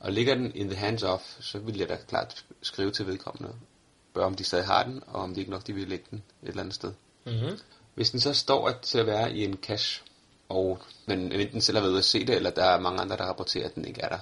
Og 0.00 0.12
ligger 0.12 0.34
den 0.34 0.54
in 0.54 0.68
the 0.68 0.78
hands 0.78 1.02
of, 1.02 1.36
så 1.40 1.58
vil 1.58 1.78
jeg 1.78 1.88
da 1.88 1.96
klart 2.08 2.44
skrive 2.62 2.90
til 2.90 3.06
vedkommende, 3.06 3.54
spørge 4.12 4.26
om 4.26 4.34
de 4.34 4.44
stadig 4.44 4.66
har 4.66 4.82
den, 4.84 5.02
og 5.06 5.22
om 5.22 5.34
de 5.34 5.40
ikke 5.40 5.50
nok 5.52 5.66
de 5.66 5.72
vil 5.72 5.88
lægge 5.88 6.04
den 6.10 6.22
et 6.42 6.48
eller 6.48 6.60
andet 6.60 6.74
sted. 6.74 6.92
Mhm. 7.26 7.58
Hvis 7.94 8.10
den 8.10 8.20
så 8.20 8.32
står 8.34 8.68
at- 8.68 8.80
til 8.80 8.98
at 8.98 9.06
være 9.06 9.32
i 9.32 9.44
en 9.44 9.56
cache, 9.62 10.02
og 10.48 10.82
men 11.06 11.32
enten 11.32 11.60
selv 11.60 11.76
har 11.76 11.82
været 11.82 11.90
ude 11.90 11.98
at 11.98 12.04
se 12.04 12.26
det, 12.26 12.36
eller 12.36 12.50
der 12.50 12.64
er 12.64 12.80
mange 12.80 13.00
andre, 13.00 13.16
der 13.16 13.24
rapporterer, 13.24 13.68
at 13.68 13.74
den 13.74 13.84
ikke 13.84 14.00
er 14.00 14.08
der, 14.08 14.18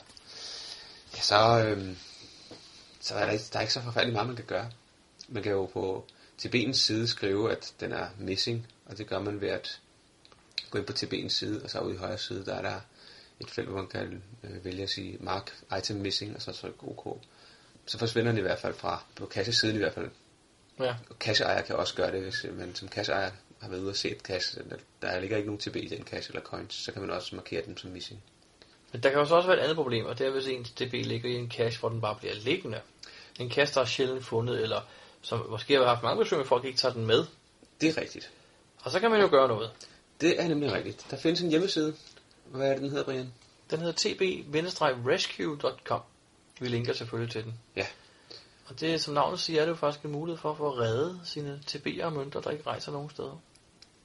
ja, 1.17 1.21
så, 1.21 1.65
øhm, 1.67 1.97
så 3.01 3.15
er 3.15 3.25
der, 3.25 3.33
ikke, 3.33 3.45
der 3.53 3.57
er 3.59 3.61
ikke 3.61 3.73
så 3.73 3.81
forfærdeligt 3.81 4.13
meget, 4.13 4.27
man 4.27 4.37
kan 4.37 4.45
gøre. 4.45 4.71
Man 5.29 5.43
kan 5.43 5.53
jo 5.53 5.67
på 5.67 6.07
TB'ens 6.43 6.73
side 6.73 7.09
skrive, 7.09 7.53
at 7.53 7.75
den 7.81 7.93
er 7.93 8.07
missing, 8.19 8.67
og 8.87 8.99
det 8.99 9.07
gør 9.07 9.19
man 9.19 9.41
ved 9.41 9.49
at 9.49 9.81
gå 10.71 10.79
ind 10.79 10.87
på 10.87 10.93
TB'ens 10.93 11.29
side, 11.29 11.63
og 11.65 11.71
så 11.71 11.79
ude 11.81 11.95
i 11.95 11.99
højre 11.99 12.19
side, 12.19 12.45
der 12.45 12.55
er 12.55 12.63
der 12.63 12.81
et 13.41 13.51
felt, 13.51 13.69
hvor 13.69 13.77
man 13.77 13.87
kan 13.89 14.23
øh, 14.45 14.65
vælge 14.65 14.83
at 14.83 14.91
sige 14.91 15.17
mark 15.21 15.53
item 15.79 15.97
missing, 15.97 16.37
og 16.37 16.43
så 16.43 16.53
trykke 16.53 16.79
OK. 16.83 17.23
Så 17.87 17.99
forsvinder 17.99 18.31
den 18.33 18.39
i 18.39 18.43
hvert 18.43 18.59
fald 18.59 18.75
fra, 18.75 19.05
på 19.17 19.27
cache-siden 19.27 19.75
i 19.75 19.79
hvert 19.79 19.95
fald, 19.95 20.11
Ja. 20.81 20.95
og 21.11 21.17
casheejer 21.21 21.63
kan 21.63 21.77
også 21.77 21.95
gøre 21.95 22.13
det, 22.13 22.23
hvis 22.23 22.47
man 22.53 22.75
som 22.75 22.89
casheejer 22.89 23.31
har 23.61 23.69
været 23.69 23.81
ude 23.81 23.91
og 23.91 23.97
set 23.97 24.19
cache, 24.19 24.63
der, 24.71 24.77
der 25.03 25.21
ligger 25.21 25.37
ikke 25.37 25.47
nogen 25.47 25.61
TB 25.61 25.77
i 25.77 25.89
den 25.89 26.05
cache 26.05 26.31
eller 26.31 26.43
coins, 26.43 26.75
så 26.75 26.93
kan 26.93 27.03
man 27.03 27.11
også 27.11 27.37
markere 27.37 27.63
dem 27.67 27.77
som 27.77 27.91
missing. 27.91 28.23
Men 28.93 29.03
der 29.03 29.11
kan 29.11 29.19
også 29.19 29.47
være 29.47 29.57
et 29.57 29.61
andet 29.61 29.77
problem, 29.77 30.07
og 30.07 30.19
det 30.19 30.27
er, 30.27 30.31
hvis 30.31 30.47
ens 30.47 30.71
DB 30.71 30.93
ligger 30.93 31.31
i 31.31 31.35
en 31.35 31.51
cache, 31.51 31.81
hvor 31.81 31.89
den 31.89 32.01
bare 32.01 32.17
bliver 32.17 32.35
liggende. 32.35 32.81
En 33.41 33.51
cache, 33.51 33.75
der 33.75 33.81
er 33.81 33.85
sjældent 33.85 34.25
fundet, 34.25 34.63
eller 34.63 34.81
som 35.23 35.51
måske 35.51 35.75
har 35.75 35.85
haft 35.85 36.03
mange 36.03 36.23
besøg 36.23 36.39
med 36.39 36.47
folk, 36.47 36.65
ikke 36.65 36.79
tager 36.79 36.95
den 36.95 37.07
med. 37.07 37.25
Det 37.81 37.89
er 37.89 38.01
rigtigt. 38.01 38.31
Og 38.83 38.91
så 38.91 39.01
kan 39.01 39.11
man 39.11 39.21
jo 39.21 39.29
gøre 39.31 39.49
noget. 39.49 39.71
Det 40.21 40.43
er 40.43 40.49
nemlig 40.49 40.73
rigtigt. 40.73 41.07
Der 41.11 41.17
findes 41.17 41.41
en 41.41 41.51
hjemmeside. 41.51 41.97
Hvad 42.45 42.69
er 42.69 42.73
det, 42.73 42.83
den 42.83 42.91
hedder, 42.91 43.05
Brian? 43.05 43.33
Den 43.71 43.79
hedder 43.79 43.95
tb-rescue.com. 43.97 46.01
Vi 46.61 46.69
linker 46.69 46.93
selvfølgelig 46.93 47.33
til 47.33 47.45
den. 47.45 47.55
Ja. 47.77 47.87
Og 48.67 48.81
det, 48.81 49.01
som 49.01 49.15
navnet 49.15 49.41
siger, 49.41 49.61
er 49.61 49.65
det 49.65 49.71
jo 49.71 49.77
faktisk 49.77 50.05
en 50.05 50.13
mulighed 50.13 50.39
for 50.39 50.51
at 50.51 50.57
få 50.57 50.79
reddet 50.79 51.21
sine 51.25 51.61
TB'er 51.71 52.05
og 52.05 52.13
mønter, 52.13 52.41
der 52.41 52.51
ikke 52.51 52.67
rejser 52.67 52.93
nogen 52.93 53.11
steder. 53.11 53.41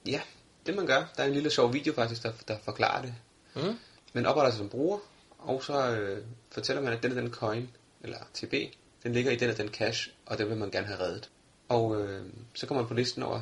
Ja, 0.06 0.20
det 0.66 0.76
man 0.76 0.86
gør. 0.86 1.04
Der 1.16 1.22
er 1.22 1.26
en 1.26 1.32
lille 1.32 1.50
sjov 1.50 1.72
video 1.72 1.92
faktisk, 1.94 2.22
der, 2.22 2.32
der 2.48 2.58
forklarer 2.64 3.02
det. 3.02 3.14
Mm. 3.56 3.78
Man 4.12 4.26
opretter 4.26 4.50
sig 4.50 4.58
som 4.58 4.68
bruger, 4.68 4.98
og 5.38 5.62
så 5.64 5.90
øh, 5.90 6.24
fortæller 6.50 6.82
man, 6.82 6.92
at 6.92 7.02
den 7.02 7.10
og 7.10 7.16
den 7.22 7.30
coin, 7.30 7.70
eller 8.02 8.18
TB, 8.34 8.54
den 9.02 9.12
ligger 9.12 9.30
i 9.30 9.36
den 9.36 9.50
og 9.50 9.56
den 9.58 9.68
cache, 9.68 10.12
og 10.26 10.38
den 10.38 10.48
vil 10.48 10.56
man 10.56 10.70
gerne 10.70 10.86
have 10.86 11.00
reddet. 11.00 11.30
Og 11.68 12.00
øh, 12.00 12.24
så 12.54 12.66
kommer 12.66 12.82
man 12.82 12.88
på 12.88 12.94
listen 12.94 13.22
over 13.22 13.40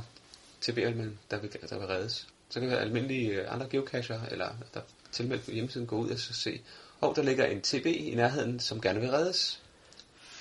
TB'er, 0.65 0.95
man- 0.95 1.19
der 1.31 1.39
vil, 1.41 1.53
der 1.71 1.79
vil 1.79 1.87
reddes. 1.87 2.27
Så 2.49 2.61
kan 2.61 2.71
almindelige 2.71 3.29
øh, 3.31 3.53
andre 3.55 3.69
geocacher, 3.69 4.21
eller 4.31 4.49
der 4.75 4.81
er 4.81 4.85
tilmeldt 5.13 5.45
på 5.45 5.51
hjemmesiden, 5.51 5.87
gå 5.87 5.97
ud 5.97 6.11
og 6.11 6.19
så 6.19 6.35
se, 6.35 6.61
og 7.01 7.17
der 7.17 7.23
ligger 7.23 7.45
en 7.47 7.61
TB 7.61 7.87
i 7.87 8.15
nærheden, 8.15 8.61
som 8.61 8.81
gerne 8.81 9.01
vil 9.01 9.11
reddes. 9.11 9.63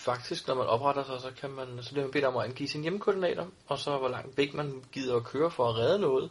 Faktisk, 0.04 0.48
når 0.48 0.56
man 0.56 0.66
opretter 0.66 1.04
sig, 1.04 1.22
så, 1.22 1.32
kan 1.42 1.50
man, 1.50 1.80
så 1.82 1.92
bliver 1.92 2.06
man 2.06 2.12
bedt 2.12 2.26
om 2.26 2.38
at 2.38 2.46
angive 2.46 2.70
sine 2.70 2.84
hjemmekoordinater, 2.84 3.46
og 3.68 3.80
så 3.80 3.98
hvor 3.98 4.08
langt 4.08 4.38
væk 4.38 4.54
man 4.54 4.84
gider 4.92 5.16
at 5.16 5.24
køre 5.24 5.52
for 5.52 5.70
at 5.70 5.76
redde 5.76 6.00
noget. 6.00 6.30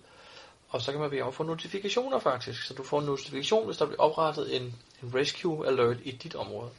Og 0.68 0.82
så 0.82 0.92
kan 0.92 1.00
man 1.00 1.10
bede 1.10 1.22
om 1.22 1.28
at 1.28 1.34
få 1.34 1.42
notifikationer 1.42 2.18
faktisk, 2.18 2.62
så 2.62 2.74
du 2.74 2.82
får 2.82 3.00
en 3.00 3.06
notifikation, 3.06 3.66
hvis 3.66 3.76
der 3.76 3.86
bliver 3.86 4.00
oprettet 4.00 4.56
en, 4.56 4.62
en 5.02 5.14
rescue 5.14 5.66
alert 5.66 5.96
i 6.04 6.10
dit 6.10 6.34
område. 6.34 6.70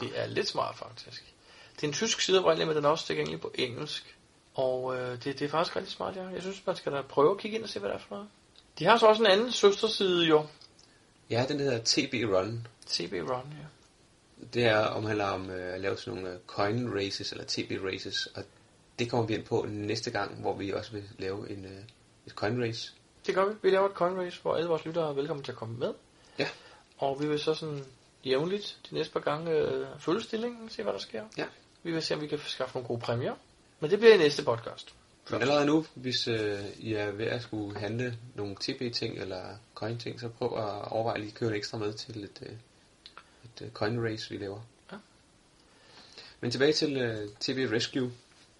Det 0.00 0.10
er 0.14 0.26
lidt 0.26 0.48
smart 0.48 0.76
faktisk. 0.76 1.34
Det 1.76 1.82
er 1.82 1.86
en 1.86 1.92
tysk 1.92 2.20
side 2.20 2.38
oprindeligt, 2.38 2.68
men 2.68 2.76
den 2.76 2.84
er 2.84 2.88
også 2.88 3.06
tilgængelig 3.06 3.40
på 3.40 3.52
engelsk. 3.54 4.16
Og 4.54 4.96
øh, 4.96 5.10
det, 5.10 5.24
det 5.24 5.42
er 5.42 5.48
faktisk 5.48 5.76
rigtig 5.76 5.92
smart, 5.92 6.16
ja. 6.16 6.26
Jeg 6.26 6.42
synes, 6.42 6.66
man 6.66 6.76
skal 6.76 6.92
da 6.92 7.02
prøve 7.02 7.30
at 7.30 7.38
kigge 7.38 7.56
ind 7.56 7.64
og 7.64 7.70
se, 7.70 7.80
hvad 7.80 7.90
det 7.90 7.94
er 7.94 8.00
for 8.00 8.14
noget. 8.14 8.28
De 8.78 8.84
har 8.84 8.98
så 8.98 9.06
også 9.06 9.22
en 9.22 9.30
anden 9.30 9.52
søsterside 9.52 10.26
jo. 10.26 10.46
Ja, 11.30 11.44
den 11.48 11.60
hedder 11.60 11.78
TB 11.78 12.14
Run. 12.14 12.66
TB 12.86 13.12
Run, 13.12 13.54
ja. 13.60 13.66
Det 14.54 14.64
er 14.64 14.78
omhandler 14.78 15.24
om 15.24 15.50
øh, 15.50 15.74
at 15.74 15.80
lave 15.80 15.96
sådan 15.96 16.20
nogle 16.20 16.34
øh, 16.34 16.40
coin 16.46 16.94
races, 16.94 17.32
eller 17.32 17.44
TB 17.44 17.84
races, 17.84 18.26
og 18.26 18.44
det 18.98 19.10
kommer 19.10 19.26
vi 19.26 19.34
ind 19.34 19.44
på 19.44 19.66
næste 19.68 20.10
gang, 20.10 20.40
hvor 20.40 20.56
vi 20.56 20.72
også 20.72 20.92
vil 20.92 21.04
lave 21.18 21.50
en, 21.50 21.64
øh, 21.64 21.80
et 22.26 22.32
coin 22.32 22.62
race. 22.62 22.92
Det 23.26 23.34
gør 23.34 23.44
vi. 23.44 23.54
Vi 23.62 23.70
laver 23.70 23.88
et 23.88 23.94
coin 23.94 24.16
race, 24.16 24.42
hvor 24.42 24.54
alle 24.54 24.68
vores 24.68 24.84
lyttere 24.84 25.08
er 25.08 25.12
velkommen 25.12 25.44
til 25.44 25.52
at 25.52 25.58
komme 25.58 25.78
med. 25.78 25.92
Ja. 26.38 26.48
Og 26.98 27.22
vi 27.22 27.28
vil 27.28 27.38
så 27.38 27.54
sådan 27.54 27.84
jævnligt 28.24 28.78
de 28.90 28.94
næste 28.94 29.12
par 29.12 29.20
gange 29.20 29.50
øh, 29.50 29.86
følge 29.98 30.22
stillingen, 30.22 30.68
se 30.68 30.82
hvad 30.82 30.92
der 30.92 30.98
sker. 30.98 31.24
Ja. 31.38 31.46
Vi 31.82 31.92
vil 31.92 32.02
se, 32.02 32.14
om 32.14 32.20
vi 32.20 32.26
kan 32.26 32.38
skaffe 32.38 32.74
nogle 32.74 32.88
gode 32.88 33.00
præmier. 33.00 33.34
Men 33.80 33.90
det 33.90 33.98
bliver 33.98 34.14
i 34.14 34.18
næste 34.18 34.44
podcast. 34.44 34.94
Men 35.30 35.40
allerede 35.40 35.66
nu, 35.66 35.84
hvis 35.94 36.28
øh, 36.28 36.58
I 36.78 36.94
er 36.94 37.10
ved 37.10 37.26
at 37.26 37.42
skulle 37.42 37.78
handle 37.78 38.18
nogle 38.34 38.56
TB-ting 38.60 39.18
eller 39.18 39.56
coin-ting, 39.74 40.20
så 40.20 40.28
prøv 40.28 40.48
at 40.48 40.92
overveje 40.92 41.18
lige 41.18 41.28
at 41.28 41.34
købe 41.34 41.50
en 41.50 41.56
ekstra 41.56 41.78
med 41.78 41.92
til 41.92 42.24
et, 42.24 42.42
øh, 42.42 42.52
et 43.56 43.62
øh, 43.62 43.70
coin 43.70 44.04
race, 44.04 44.30
vi 44.30 44.36
laver. 44.36 44.60
Ja. 44.92 44.96
Men 46.40 46.50
tilbage 46.50 46.72
til 46.72 46.96
øh, 46.96 47.28
TB 47.40 47.72
Rescue. 47.72 48.12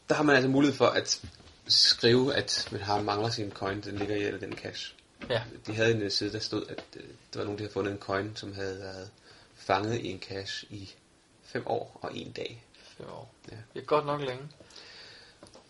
Der 0.09 0.15
har 0.15 0.23
man 0.23 0.37
altså 0.37 0.49
mulighed 0.49 0.77
for 0.77 0.87
at 0.87 1.25
skrive, 1.67 2.35
at 2.35 2.69
man 2.73 2.81
har 2.81 3.03
mangler 3.03 3.31
sin 3.31 3.51
coin, 3.51 3.81
den 3.81 3.97
ligger 3.97 4.17
i 4.17 4.23
eller 4.23 4.41
den 4.41 4.53
cash. 4.53 4.95
Ja. 5.31 5.43
De 5.67 5.75
havde 5.75 5.95
en 5.95 6.03
øh, 6.03 6.11
side, 6.11 6.33
der 6.33 6.39
stod, 6.39 6.67
at 6.69 6.85
øh, 6.97 7.03
der 7.33 7.39
var 7.39 7.45
nogen, 7.45 7.59
der 7.59 7.65
havde 7.65 7.73
fundet 7.73 7.93
en 7.93 7.99
coin, 7.99 8.37
som 8.37 8.55
havde 8.55 8.79
været 8.79 9.11
fanget 9.55 10.01
i 10.01 10.09
en 10.09 10.21
cash 10.21 10.65
i 10.71 10.95
5 11.43 11.67
år 11.67 11.99
og 12.03 12.17
en 12.17 12.33
dag. 12.33 12.65
Fem 12.97 13.07
år. 13.07 13.35
Ja. 13.51 13.57
Det 13.75 13.83
er 13.83 13.87
godt 13.87 14.07
nok 14.07 14.21
længe. 14.21 14.49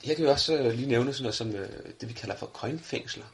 Her 0.03 0.15
kan 0.15 0.25
vi 0.25 0.29
også 0.29 0.59
øh, 0.59 0.73
lige 0.73 0.89
nævne 0.89 1.13
sådan 1.13 1.23
noget 1.23 1.35
som 1.35 1.55
øh, 1.55 1.69
det, 2.01 2.09
vi 2.09 2.13
kalder 2.13 2.37
for 2.37 2.47
coinfængsler. 2.47 3.25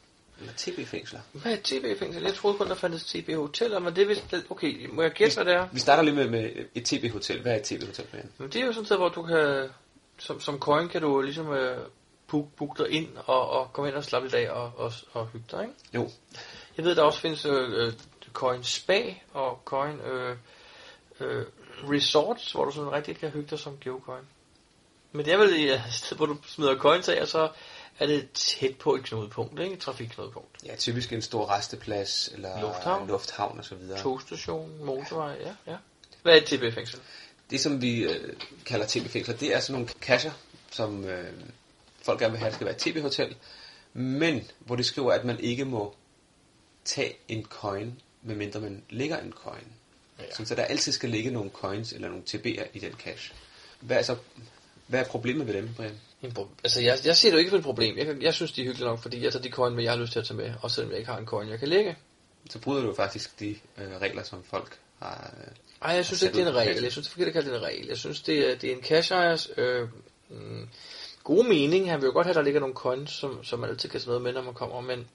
Eller 0.40 0.52
TB-fængsler. 0.56 1.20
Hvad 1.32 1.52
er 1.52 1.56
TB-fængsel? 1.56 2.22
Jeg 2.22 2.34
troede 2.34 2.58
kun, 2.58 2.68
der 2.68 2.74
fandtes 2.74 3.04
TB-hoteller, 3.04 3.78
men 3.78 3.96
det 3.96 4.02
er 4.02 4.06
vist... 4.06 4.34
Okay, 4.50 4.88
må 4.92 5.02
jeg 5.02 5.10
gætte, 5.10 5.34
hvad 5.34 5.44
det 5.44 5.54
er? 5.54 5.68
Vi 5.72 5.80
starter 5.80 6.02
lige 6.02 6.14
med, 6.14 6.28
med 6.28 6.50
et 6.74 6.84
TB-hotel. 6.84 7.42
Hvad 7.42 7.52
er 7.52 7.56
et 7.56 7.62
TB-hotel, 7.62 8.06
Brian? 8.10 8.30
Men 8.38 8.48
det 8.48 8.60
er 8.60 8.66
jo 8.66 8.72
sådan 8.72 8.82
et 8.82 8.86
sted, 8.86 8.96
hvor 8.96 9.08
du 9.08 9.22
kan... 9.22 9.68
Som, 10.18 10.40
som 10.40 10.58
coin 10.58 10.88
kan 10.88 11.02
du 11.02 11.20
ligesom 11.20 11.52
øh, 11.52 11.78
book, 12.28 12.46
book 12.56 12.78
dig 12.78 12.90
ind 12.90 13.08
og, 13.26 13.50
og 13.50 13.72
komme 13.72 13.88
ind 13.88 13.96
og 13.96 14.04
slappe 14.04 14.28
lidt 14.28 14.34
af 14.34 14.50
og, 14.50 14.72
og, 14.76 14.92
og 15.12 15.26
hygge 15.26 15.46
dig, 15.50 15.62
ikke? 15.62 15.74
Jo. 15.94 16.10
Jeg 16.76 16.84
ved, 16.84 16.94
der 16.94 17.02
også 17.02 17.20
findes 17.20 17.44
øh, 17.44 17.86
øh, 17.86 17.92
coin 18.32 18.64
spa 18.64 19.14
og 19.32 19.60
coin 19.64 20.00
øh, 20.00 20.36
øh, 21.20 21.44
resorts, 21.90 22.52
hvor 22.52 22.64
du 22.64 22.70
sådan 22.70 22.92
rigtig 22.92 23.16
kan 23.16 23.30
hygge 23.30 23.50
dig 23.50 23.58
som 23.58 23.78
geocoin. 23.80 24.24
Men 25.12 25.24
det 25.24 25.32
er 25.32 25.38
vel 25.38 25.70
et 25.70 25.82
sted, 25.90 26.16
hvor 26.16 26.26
du 26.26 26.36
smider 26.46 26.78
coins 26.78 27.08
af, 27.08 27.22
og 27.22 27.28
så 27.28 27.48
er 27.98 28.06
det 28.06 28.28
tæt 28.34 28.76
på 28.76 28.94
et 28.94 29.02
knudepunkt, 29.04 29.60
ikke? 29.60 29.74
Et 29.74 29.80
trafikknudepunkt. 29.80 30.48
Ja, 30.64 30.76
typisk 30.76 31.12
en 31.12 31.22
stor 31.22 31.50
resteplads, 31.50 32.28
eller 32.28 32.60
Lufthavn. 32.60 33.02
en 33.02 33.08
lufthavn 33.08 33.58
og 33.58 33.64
så 33.64 33.74
videre. 33.74 33.98
Togstation, 33.98 34.84
motorvej, 34.84 35.36
ja, 35.40 35.72
ja. 35.72 35.76
Hvad 36.22 36.32
er 36.32 36.36
et 36.36 36.44
TB-fængsel? 36.44 37.00
Det, 37.50 37.60
som 37.60 37.82
vi 37.82 38.02
øh, 38.04 38.36
kalder 38.66 38.86
TB-fængsler, 38.86 39.36
det 39.36 39.54
er 39.54 39.60
sådan 39.60 39.72
nogle 39.72 39.88
kasser, 40.00 40.32
som 40.70 41.04
øh, 41.04 41.32
folk 42.02 42.20
gerne 42.20 42.32
vil 42.32 42.40
have, 42.40 42.52
skal 42.52 42.66
være 42.66 42.74
et 42.74 42.80
TB-hotel, 42.80 43.36
men 43.92 44.50
hvor 44.58 44.76
de 44.76 44.84
skriver, 44.84 45.12
at 45.12 45.24
man 45.24 45.40
ikke 45.40 45.64
må 45.64 45.94
tage 46.84 47.16
en 47.28 47.44
coin, 47.44 48.00
medmindre 48.22 48.60
man 48.60 48.82
lægger 48.90 49.18
en 49.18 49.32
coin. 49.32 49.66
Ja. 50.18 50.24
Sådan, 50.32 50.46
så 50.46 50.54
der 50.54 50.64
altid 50.64 50.92
skal 50.92 51.10
ligge 51.10 51.30
nogle 51.30 51.50
coins 51.50 51.92
eller 51.92 52.08
nogle 52.08 52.22
TB'er 52.30 52.66
i 52.72 52.78
den 52.78 52.92
cash. 52.92 53.32
Hvad 53.80 53.96
er, 53.96 54.02
så, 54.02 54.16
hvad 54.86 55.00
er 55.00 55.04
problemet 55.04 55.46
ved 55.46 55.54
dem, 55.54 55.74
Brian? 55.76 56.00
En 56.22 56.32
pro- 56.32 56.48
altså, 56.64 56.80
jeg, 56.80 56.98
jeg 57.04 57.16
ser 57.16 57.28
det 57.28 57.32
jo 57.34 57.38
ikke 57.38 57.50
som 57.50 57.58
et 57.58 57.64
problem. 57.64 57.98
Jeg, 57.98 58.22
jeg 58.22 58.34
synes, 58.34 58.52
de 58.52 58.60
er 58.60 58.64
hyggelige 58.64 58.88
nok, 58.88 59.02
fordi 59.02 59.24
jeg 59.24 59.32
tager 59.32 59.42
de 59.42 59.50
coin 59.50 59.74
med, 59.74 59.82
jeg 59.82 59.92
har 59.92 59.98
lyst 59.98 60.12
til 60.12 60.18
at 60.18 60.26
tage 60.26 60.36
med, 60.36 60.52
også 60.62 60.74
selvom 60.74 60.90
jeg 60.90 60.98
ikke 60.98 61.10
har 61.10 61.18
en 61.18 61.26
coin, 61.26 61.48
jeg 61.48 61.58
kan 61.58 61.68
lægge. 61.68 61.96
Så 62.50 62.58
bryder 62.58 62.82
du 62.82 62.94
faktisk 62.94 63.40
de 63.40 63.56
øh, 63.78 64.00
regler, 64.00 64.22
som 64.22 64.44
folk 64.44 64.78
har... 64.98 65.34
Øh, 65.40 65.52
Ej, 65.82 65.94
jeg 65.94 66.06
synes 66.06 66.22
ikke, 66.22 66.38
det 66.38 66.44
er 66.44 66.48
en 66.48 66.54
regel. 66.56 66.82
Jeg 66.82 66.92
synes, 66.92 67.06
det 67.06 67.12
er 67.12 67.14
forkert 67.14 67.28
at 67.28 67.32
kalde 67.32 67.50
det 67.50 67.56
en 67.56 67.62
regel. 67.62 67.86
Jeg 67.86 67.96
synes, 67.96 68.20
det 68.20 68.50
er, 68.50 68.54
det 68.56 68.70
er 68.70 68.76
en 68.76 68.82
cash 68.82 69.12
ejers 69.12 69.50
øh, 69.56 69.88
mm, 70.28 70.68
gode 71.24 71.48
mening. 71.48 71.90
Han 71.90 72.00
vil 72.00 72.06
jo 72.06 72.12
godt 72.12 72.26
have, 72.26 72.30
at 72.30 72.36
der 72.36 72.42
ligger 72.42 72.60
nogle 72.60 72.74
coins, 72.74 73.10
som, 73.10 73.44
som 73.44 73.58
man 73.58 73.70
altid 73.70 73.88
kan 73.88 74.00
tage 74.00 74.08
noget 74.08 74.22
med, 74.22 74.32
når 74.32 74.42
man 74.42 74.54
kommer. 74.54 74.80
Men 74.80 75.08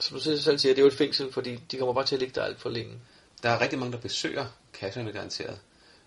som 0.00 0.16
du 0.16 0.22
selv 0.22 0.38
selv 0.38 0.58
siger, 0.58 0.74
det 0.74 0.78
er 0.78 0.82
jo 0.84 0.88
et 0.88 0.94
fængsel, 0.94 1.32
fordi 1.32 1.56
de 1.70 1.76
kommer 1.76 1.92
bare 1.94 2.04
til 2.04 2.16
at 2.16 2.20
ligge 2.20 2.34
der 2.34 2.42
alt 2.46 2.60
for 2.60 2.70
længe. 2.70 2.92
Der 3.42 3.50
er 3.50 3.60
rigtig 3.60 3.78
mange, 3.78 3.92
der 3.92 3.98
besøger 3.98 4.46
kasserne 4.72 5.12
garanteret, 5.12 5.58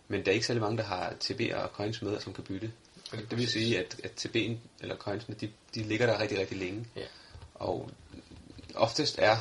men 0.08 0.25
der 0.25 0.32
er 0.32 0.34
ikke 0.34 0.45
særlig 0.45 0.62
mange, 0.62 0.78
der 0.78 0.84
har 0.84 1.13
TB'er 1.23 1.56
og 1.56 1.69
coins 1.69 2.02
med, 2.02 2.19
som 2.19 2.34
kan 2.34 2.43
bytte. 2.43 2.71
Det 3.12 3.38
vil 3.38 3.48
sige, 3.48 3.80
at, 3.80 3.95
at 4.04 4.12
TB'en 4.26 4.52
eller 4.82 4.95
coinsene, 4.95 5.36
de, 5.41 5.52
de 5.76 5.84
ligger 5.84 6.06
der 6.06 6.19
rigtig, 6.22 6.39
rigtig 6.39 6.58
længe. 6.58 6.86
Ja. 6.95 7.02
Og 7.56 7.89
oftest 8.76 9.15
er 9.19 9.38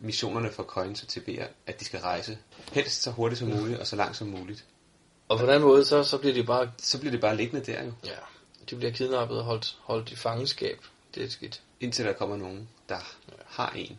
missionerne 0.00 0.50
for 0.52 0.62
coins 0.62 1.02
og 1.02 1.08
TB'er, 1.12 1.46
at 1.66 1.80
de 1.80 1.84
skal 1.84 2.00
rejse 2.00 2.38
helst 2.72 3.02
så 3.02 3.10
hurtigt 3.10 3.38
som 3.38 3.48
muligt 3.48 3.78
og 3.78 3.86
så 3.86 3.96
langt 3.96 4.16
som 4.16 4.26
muligt. 4.28 4.64
Og 5.28 5.38
på 5.38 5.46
den 5.46 5.62
måde, 5.62 5.84
så, 5.84 6.04
så 6.04 6.18
bliver 6.18 6.34
de 6.34 6.44
bare... 6.44 6.70
Så 6.78 6.98
bliver 6.98 7.10
det 7.10 7.20
bare 7.20 7.36
liggende 7.36 7.72
der 7.72 7.84
jo. 7.84 7.92
Ja, 8.06 8.10
de 8.70 8.76
bliver 8.76 8.92
kidnappet 8.92 9.38
og 9.38 9.44
holdt, 9.44 9.76
holdt 9.80 10.10
i 10.12 10.16
fangenskab. 10.16 10.78
Det 11.14 11.24
er 11.24 11.28
skidt. 11.28 11.62
Indtil 11.80 12.04
der 12.04 12.12
kommer 12.12 12.36
nogen, 12.36 12.68
der 12.88 12.98
har 13.46 13.70
en. 13.76 13.98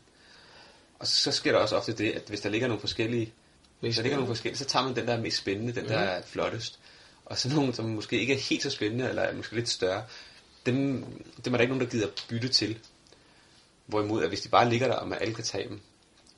Og 0.99 1.07
så 1.07 1.31
sker 1.31 1.51
der 1.51 1.59
også 1.59 1.75
ofte 1.77 1.93
det, 1.93 2.11
at 2.11 2.23
hvis 2.27 2.41
der 2.41 2.49
ligger 2.49 2.67
nogle 2.67 2.79
forskellige, 2.81 3.33
hvis 3.79 3.95
der 3.95 4.01
ligger 4.01 4.17
nogle 4.17 4.27
forskellige, 4.27 4.57
så 4.57 4.65
tager 4.65 4.85
man 4.85 4.95
den, 4.95 5.07
der 5.07 5.13
er 5.13 5.21
mest 5.21 5.37
spændende, 5.37 5.75
den, 5.75 5.85
der 5.89 5.99
Mhm. 5.99 6.07
er 6.09 6.21
flottest. 6.21 6.79
Og 7.31 7.37
så 7.37 7.49
nogle, 7.49 7.73
som 7.73 7.85
måske 7.85 8.19
ikke 8.19 8.33
er 8.33 8.37
helt 8.37 8.63
så 8.63 8.69
spændende, 8.69 9.09
eller 9.09 9.21
er 9.21 9.33
måske 9.33 9.55
lidt 9.55 9.69
større, 9.69 10.03
dem, 10.65 11.05
dem 11.45 11.53
er 11.53 11.57
der 11.57 11.61
ikke 11.61 11.73
nogen, 11.73 11.85
der 11.85 11.91
gider 11.91 12.07
bytte 12.29 12.49
til. 12.49 12.79
Hvorimod, 13.85 14.23
at 14.23 14.29
hvis 14.29 14.41
de 14.41 14.49
bare 14.49 14.69
ligger 14.69 14.87
der, 14.87 14.95
og 14.95 15.07
man 15.07 15.19
alle 15.21 15.33
kan 15.33 15.43
tage 15.43 15.69
dem, 15.69 15.81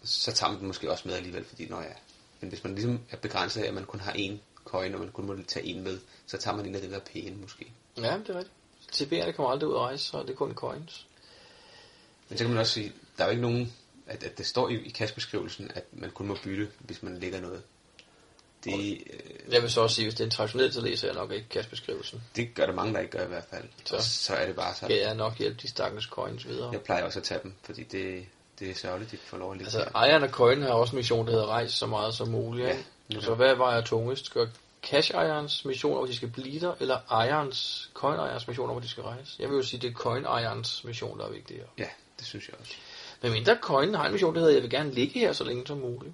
så 0.03 0.32
tager 0.32 0.51
man 0.51 0.60
dem 0.60 0.67
måske 0.67 0.91
også 0.91 1.08
med 1.08 1.15
alligevel, 1.15 1.45
fordi 1.45 1.67
når 1.67 1.82
ja. 1.82 1.93
Men 2.41 2.49
hvis 2.49 2.63
man 2.63 2.75
ligesom 2.75 2.99
er 3.12 3.17
begrænset 3.17 3.62
af, 3.62 3.67
at 3.67 3.73
man 3.73 3.86
kun 3.86 3.99
har 3.99 4.12
én 4.12 4.38
coin, 4.65 4.93
og 4.93 4.99
man 4.99 5.12
kun 5.12 5.25
må 5.25 5.38
tage 5.47 5.65
en 5.65 5.84
med, 5.84 5.99
så 6.25 6.38
tager 6.38 6.58
man 6.58 6.65
en 6.65 6.75
af 6.75 6.82
dem, 6.82 6.89
der 6.89 6.97
er 6.97 7.03
pæne 7.13 7.36
måske. 7.36 7.71
Ja, 7.97 8.17
det 8.27 8.29
er 8.29 8.38
rigtigt. 8.38 8.53
TB'erne 8.93 9.32
kommer 9.32 9.51
aldrig 9.51 9.69
ud 9.69 9.75
at 9.75 9.82
rejse, 9.82 10.03
så 10.03 10.21
det 10.21 10.29
er 10.29 10.36
kun 10.36 10.53
coins. 10.53 11.08
Men 12.29 12.38
så 12.38 12.43
kan 12.43 12.51
man 12.51 12.60
også 12.60 12.73
sige, 12.73 12.93
der 13.17 13.23
er 13.23 13.27
jo 13.27 13.32
ikke 13.32 13.41
nogen, 13.41 13.73
at, 14.08 14.23
at 14.23 14.38
det 14.38 14.45
står 14.45 14.69
i, 14.69 14.75
i 14.75 14.89
kastbeskrivelsen, 14.89 15.71
at 15.75 15.84
man 15.91 16.12
kun 16.12 16.27
må 16.27 16.38
bytte, 16.43 16.71
hvis 16.79 17.03
man 17.03 17.17
lægger 17.17 17.41
noget. 17.41 17.63
Det, 18.63 19.04
øh, 19.13 19.54
Jeg 19.54 19.62
vil 19.62 19.71
så 19.71 19.82
også 19.82 19.95
sige, 19.95 20.06
hvis 20.06 20.13
det 20.15 20.21
er 20.21 20.26
en 20.26 20.32
traditionel, 20.32 20.73
så 20.73 20.82
læser 20.82 21.08
jeg 21.08 21.15
nok 21.15 21.32
ikke 21.32 21.49
kastbeskrivelsen. 21.49 22.23
det 22.36 22.56
gør 22.56 22.65
der 22.65 22.73
mange, 22.73 22.93
der 22.93 22.99
ikke 22.99 23.17
gør 23.17 23.26
i 23.26 23.28
hvert 23.28 23.45
fald. 23.49 23.63
Så. 23.86 23.97
Så, 23.99 24.23
så 24.23 24.34
er 24.34 24.45
det 24.45 24.56
bare 24.56 24.76
sådan. 24.76 24.88
Skal 24.89 24.97
jeg 24.97 25.15
nok 25.15 25.38
hjælpe 25.38 25.60
de 25.62 25.67
stakkels 25.67 26.06
coins 26.06 26.47
videre. 26.47 26.69
Jeg 26.71 26.82
plejer 26.82 27.04
også 27.04 27.19
at 27.19 27.23
tage 27.23 27.39
dem, 27.43 27.54
fordi 27.63 27.84
det, 27.84 28.26
det 28.60 28.69
er 28.69 28.76
sørgeligt, 28.76 29.12
de 29.12 29.17
får 29.17 29.38
lov 29.38 29.52
at 29.52 29.58
ligge 29.58 29.65
Altså, 29.78 29.91
ejeren 29.95 30.23
af 30.23 30.30
coin 30.30 30.62
har 30.62 30.69
også 30.69 30.91
en 30.91 30.97
mission, 30.97 31.26
der 31.26 31.32
hedder 31.32 31.47
rejse 31.47 31.78
så 31.78 31.86
meget 31.86 32.13
som 32.13 32.28
muligt. 32.28 32.67
Ja, 32.67 32.76
Ja, 33.13 33.21
så 33.21 33.36
hvad 33.36 33.56
vejer 33.56 33.82
tungest? 33.82 34.26
Skal 34.26 34.49
cash-ejerens 34.84 35.65
mission, 35.65 35.93
hvor 35.93 36.06
de 36.06 36.15
skal 36.15 36.30
blive 36.30 36.60
der, 36.60 36.73
eller 36.80 36.97
ejerens, 37.10 37.89
coin-ejerens 37.93 38.47
mission, 38.47 38.69
hvor 38.71 38.80
de 38.80 38.88
skal 38.88 39.04
rejse? 39.04 39.36
Jeg 39.39 39.49
vil 39.49 39.56
jo 39.56 39.63
sige, 39.63 39.80
det 39.82 39.89
er 39.89 39.93
coin-ejerens 39.93 40.88
mission, 40.88 41.19
der 41.19 41.26
er 41.26 41.32
vigtigere. 41.32 41.67
Ja, 41.78 41.88
det 42.19 42.28
synes 42.28 42.47
jeg 42.47 42.56
også. 42.60 42.73
Men 43.21 43.32
mindre 43.32 43.58
coin 43.62 43.93
har 43.95 44.06
en 44.06 44.12
mission, 44.12 44.34
der 44.34 44.39
hedder, 44.39 44.54
jeg 44.54 44.62
vil 44.63 44.69
gerne 44.71 44.91
ligge 44.91 45.19
her 45.19 45.34
så 45.34 45.43
længe 45.43 45.67
som 45.67 45.78
muligt. 45.78 46.13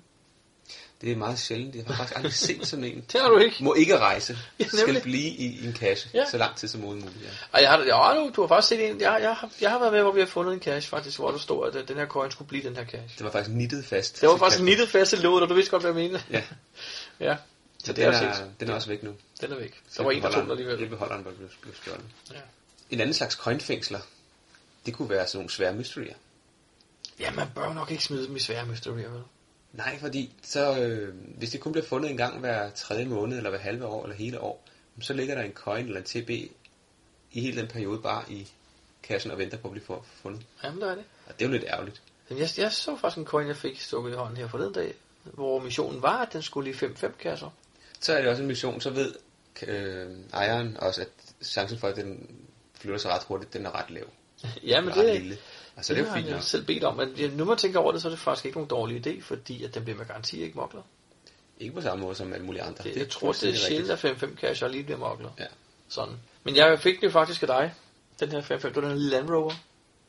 Det 1.02 1.12
er 1.12 1.16
meget 1.16 1.40
sjældent. 1.40 1.76
Jeg 1.76 1.84
har 1.88 1.94
faktisk 1.94 2.16
aldrig 2.16 2.34
set 2.48 2.68
sådan 2.68 2.86
en. 2.86 3.06
Det 3.12 3.22
har 3.22 3.30
du 3.30 3.38
ikke. 3.38 3.64
Må 3.64 3.74
ikke 3.74 3.98
rejse. 4.00 4.38
Ja, 4.60 4.66
skal 4.68 5.02
blive 5.02 5.28
i, 5.30 5.46
i 5.46 5.66
en 5.68 5.74
kasse 5.74 6.10
Ja. 6.14 6.26
så 6.32 6.38
lang 6.38 6.56
tid 6.56 6.68
som 6.68 6.82
muligt. 6.82 7.06
Ja. 7.06 7.30
Og 7.52 7.62
jeg 7.62 7.70
har, 7.70 7.78
ja, 7.80 8.20
du, 8.20 8.32
du 8.36 8.42
har 8.42 8.48
faktisk 8.48 8.68
set 8.70 8.90
en, 8.90 9.02
jeg, 9.02 9.20
jeg, 9.22 9.36
har, 9.36 9.50
jeg 9.62 9.70
har 9.72 9.80
været 9.80 9.94
med, 9.94 10.02
hvor 10.02 10.12
vi 10.12 10.20
har 10.20 10.28
fundet 10.28 10.54
en 10.54 10.60
cash 10.60 10.90
faktisk, 10.90 11.18
hvor 11.20 11.32
der 11.32 11.38
stod, 11.38 11.68
at 11.68 11.76
øh, 11.76 11.88
den 11.88 11.98
her 11.98 12.06
coin 12.08 12.32
skulle 12.32 12.48
blive 12.48 12.64
den 12.64 12.76
her 12.76 12.86
cash. 12.86 13.18
Det 13.18 13.24
var 13.26 13.32
faktisk 13.32 13.56
nittet 13.56 13.86
fast. 13.86 14.22
Det 14.22 14.30
var 14.30 14.38
faktisk 14.38 14.52
kassen. 14.58 14.66
nittet 14.66 14.90
fast 14.90 15.14
i 15.14 15.16
låget, 15.16 15.44
og 15.44 15.50
du 15.50 15.54
vidste 15.54 15.72
godt, 15.72 15.84
hvad 15.84 15.92
jeg 16.02 16.10
mener. 16.10 16.20
Ja. 16.32 16.44
ja. 17.30 17.36
Så 17.84 17.94
det 17.94 17.96
den 17.96 18.06
er 18.06 18.18
er, 18.22 18.36
den 18.60 18.70
er 18.70 18.74
også 18.74 18.88
væk 18.88 19.04
nu. 19.04 19.14
Den 19.42 19.52
er 19.52 19.56
væk. 19.60 19.82
Der 19.98 20.04
var 20.04 20.12
en, 20.12 20.22
der 20.22 20.32
tog 20.32 20.44
den 20.44 20.52
alligevel. 20.52 20.78
Hjælpeholderen 20.78 21.26
var 21.26 21.32
blevet, 21.32 21.52
blevet 21.62 21.78
stjålet. 21.78 22.06
Ja. 22.32 22.36
En 22.90 23.02
anden 23.02 23.14
slags 23.14 23.36
coinfængsler, 23.36 24.00
det 24.86 24.94
kunne 24.94 25.10
være 25.10 25.28
sådan 25.28 25.38
nogle 25.38 25.50
svære 25.50 25.74
mysterier. 25.74 26.14
Ja, 27.20 27.32
man 27.32 27.48
bør 27.56 27.74
nok 27.74 27.92
ikke 27.92 28.04
smide 28.04 28.28
dem 28.28 28.36
i 28.36 28.40
svære 28.40 28.66
mysterier, 28.66 29.10
vel? 29.10 29.22
Nej, 29.74 30.00
fordi 30.00 30.32
så, 30.42 30.80
øh, 30.80 31.16
hvis 31.38 31.50
det 31.50 31.60
kun 31.60 31.72
bliver 31.72 31.86
fundet 31.86 32.12
en 32.12 32.18
gang 32.18 32.40
hver 32.40 32.70
tredje 32.70 33.06
måned, 33.06 33.38
eller 33.38 33.50
hver 33.50 33.60
halve 33.60 33.86
år, 33.86 34.04
eller 34.04 34.16
hele 34.16 34.42
år, 34.42 34.66
så 35.02 35.14
ligger 35.14 35.36
der 35.36 35.42
en 35.42 35.54
coin 35.54 35.86
eller 35.86 36.00
en 36.00 36.06
TB 36.06 36.30
i 37.32 37.42
hele 37.42 37.62
den 37.62 37.68
periode 37.68 38.02
bare 38.02 38.24
i 38.30 38.52
kassen 39.04 39.32
og 39.32 39.38
venter 39.38 39.58
på 39.58 39.68
at 39.68 39.72
blive 39.72 40.02
fundet. 40.22 40.42
Jamen, 40.64 40.82
der 40.82 40.92
er 40.92 40.96
det. 40.96 41.04
Og 41.26 41.40
det 41.40 41.46
er 41.46 41.50
jo 41.50 41.52
lidt 41.52 41.64
ærgerligt. 41.68 42.02
Men 42.30 42.38
jeg, 42.38 42.50
jeg 42.58 42.72
så 42.72 42.98
faktisk 42.98 43.18
en 43.18 43.26
coin, 43.26 43.48
jeg 43.48 43.58
fik 43.58 43.82
stukket 43.82 44.12
i 44.12 44.16
hånden 44.16 44.38
her 44.38 44.48
forleden 44.48 44.74
dag, 44.74 44.94
hvor 45.24 45.60
missionen 45.60 46.02
var, 46.02 46.18
at 46.18 46.34
den 46.34 46.42
skulle 46.42 46.70
i 46.70 46.74
5-5 46.74 47.18
kasser. 47.18 47.50
Så 48.00 48.14
er 48.14 48.22
det 48.22 48.30
også 48.30 48.42
en 48.42 48.48
mission, 48.48 48.82
så 48.82 48.90
ved 48.90 49.16
øh, 49.68 50.18
ejeren 50.34 50.78
også, 50.78 51.02
at 51.02 51.08
chancen 51.44 51.80
for, 51.80 51.88
at 51.88 51.96
den 51.96 52.40
flytter 52.74 53.00
sig 53.00 53.12
ret 53.12 53.24
hurtigt, 53.24 53.54
den 53.54 53.66
er 53.66 53.80
ret 53.80 53.90
lav. 53.90 54.06
Ja, 54.64 54.82
men 54.82 54.94
det, 54.94 55.22
lille. 55.22 55.38
Altså, 55.80 55.94
det 55.94 56.02
er 56.02 56.06
jo 56.06 56.14
fint 56.14 56.28
jeg 56.28 56.44
selv 56.44 56.66
bedt 56.66 56.84
om, 56.84 56.96
men 56.96 57.32
nu 57.38 57.46
man 57.46 57.58
tænker 57.58 57.80
over 57.80 57.92
det, 57.92 58.02
så 58.02 58.08
er 58.08 58.10
det 58.10 58.20
faktisk 58.20 58.46
ikke 58.46 58.58
nogen 58.58 58.70
dårlig 58.70 59.08
idé, 59.08 59.22
fordi 59.22 59.64
at 59.64 59.76
den 59.76 59.84
bliver 59.84 59.98
med 59.98 60.06
garanti 60.06 60.44
ikke 60.44 60.58
moklet. 60.58 60.84
Ikke 61.60 61.76
på 61.76 61.82
samme 61.82 62.04
måde 62.04 62.16
som 62.16 62.34
alle 62.34 62.46
mulige 62.46 62.64
andre. 62.64 62.84
Det, 62.84 62.96
jeg 62.96 63.10
tror, 63.10 63.32
det 63.32 63.50
er 63.50 63.56
sjældent, 63.56 64.06
at 64.06 64.24
5-5 64.24 64.36
kasser 64.36 64.68
lige 64.68 64.84
bliver 64.84 64.98
moklet. 64.98 65.32
Ja. 65.40 65.46
Sådan. 65.90 66.16
Men 66.44 66.56
jeg 66.56 66.80
fik 66.80 66.96
den 66.96 67.04
jo 67.04 67.12
faktisk 67.12 67.42
af 67.42 67.48
dig, 67.48 67.74
den 68.20 68.32
her 68.32 68.42
5-5, 68.42 68.52
det 68.52 68.76
var 68.76 68.82
den 68.82 68.90
her 68.90 68.98
Land 68.98 69.30
Rover. 69.30 69.54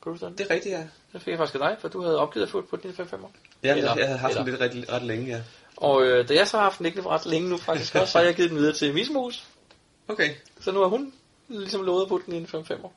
Kan 0.03 0.13
du 0.13 0.27
den? 0.27 0.39
Det 0.39 0.47
er 0.51 0.55
rigtigt, 0.55 0.73
ja. 0.73 0.87
Den 1.13 1.21
fik 1.21 1.29
jeg 1.31 1.39
faktisk 1.39 1.55
af 1.55 1.61
dig, 1.61 1.77
for 1.81 1.89
du 1.89 2.03
havde 2.03 2.19
opgivet 2.19 2.47
at 2.47 2.51
få 2.51 2.61
på 2.61 2.77
din 2.77 2.95
5 2.95 3.25
år. 3.25 3.33
Ja, 3.63 3.77
eller, 3.77 3.97
jeg 3.97 4.07
havde 4.07 4.19
haft 4.19 4.37
den 4.37 4.45
lidt 4.45 4.61
ret, 4.61 4.93
ret 4.93 5.03
længe, 5.03 5.27
ja. 5.27 5.43
Og 5.77 6.03
øh, 6.03 6.29
da 6.29 6.35
jeg 6.35 6.49
så 6.49 6.57
har 6.57 6.65
haft 6.65 6.79
den 6.79 6.87
ikke 6.87 7.03
ret 7.03 7.27
længe 7.27 7.49
nu 7.49 7.57
faktisk 7.57 7.95
også, 7.95 8.13
så 8.13 8.19
har 8.19 8.25
jeg 8.25 8.35
givet 8.35 8.51
den 8.51 8.59
videre 8.59 8.75
til 8.75 8.95
Mismus. 8.95 9.47
Okay. 10.09 10.35
Så 10.61 10.73
nu 10.73 10.81
har 10.81 10.87
hun 10.87 11.13
ligesom 11.49 11.83
lovet 11.83 12.09
putte 12.09 12.27
den 12.27 12.35
i 12.35 12.39
en 12.39 12.47
5 12.47 12.65
år. 12.85 12.95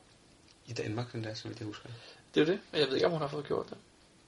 I 0.66 0.72
Danmark, 0.72 1.12
den 1.12 1.24
der, 1.24 1.34
så 1.34 1.48
vidt 1.48 1.58
jeg 1.58 1.66
husker. 1.66 1.88
Det 2.34 2.40
er 2.40 2.46
jo 2.46 2.52
det. 2.52 2.60
Men 2.72 2.80
jeg 2.80 2.88
ved 2.88 2.94
ikke, 2.94 3.06
om 3.06 3.12
hun 3.12 3.20
har 3.20 3.28
fået 3.28 3.46
gjort 3.46 3.70
det. 3.70 3.76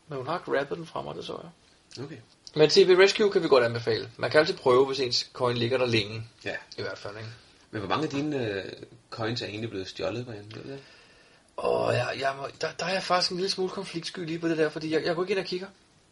Men 0.09 0.19
hun 0.19 0.27
har 0.27 0.39
grabbet 0.39 0.79
den 0.79 0.87
fra 0.87 1.03
mig, 1.03 1.15
det 1.15 1.25
så 1.25 1.41
jeg. 1.43 2.05
Okay. 2.05 2.17
Men 2.55 2.71
TB 2.71 2.99
Rescue 2.99 3.31
kan 3.33 3.43
vi 3.43 3.49
godt 3.49 3.65
anbefale. 3.65 4.11
Man 4.17 4.31
kan 4.31 4.41
altid 4.41 4.57
prøve, 4.57 4.87
hvis 4.87 5.01
ens 5.01 5.31
coin 5.33 5.57
ligger 5.57 5.79
der 5.79 5.87
længe. 5.87 6.29
Ja. 6.45 6.57
I 6.79 6.83
hvert 6.83 6.99
fald, 6.99 7.17
ikke? 7.17 7.29
Men 7.71 7.81
hvor 7.81 7.89
mange 7.89 8.05
af 8.05 8.11
dine 8.11 8.51
øh, 8.51 8.73
coins 9.11 9.43
er 9.43 9.47
egentlig 9.47 9.71
blevet 9.71 9.89
stjålet, 9.89 10.27
Brian? 10.27 10.53
Ved 10.55 10.73
det? 10.73 10.81
Og 11.57 11.95
jeg, 11.95 12.17
jeg 12.21 12.35
må, 12.39 12.49
der, 12.61 12.69
der 12.79 12.85
er 12.85 12.93
jeg 12.93 13.03
faktisk 13.03 13.31
en 13.31 13.37
lille 13.37 13.51
smule 13.51 13.71
konfliktsky 13.71 14.19
lige 14.19 14.39
på 14.39 14.49
det 14.49 14.59
der, 14.59 14.69
fordi 14.69 14.93
jeg, 14.93 15.05
jeg 15.05 15.15
går 15.15 15.23
ikke 15.23 15.33
ind 15.33 15.41
og 15.41 15.47
kigger. 15.47 15.67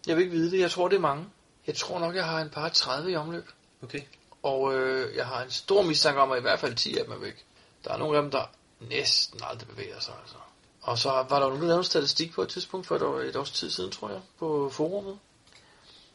Jeg 0.07 0.17
vil 0.17 0.23
ikke 0.23 0.37
vide 0.37 0.51
det. 0.51 0.61
Jeg 0.61 0.71
tror, 0.71 0.89
det 0.89 0.97
er 0.97 1.01
mange. 1.01 1.27
Jeg 1.67 1.75
tror 1.75 1.99
nok, 1.99 2.15
jeg 2.15 2.25
har 2.25 2.41
en 2.41 2.51
par 2.51 2.69
30 2.69 3.13
i 3.13 3.17
omløb. 3.17 3.49
Okay. 3.83 4.01
Og 4.43 4.75
øh, 4.75 5.17
jeg 5.17 5.27
har 5.27 5.43
en 5.43 5.51
stor 5.51 5.83
mistanke 5.83 6.21
om, 6.21 6.33
at 6.33 6.39
i 6.39 6.41
hvert 6.41 6.61
fald 6.61 6.75
10 6.75 6.99
af 6.99 7.05
dem 7.05 7.13
er 7.13 7.19
væk. 7.19 7.45
Der 7.85 7.93
er 7.93 7.99
nogle 7.99 8.17
af 8.17 8.23
dem, 8.23 8.31
der 8.31 8.51
næsten 8.81 9.41
aldrig 9.51 9.69
bevæger 9.69 10.01
sig. 10.01 10.15
Altså. 10.21 10.37
Og 10.85 10.99
så 10.99 11.09
var 11.09 11.39
der 11.39 11.47
jo 11.47 11.53
nogen, 11.53 11.69
der 11.69 11.79
en 11.79 11.85
statistik 11.85 12.33
på 12.33 12.43
et 12.43 12.49
tidspunkt 12.49 12.87
for 12.87 12.97
et, 12.97 13.03
år, 13.03 13.21
et 13.21 13.37
års 13.37 13.51
tid 13.51 13.71
siden, 13.71 13.91
tror 13.91 14.11
jeg, 14.11 14.21
på 14.39 14.71
forumet. 14.73 15.19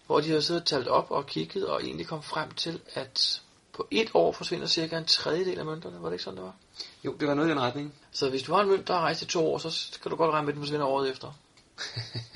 Hvor 0.05 0.20
de 0.20 0.28
havde 0.28 0.41
siddet 0.41 0.61
og 0.61 0.67
talt 0.67 0.88
op 0.88 1.11
og 1.11 1.26
kigget 1.26 1.67
og 1.67 1.84
egentlig 1.84 2.07
kom 2.07 2.24
frem 2.24 2.51
til, 2.51 2.82
at 2.93 3.41
på 3.74 3.88
et 3.91 4.09
år 4.13 4.32
forsvinder 4.32 4.67
cirka 4.67 4.97
en 4.97 5.05
tredjedel 5.05 5.59
af 5.59 5.65
mønterne. 5.65 6.01
Var 6.01 6.09
det 6.09 6.13
ikke 6.13 6.24
sådan, 6.24 6.38
det 6.38 6.45
var? 6.45 6.55
Jo, 7.03 7.13
det 7.20 7.28
var 7.28 7.34
noget 7.34 7.47
i 7.47 7.51
den 7.51 7.59
retning. 7.59 7.93
Så 8.11 8.30
hvis 8.30 8.43
du 8.43 8.53
har 8.53 8.61
en 8.61 8.70
mønt, 8.70 8.88
der 8.88 8.93
har 8.93 9.01
rejst 9.01 9.22
i 9.22 9.26
to 9.26 9.53
år, 9.53 9.57
så 9.57 9.72
skal 9.72 10.11
du 10.11 10.15
godt 10.15 10.32
regne 10.32 10.45
med, 10.45 10.53
at 10.53 10.55
den 10.55 10.63
forsvinder 10.63 10.86
året 10.86 11.09
efter. 11.09 11.32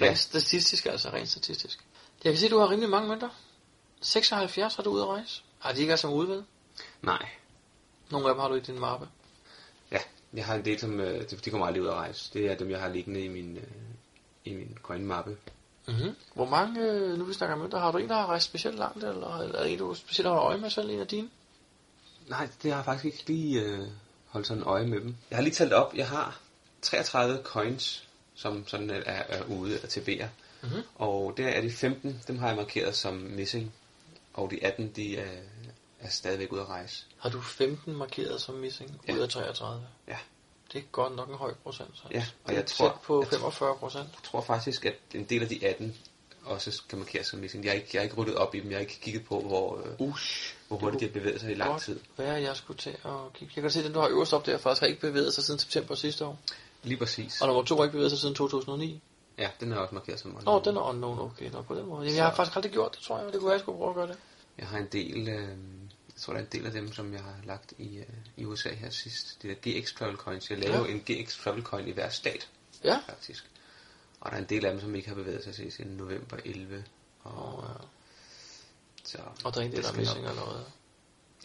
Ja. 0.00 0.06
Rent 0.06 0.18
statistisk 0.18 0.86
altså, 0.86 1.10
rent 1.10 1.28
statistisk. 1.28 1.84
Jeg 2.24 2.32
kan 2.32 2.38
se, 2.38 2.44
at 2.46 2.50
du 2.50 2.58
har 2.58 2.70
rimelig 2.70 2.90
mange 2.90 3.08
mønter. 3.08 3.28
76 4.00 4.74
har 4.74 4.82
du 4.82 4.90
ude 4.90 5.02
at 5.02 5.08
rejse. 5.08 5.42
Har 5.58 5.72
de 5.72 5.80
ikke 5.80 5.92
altså 5.92 6.08
ude 6.08 6.28
ved? 6.28 6.42
Nej. 7.02 7.28
Nogle 8.10 8.28
af 8.28 8.34
dem 8.34 8.40
har 8.40 8.48
du 8.48 8.54
i 8.54 8.60
din 8.60 8.80
mappe. 8.80 9.08
Jeg 10.34 10.46
har 10.46 10.54
en 10.54 10.64
del, 10.64 10.78
som 10.78 11.00
øh, 11.00 11.20
de, 11.30 11.36
de 11.36 11.50
kommer 11.50 11.66
aldrig 11.66 11.82
ud 11.82 11.88
at 11.88 11.94
rejse. 11.94 12.30
Det 12.32 12.46
er 12.46 12.54
dem, 12.54 12.70
jeg 12.70 12.80
har 12.80 12.88
liggende 12.88 13.20
i 13.20 13.28
min, 13.28 13.56
øh, 13.56 13.62
i 14.44 14.54
min 14.54 14.78
coin-mappe. 14.82 15.36
Mm-hmm. 15.88 16.14
Hvor 16.34 16.46
mange, 16.46 16.80
øh, 16.80 17.18
nu 17.18 17.24
vi 17.24 17.32
snakker 17.32 17.56
mønter, 17.56 17.78
har 17.78 17.92
du 17.92 17.98
en, 17.98 18.08
der 18.08 18.14
har 18.14 18.26
rejst 18.26 18.44
specielt 18.44 18.78
langt, 18.78 19.04
eller 19.04 19.38
er 19.38 19.52
der 19.52 19.64
en, 19.64 19.78
du 19.78 19.94
specielt 19.94 20.28
holder 20.28 20.44
øje 20.44 20.58
med 20.58 20.70
selv, 20.70 20.90
en 20.90 21.00
af 21.00 21.06
dine? 21.06 21.28
Nej, 22.28 22.48
det 22.62 22.70
har 22.70 22.78
jeg 22.78 22.84
faktisk 22.84 23.04
ikke 23.04 23.24
lige 23.26 23.62
øh, 23.62 23.86
holdt 24.26 24.46
sådan 24.46 24.62
øje 24.62 24.86
med 24.86 25.00
dem. 25.00 25.16
Jeg 25.30 25.38
har 25.38 25.42
lige 25.42 25.54
talt 25.54 25.72
op, 25.72 25.94
jeg 25.94 26.08
har 26.08 26.40
33 26.82 27.38
coins, 27.42 28.08
som 28.34 28.66
sådan 28.66 28.90
er, 28.90 29.02
er 29.06 29.44
ude 29.44 29.78
til 29.78 30.00
BR. 30.00 30.26
Mhm. 30.66 30.82
Og 30.94 31.34
der 31.36 31.48
er 31.48 31.60
de 31.60 31.70
15, 31.70 32.22
dem 32.28 32.38
har 32.38 32.46
jeg 32.46 32.56
markeret 32.56 32.94
som 32.94 33.14
missing. 33.14 33.72
Og 34.34 34.50
de 34.50 34.64
18, 34.64 34.92
de 34.96 35.16
er, 35.16 35.40
er 36.00 36.08
stadigvæk 36.08 36.52
ude 36.52 36.60
at 36.60 36.68
rejse. 36.68 37.04
Har 37.18 37.30
du 37.30 37.40
15 37.40 37.94
markeret 37.96 38.40
som 38.40 38.54
missing 38.54 39.00
Ja. 39.08 39.14
ud 39.14 39.18
af 39.18 39.28
33? 39.28 39.86
Ja. 40.08 40.16
Det 40.72 40.78
er 40.78 40.82
godt 40.92 41.16
nok 41.16 41.28
en 41.28 41.34
høj 41.34 41.54
procent. 41.62 41.90
Så. 41.94 42.02
Ja, 42.10 42.24
og 42.44 42.50
er 42.52 42.56
jeg 42.56 42.66
tror, 42.66 42.88
tæt 42.88 42.94
på 43.02 43.20
jeg 43.20 43.28
tror- 43.30 43.50
45 43.50 43.76
procent. 43.76 44.04
Jeg 44.04 44.22
tror 44.24 44.40
faktisk, 44.40 44.84
at 44.84 44.94
en 45.14 45.24
del 45.24 45.42
af 45.42 45.48
de 45.48 45.66
18 45.66 45.96
også 46.44 46.82
kan 46.88 46.98
markeres 46.98 47.26
som 47.26 47.38
missing. 47.38 47.64
Jeg 47.64 47.70
har 47.72 47.76
ikke, 47.76 47.88
jeg 47.92 48.00
har 48.00 48.04
ikke 48.04 48.16
ryddet 48.16 48.34
op 48.34 48.54
i 48.54 48.60
dem. 48.60 48.70
Jeg 48.70 48.76
har 48.76 48.80
ikke 48.80 49.00
kigget 49.00 49.24
på, 49.24 49.40
hvor, 49.40 49.76
øh, 49.78 50.08
Ush, 50.08 50.54
hvor 50.68 50.76
hurtigt 50.76 51.00
de 51.00 51.06
har 51.06 51.12
bevæget 51.12 51.40
sig 51.40 51.50
i 51.50 51.54
lang 51.54 51.80
tid. 51.80 52.00
Hvad 52.16 52.26
er 52.26 52.36
jeg 52.36 52.56
skulle 52.56 52.78
til 52.78 52.90
at 52.90 53.32
kigge? 53.34 53.52
Jeg 53.56 53.62
kan 53.62 53.70
se, 53.70 53.78
at 53.78 53.84
den 53.84 53.92
du 53.94 54.00
har 54.00 54.08
øverst 54.08 54.32
op 54.32 54.46
der 54.46 54.58
faktisk 54.58 54.80
har 54.80 54.86
ikke 54.86 55.00
bevæget 55.00 55.34
sig 55.34 55.44
siden 55.44 55.60
september 55.60 55.94
sidste 55.94 56.24
år. 56.24 56.38
Lige 56.82 56.96
præcis. 56.98 57.40
Og 57.40 57.46
nummer 57.46 57.62
2 57.64 57.76
har 57.76 57.84
ikke 57.84 57.92
bevæget 57.92 58.10
sig 58.10 58.18
siden 58.20 58.34
2009. 58.34 59.00
Ja, 59.38 59.50
den 59.60 59.72
er 59.72 59.76
også 59.76 59.94
markeret 59.94 60.20
som 60.20 60.36
Åh, 60.36 60.54
oh, 60.54 60.64
den 60.64 60.76
er 60.76 60.80
unknown, 60.80 61.18
okay, 61.18 61.50
nå, 61.50 61.62
på 61.62 61.74
den 61.74 61.86
måde. 61.86 62.02
Jamen, 62.02 62.16
jeg 62.16 62.24
har 62.24 62.34
faktisk 62.34 62.56
aldrig 62.56 62.72
gjort 62.72 62.94
det, 62.94 63.02
tror 63.02 63.16
jeg. 63.18 63.26
Det 63.26 63.34
kunne 63.34 63.44
være, 63.44 63.52
jeg 63.52 63.60
skulle 63.60 63.78
prøve 63.78 63.90
at 63.90 63.94
gøre 63.94 64.06
det. 64.06 64.16
Jeg 64.58 64.66
har 64.68 64.78
en 64.78 64.86
del, 64.92 65.28
øh, 65.28 65.48
jeg 66.08 66.16
tror 66.22 66.32
der 66.32 66.40
er 66.40 66.44
en 66.44 66.50
del 66.52 66.66
af 66.66 66.72
dem, 66.72 66.92
som 66.92 67.12
jeg 67.12 67.22
har 67.22 67.34
lagt 67.44 67.72
i, 67.78 67.96
øh, 67.98 68.04
i 68.36 68.44
USA 68.44 68.74
her 68.74 68.90
sidst. 68.90 69.38
Det 69.42 69.50
er 69.50 69.80
GX 69.80 69.94
Travel 69.94 70.16
Coins. 70.16 70.50
Jeg 70.50 70.58
laver 70.58 70.86
Ja. 70.86 70.92
en 70.92 71.00
GX 71.00 71.38
Travel 71.42 71.62
Coin 71.62 71.88
i 71.88 71.90
hver 71.92 72.08
stat. 72.08 72.48
Ja. 72.84 72.98
Faktisk. 73.08 73.44
Og 74.20 74.30
der 74.30 74.36
er 74.36 74.40
en 74.40 74.46
del 74.48 74.64
af 74.64 74.72
dem, 74.72 74.80
som 74.80 74.94
ikke 74.94 75.08
har 75.08 75.14
bevæget 75.14 75.44
sig 75.44 75.54
til 75.54 75.72
siden 75.72 75.96
november 75.96 76.36
11. 76.44 76.84
Og, 77.22 77.64
ja. 77.68 77.84
Så, 79.04 79.18
Og 79.44 79.54
der 79.54 79.60
er 79.60 79.64
en 79.64 79.72
del, 79.72 79.82
der 79.82 79.92
er 79.92 79.96
missing 79.96 80.18
eller 80.20 80.34
noget. 80.44 80.64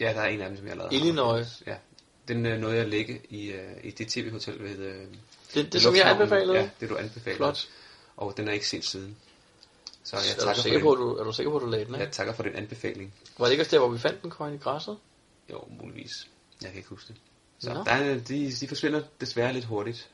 Ja, 0.00 0.12
der 0.12 0.20
er 0.20 0.28
en 0.28 0.40
af 0.40 0.48
dem, 0.48 0.56
som 0.56 0.66
jeg 0.66 0.72
har 0.74 0.78
lavet. 0.78 0.92
Illinois. 0.92 1.62
Ja. 1.66 1.76
Den 2.28 2.46
øh, 2.46 2.58
nåede 2.60 2.76
jeg 2.76 2.84
at 2.84 2.90
lægge 2.90 3.20
i, 3.30 3.46
øh, 3.52 3.84
i 3.84 3.90
det 3.90 4.08
tv-hotel 4.08 4.62
ved... 4.62 4.78
Øh, 4.78 5.06
Det, 5.54 5.72
det 5.72 5.82
som 5.82 5.96
jeg 5.96 6.10
anbefalede? 6.10 6.58
Ja, 6.58 6.70
det 6.80 6.88
du 6.88 6.96
anbefalede. 6.96 7.36
Flot. 7.36 7.68
Og 8.16 8.36
den 8.36 8.48
er 8.48 8.52
ikke 8.52 8.68
set 8.68 8.84
siden. 8.84 9.16
Så 10.04 10.16
jeg 10.16 10.48
er, 10.48 10.54
du 10.54 10.60
sikker 10.60 10.80
på, 10.80 10.94
du, 10.94 11.16
er 11.16 11.24
du 11.24 11.32
sikker 11.32 11.50
på, 11.50 11.56
at 11.56 11.62
du 11.62 11.66
lagde 11.66 11.84
den 11.84 11.94
af? 11.94 11.98
Jeg 11.98 12.12
takker 12.12 12.32
for 12.34 12.42
den 12.42 12.54
anbefaling. 12.54 13.14
Var 13.38 13.44
det 13.46 13.52
ikke 13.52 13.62
også 13.62 13.70
der, 13.70 13.78
hvor 13.78 13.88
vi 13.88 13.98
fandt 13.98 14.22
den 14.22 14.30
coin 14.30 14.54
i 14.54 14.58
græsset? 14.58 14.98
Jo, 15.50 15.64
muligvis. 15.80 16.10
Jeg 16.62 16.70
kan 16.70 16.76
ikke 16.76 16.88
huske 16.88 17.08
det. 17.08 17.16
Så 17.58 17.72
Nå. 17.74 17.84
der 17.84 17.90
er, 17.90 18.14
de, 18.18 18.52
de 18.52 18.68
forsvinder 18.68 19.02
desværre 19.20 19.52
lidt 19.52 19.64
hurtigt. 19.64 20.08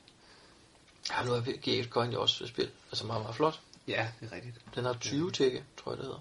Ja, 1.09 1.23
nu 1.25 1.33
er 1.33 1.41
GX 1.41 1.89
coin 1.89 2.11
jo 2.11 2.21
også 2.21 2.47
spil. 2.47 2.69
Altså 2.91 3.05
meget, 3.05 3.21
meget 3.21 3.35
flot. 3.35 3.59
Ja, 3.87 4.07
det 4.19 4.29
er 4.31 4.35
rigtigt. 4.35 4.55
Den 4.75 4.85
har 4.85 4.93
20 4.93 5.31
tække, 5.31 5.63
tror 5.83 5.91
jeg 5.91 5.97
det 5.97 6.05
hedder. 6.05 6.19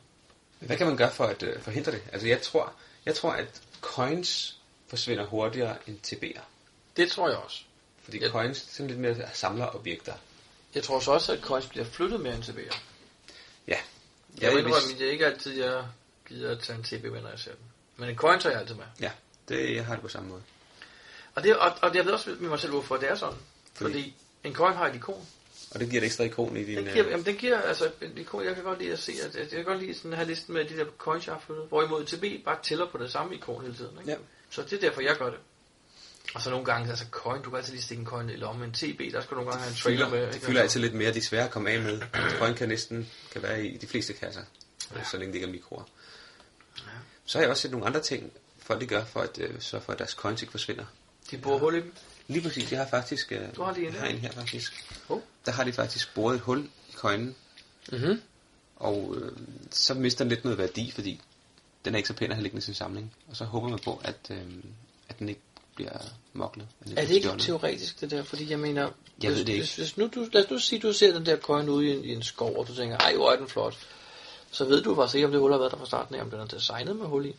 Hvad 0.59 0.77
kan 0.77 0.87
man 0.87 0.97
gøre 0.97 1.11
for 1.13 1.25
at 1.25 1.43
øh, 1.43 1.61
forhindre 1.63 1.93
det? 1.93 2.03
Altså 2.13 2.29
jeg 2.29 2.43
tror, 2.43 2.73
jeg 3.07 3.15
tror, 3.15 3.31
at 3.31 3.63
coins 3.81 4.59
forsvinder 4.89 5.27
hurtigere 5.27 5.77
end 5.87 5.99
TB'er. 6.07 6.41
Det 6.97 7.11
tror 7.11 7.29
jeg 7.29 7.39
også. 7.39 7.63
Fordi 8.03 8.23
jeg, 8.23 8.31
coins 8.31 8.57
sådan 8.71 8.87
lidt 8.87 9.01
mere 9.01 9.17
samlerobjekter. 9.33 10.15
Jeg 10.75 10.83
tror 10.83 11.01
så 11.01 11.11
også, 11.11 11.33
at 11.33 11.41
coins 11.41 11.67
bliver 11.67 11.85
flyttet 11.85 12.21
mere 12.21 12.35
end 12.35 12.43
TB'er. 12.45 12.77
Ja. 13.67 13.77
Jeg 13.77 13.77
vil 14.41 14.50
hvis- 14.50 14.50
indrømme, 14.67 14.93
at 14.93 14.99
det 14.99 15.07
er 15.07 15.11
ikke 15.13 15.27
altid, 15.27 15.63
jeg 15.65 15.85
gider 16.29 16.51
at 16.51 16.59
tage 16.59 16.77
en 16.79 16.83
TB 16.85 17.05
med, 17.13 17.21
når 17.23 17.29
jeg 17.31 17.39
ser 17.39 17.51
den. 17.51 17.65
Men 17.97 18.09
en 18.09 18.17
coin 18.17 18.41
tager 18.41 18.53
jeg 18.53 18.61
altid 18.61 18.75
med. 18.75 18.85
Ja, 19.01 19.11
det, 19.49 19.75
jeg 19.77 19.87
har 19.87 19.95
det 19.95 20.03
på 20.03 20.09
samme 20.09 20.29
måde. 20.29 20.43
Og, 21.35 21.43
det, 21.43 21.57
og, 21.57 21.73
og 21.83 21.95
jeg 21.95 22.05
ved 22.05 22.13
også 22.13 22.37
med 22.41 22.49
mig 22.49 22.61
selv, 22.61 22.73
hvorfor 22.73 22.97
det 22.97 23.11
er 23.11 23.15
sådan. 23.15 23.39
Fordi- 23.75 23.93
Fordi, 23.93 24.15
en 24.45 24.55
coin 24.55 24.75
har 24.75 24.87
et 24.89 24.95
ikon. 24.95 25.27
Og 25.75 25.81
det 25.81 25.91
giver 25.91 26.03
et 26.03 26.07
ekstra 26.07 26.25
ikon 26.25 26.57
i 26.57 26.65
din... 26.65 26.77
Den 26.77 26.85
giver, 26.85 27.09
jamen, 27.11 27.27
den 27.27 27.37
giver, 27.37 27.61
altså, 27.61 27.91
en 28.03 28.19
ikon, 28.19 28.45
jeg 28.45 28.55
kan 28.55 28.65
godt 28.65 28.79
lide 28.79 28.93
at 28.93 28.99
se, 28.99 29.13
at, 29.25 29.37
at 29.37 29.41
jeg 29.41 29.51
kan 29.51 29.65
godt 29.65 29.79
lide 29.79 29.95
sådan 29.95 30.11
at 30.13 30.17
have 30.19 30.29
listen 30.29 30.55
med 30.55 30.65
de 30.65 30.77
der 30.77 30.85
coins, 30.99 31.27
jeg 31.27 31.35
har 31.35 31.41
flyttet. 31.47 31.65
Hvorimod 31.69 32.05
TB 32.05 32.45
bare 32.45 32.59
tæller 32.63 32.87
på 32.87 32.99
det 32.99 33.13
samme 33.13 33.35
ikon 33.35 33.63
hele 33.63 33.75
tiden. 33.75 33.99
Ikke? 33.99 34.11
Ja. 34.11 34.17
Så 34.51 34.63
det 34.63 34.73
er 34.73 34.81
derfor, 34.81 35.01
jeg 35.01 35.17
gør 35.17 35.31
det. 35.31 35.39
Og 36.35 36.43
så 36.43 36.51
nogle 36.51 36.65
gange, 36.65 36.91
altså 36.91 37.05
coin, 37.11 37.43
du 37.43 37.51
kan 37.51 37.57
altid 37.57 37.73
lige 37.73 37.83
stikke 37.83 38.01
en 38.01 38.07
coin 38.07 38.31
i 38.31 38.37
lommen. 38.37 38.69
En 38.69 38.73
TB, 38.75 39.13
der 39.13 39.21
skal 39.21 39.31
du 39.31 39.35
nogle 39.35 39.51
gange 39.51 39.63
have 39.63 39.71
en 39.71 39.77
trailer 39.77 40.09
fylder, 40.09 40.21
med. 40.27 40.33
det 40.33 40.43
fylder 40.43 40.63
altid 40.63 40.81
lidt 40.81 40.95
mere, 40.95 41.13
de 41.13 41.19
er 41.19 41.23
svære 41.23 41.45
at 41.45 41.51
komme 41.51 41.71
af 41.71 41.81
med. 41.83 42.01
Coin 42.39 42.55
kan 42.55 42.69
næsten 42.69 43.11
kan 43.33 43.43
være 43.43 43.65
i 43.67 43.77
de 43.77 43.87
fleste 43.87 44.13
kasser, 44.13 44.43
ja. 44.97 45.05
så 45.05 45.17
længe 45.17 45.33
det 45.33 45.35
ikke 45.35 45.47
er 45.49 45.53
mikroer. 45.53 45.83
Ja. 46.79 46.83
Så 47.25 47.39
har 47.39 47.43
jeg 47.43 47.51
også 47.51 47.63
set 47.63 47.71
nogle 47.71 47.87
andre 47.87 48.01
ting, 48.01 48.33
folk 48.59 48.81
de 48.81 48.87
gør 48.87 49.05
for 49.05 49.21
at 49.21 49.39
øh, 49.39 49.61
sørge 49.61 49.85
for, 49.85 49.93
at 49.93 49.99
deres 49.99 50.11
coins 50.11 50.43
ikke 50.43 50.51
forsvinder. 50.51 50.85
De 51.31 51.39
borer 51.39 51.59
hul 51.59 51.75
i 51.75 51.81
dem. 51.81 51.93
Lige 52.29 52.43
præcis, 52.43 52.73
jeg 52.73 52.81
har 52.81 52.87
faktisk... 52.89 53.33
Øh, 53.33 53.57
Du 53.57 53.63
har 53.63 53.73
lige 53.75 53.87
en 53.89 53.95
har 53.95 54.07
en 54.07 54.19
her 54.19 54.33
faktisk. 54.33 54.85
Oh. 55.09 55.21
Der 55.47 55.53
har 55.53 55.65
de 55.65 55.73
faktisk 55.73 56.15
boret 56.15 56.35
et 56.35 56.41
hul 56.41 56.65
i 56.89 56.93
coinen, 56.93 57.35
Mhm. 57.93 58.21
og 58.77 59.15
øh, 59.17 59.33
så 59.71 59.95
mister 59.95 60.25
den 60.25 60.29
lidt 60.29 60.45
noget 60.45 60.59
værdi, 60.59 60.91
fordi 60.95 61.21
den 61.85 61.95
er 61.95 61.97
ikke 61.97 62.07
så 62.09 62.15
pæn 62.15 62.31
at 62.31 62.37
have 62.37 62.43
liggende 62.43 62.59
i 62.59 62.65
sin 62.65 62.75
samling. 62.75 63.15
Og 63.29 63.37
så 63.37 63.45
håber 63.45 63.69
man 63.69 63.79
på, 63.85 64.01
at, 64.05 64.17
øh, 64.31 64.39
at 65.09 65.19
den 65.19 65.29
ikke 65.29 65.41
bliver 65.83 65.99
moklet. 66.33 66.67
at 66.81 66.89
den 66.89 66.99
Er 66.99 67.03
det 67.03 67.11
ikke 67.11 67.27
stjålet. 67.27 67.43
teoretisk 67.43 68.01
det 68.01 68.11
der? 68.11 68.23
Fordi 68.23 68.51
jeg 68.51 68.59
mener, 68.59 68.83
Jeg 68.83 68.91
hvis, 69.31 69.39
ved 69.39 69.45
det 69.45 69.49
ikke. 69.53 69.63
Hvis, 69.63 69.77
hvis 69.77 69.97
nu, 69.97 70.11
du, 70.15 70.27
lad 70.33 70.45
os 70.45 70.51
nu 70.51 70.59
sige, 70.59 70.77
at 70.77 70.83
du 70.83 70.93
ser 70.93 71.13
den 71.13 71.27
der 71.27 71.37
coin 71.37 71.69
ude 71.69 71.87
i 71.87 71.97
en, 71.97 72.05
i 72.05 72.13
en 72.13 72.23
skov, 72.23 72.57
og 72.59 72.69
du 72.69 72.75
tænker, 72.75 72.97
ej, 72.99 73.15
hvor 73.15 73.31
er 73.33 73.37
den 73.37 73.49
flot. 73.49 73.79
Så 74.51 74.65
ved 74.65 74.83
du 74.83 74.95
faktisk 74.95 75.15
ikke, 75.15 75.27
om 75.27 75.33
det 75.33 75.41
hul 75.41 75.51
har 75.53 75.59
været 75.59 75.73
der 75.73 75.79
fra 75.79 75.87
starten 75.87 76.15
af, 76.15 76.21
om 76.23 76.31
den 76.31 76.41
er 76.41 76.47
designet 76.47 76.97
med 76.97 77.07
hul 77.07 77.27
i. 77.27 77.35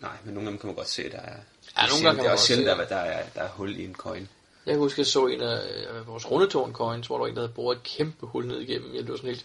Nej, 0.00 0.10
men 0.24 0.34
nogle 0.34 0.48
af 0.48 0.52
dem 0.52 0.58
kan 0.58 0.66
man 0.66 0.76
godt 0.76 0.88
se, 0.88 1.10
der 1.10 1.18
er... 1.18 1.36
Ja, 1.78 1.86
nogle 1.86 2.04
gange 2.04 2.16
kan 2.16 2.16
man 2.16 2.26
godt 2.26 2.40
se 2.40 2.64
der, 2.64 2.84
der, 2.84 2.96
er, 2.96 3.28
der 3.34 3.40
er 3.40 3.48
hul 3.48 3.76
i 3.76 3.84
en 3.84 3.94
coin. 3.94 4.28
Jeg 4.66 4.72
kan 4.72 4.78
huske, 4.78 4.94
at 4.94 4.98
jeg 4.98 5.06
så 5.06 5.26
en 5.26 5.40
af 5.40 5.58
øh, 5.92 6.06
vores 6.06 6.30
rundetårn 6.30 6.72
coins, 6.72 7.06
hvor 7.06 7.16
der 7.16 7.20
var 7.20 7.28
en, 7.28 7.34
der 7.34 7.40
havde 7.40 7.52
boret 7.52 7.76
et 7.76 7.82
kæmpe 7.82 8.26
hul 8.26 8.46
ned 8.46 8.60
igennem. 8.60 8.94
Jeg 8.94 9.04
blev 9.04 9.16
sådan 9.16 9.30
helt... 9.30 9.44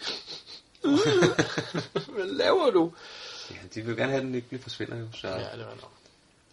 Hvad 2.15 2.25
laver 2.25 2.71
du? 2.71 2.91
Ja, 3.51 3.55
de 3.75 3.81
vil 3.81 3.95
gerne 3.97 4.11
have, 4.11 4.21
at 4.21 4.25
den 4.25 4.35
ikke 4.35 4.59
forsvinder 4.59 4.97
jo. 4.97 5.05
Så. 5.13 5.27
Ja, 5.27 5.33
det 5.35 5.65
var 5.65 5.75
nok. 5.81 5.91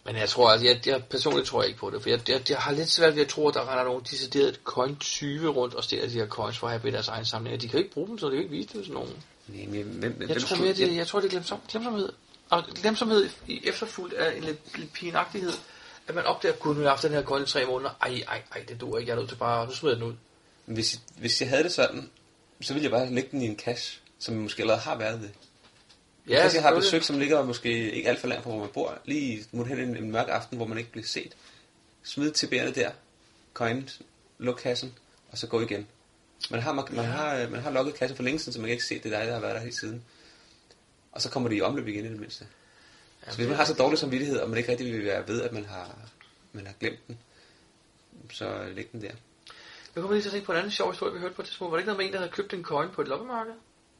Men 0.07 0.15
jeg 0.15 0.29
tror, 0.29 0.49
altså, 0.49 0.67
jeg, 0.67 0.87
jeg 0.87 1.03
personligt 1.03 1.47
tror 1.47 1.61
jeg 1.61 1.67
ikke 1.67 1.79
på 1.79 1.89
det, 1.89 2.01
for 2.01 2.09
jeg, 2.09 2.29
jeg, 2.29 2.49
jeg 2.49 2.57
har 2.57 2.71
lidt 2.71 2.89
svært 2.89 3.15
ved 3.15 3.21
at 3.21 3.27
tro, 3.27 3.47
at 3.47 3.53
der 3.53 3.71
render 3.71 3.83
nogen 3.83 4.03
decideret 4.03 4.59
coin 4.63 4.97
20 4.97 5.49
rundt 5.49 5.73
og 5.73 5.83
stjæler 5.83 6.07
de 6.07 6.13
her 6.13 6.27
coins 6.27 6.57
for 6.57 6.67
at 6.67 6.71
have 6.71 6.81
dem 6.81 6.87
i 6.87 6.91
deres 6.91 7.07
egen 7.07 7.25
samling. 7.25 7.61
De 7.61 7.67
kan 7.67 7.79
jo 7.79 7.83
ikke 7.83 7.93
bruge 7.93 8.07
dem, 8.07 8.17
så 8.17 8.25
de 8.25 8.31
kan 8.31 8.37
jo 8.37 8.43
ikke 8.43 8.55
vise 8.55 8.69
det 8.73 8.83
til 8.83 8.93
nogen. 8.93 9.23
Nej, 9.47 9.65
men 9.65 9.83
hvem, 9.83 10.15
Jeg 10.19 10.27
hvem 10.27 10.39
tror 10.39 10.57
mere, 10.57 10.73
det, 10.73 10.95
jeg 10.95 11.07
tror, 11.07 11.19
det 11.19 11.27
er 11.27 11.31
glemsom, 11.31 11.59
glemsomhed. 11.69 12.09
Og 12.49 12.63
glemsomhed 12.81 13.29
i 13.47 13.61
efterfulgt 13.63 14.13
af 14.13 14.37
en 14.37 14.43
lidt, 14.43 14.77
lidt 14.77 14.93
pinagtighed, 14.93 15.53
at 16.07 16.15
man 16.15 16.25
opdager, 16.25 16.55
nu 16.65 16.73
har 16.73 16.81
jeg 16.81 16.91
haft 16.91 17.03
den 17.03 17.11
her 17.11 17.23
coin 17.23 17.43
i 17.43 17.45
tre 17.45 17.65
måneder. 17.65 17.91
Ej, 18.01 18.21
ej, 18.27 18.41
ej, 18.55 18.65
det 18.67 18.81
duer 18.81 18.97
ikke. 18.99 19.09
Jeg 19.09 19.15
er 19.15 19.19
nødt 19.19 19.29
til 19.29 19.35
bare, 19.35 19.65
nu 19.65 19.71
smider 19.71 19.95
den 19.95 20.03
ud. 20.03 20.13
Hvis, 20.65 20.99
hvis 21.17 21.41
jeg 21.41 21.49
havde 21.49 21.63
det 21.63 21.71
sådan, 21.71 22.09
så 22.61 22.73
ville 22.73 22.83
jeg 22.83 22.91
bare 22.91 23.13
lægge 23.13 23.29
den 23.31 23.41
i 23.41 23.45
en 23.45 23.57
cache, 23.57 23.99
som 24.19 24.35
måske 24.35 24.61
allerede 24.61 24.81
har 24.81 24.97
været 24.97 25.21
det. 25.21 25.31
Ja, 26.27 26.43
Ja, 26.43 26.49
jeg 26.53 26.61
har 26.61 26.75
besøg, 26.75 27.03
som 27.03 27.19
ligger 27.19 27.43
måske 27.43 27.91
ikke 27.91 28.09
alt 28.09 28.19
for 28.19 28.27
langt 28.27 28.43
fra, 28.43 28.49
hvor 28.49 28.59
man 28.59 28.69
bor, 28.73 28.97
lige 29.05 29.45
mod 29.51 29.65
hen 29.65 29.79
en, 29.79 29.97
en 29.97 30.11
mørk 30.11 30.27
aften, 30.29 30.57
hvor 30.57 30.67
man 30.67 30.77
ikke 30.77 30.91
bliver 30.91 31.05
set. 31.05 31.35
Smid 32.03 32.31
til 32.31 32.47
bærene 32.47 32.71
der, 32.71 32.91
coin, 33.53 33.89
luk 34.37 34.59
kassen, 34.63 34.93
og 35.31 35.37
så 35.37 35.47
gå 35.47 35.61
igen. 35.61 35.87
Man 36.51 36.61
har, 36.61 36.73
man, 36.73 36.85
man 36.91 37.05
har, 37.05 37.49
man 37.49 37.59
har 37.59 37.71
lukket 37.71 37.95
kassen 37.95 38.15
for 38.15 38.23
længe 38.23 38.39
siden, 38.39 38.53
så 38.53 38.59
man 38.59 38.67
kan 38.67 38.71
ikke 38.71 38.85
se, 38.85 38.99
det 38.99 39.13
er 39.13 39.19
dig, 39.19 39.27
der 39.27 39.33
har 39.33 39.39
været 39.39 39.55
der 39.55 39.61
hele 39.61 39.75
tiden. 39.75 40.03
Og 41.11 41.21
så 41.21 41.29
kommer 41.29 41.49
de 41.49 41.55
i 41.55 41.61
omløb 41.61 41.87
igen 41.87 42.05
i 42.05 42.09
det 42.09 42.19
mindste. 42.19 42.47
Så 43.29 43.35
hvis 43.35 43.47
man 43.47 43.55
har 43.55 43.65
så 43.65 43.73
dårlig 43.73 43.99
samvittighed, 43.99 44.39
og 44.39 44.49
man 44.49 44.57
ikke 44.57 44.71
rigtig 44.71 44.93
vil 44.93 45.05
være 45.05 45.27
ved, 45.27 45.41
at 45.41 45.51
man 45.51 45.65
har, 45.65 45.97
man 46.53 46.65
har 46.67 46.73
glemt 46.79 47.07
den, 47.07 47.17
så 48.31 48.63
læg 48.75 48.91
den 48.91 49.01
der. 49.01 49.11
Jeg 49.95 50.01
kommer 50.01 50.13
lige 50.13 50.21
til 50.21 50.29
at 50.29 50.33
tænke 50.33 50.45
på 50.45 50.51
en 50.51 50.57
anden 50.57 50.71
sjov 50.71 50.91
historie, 50.91 51.13
vi 51.13 51.19
hørte 51.19 51.35
på 51.35 51.41
det 51.41 51.51
små. 51.51 51.69
Var 51.69 51.75
det 51.75 51.81
ikke 51.81 51.87
noget 51.87 51.97
med 51.97 52.05
en, 52.05 52.13
der 52.13 52.19
havde 52.19 52.31
købt 52.31 52.53
en 52.53 52.63
coin 52.63 52.89
på 52.89 53.01
et 53.01 53.07
loppemarked? 53.07 53.53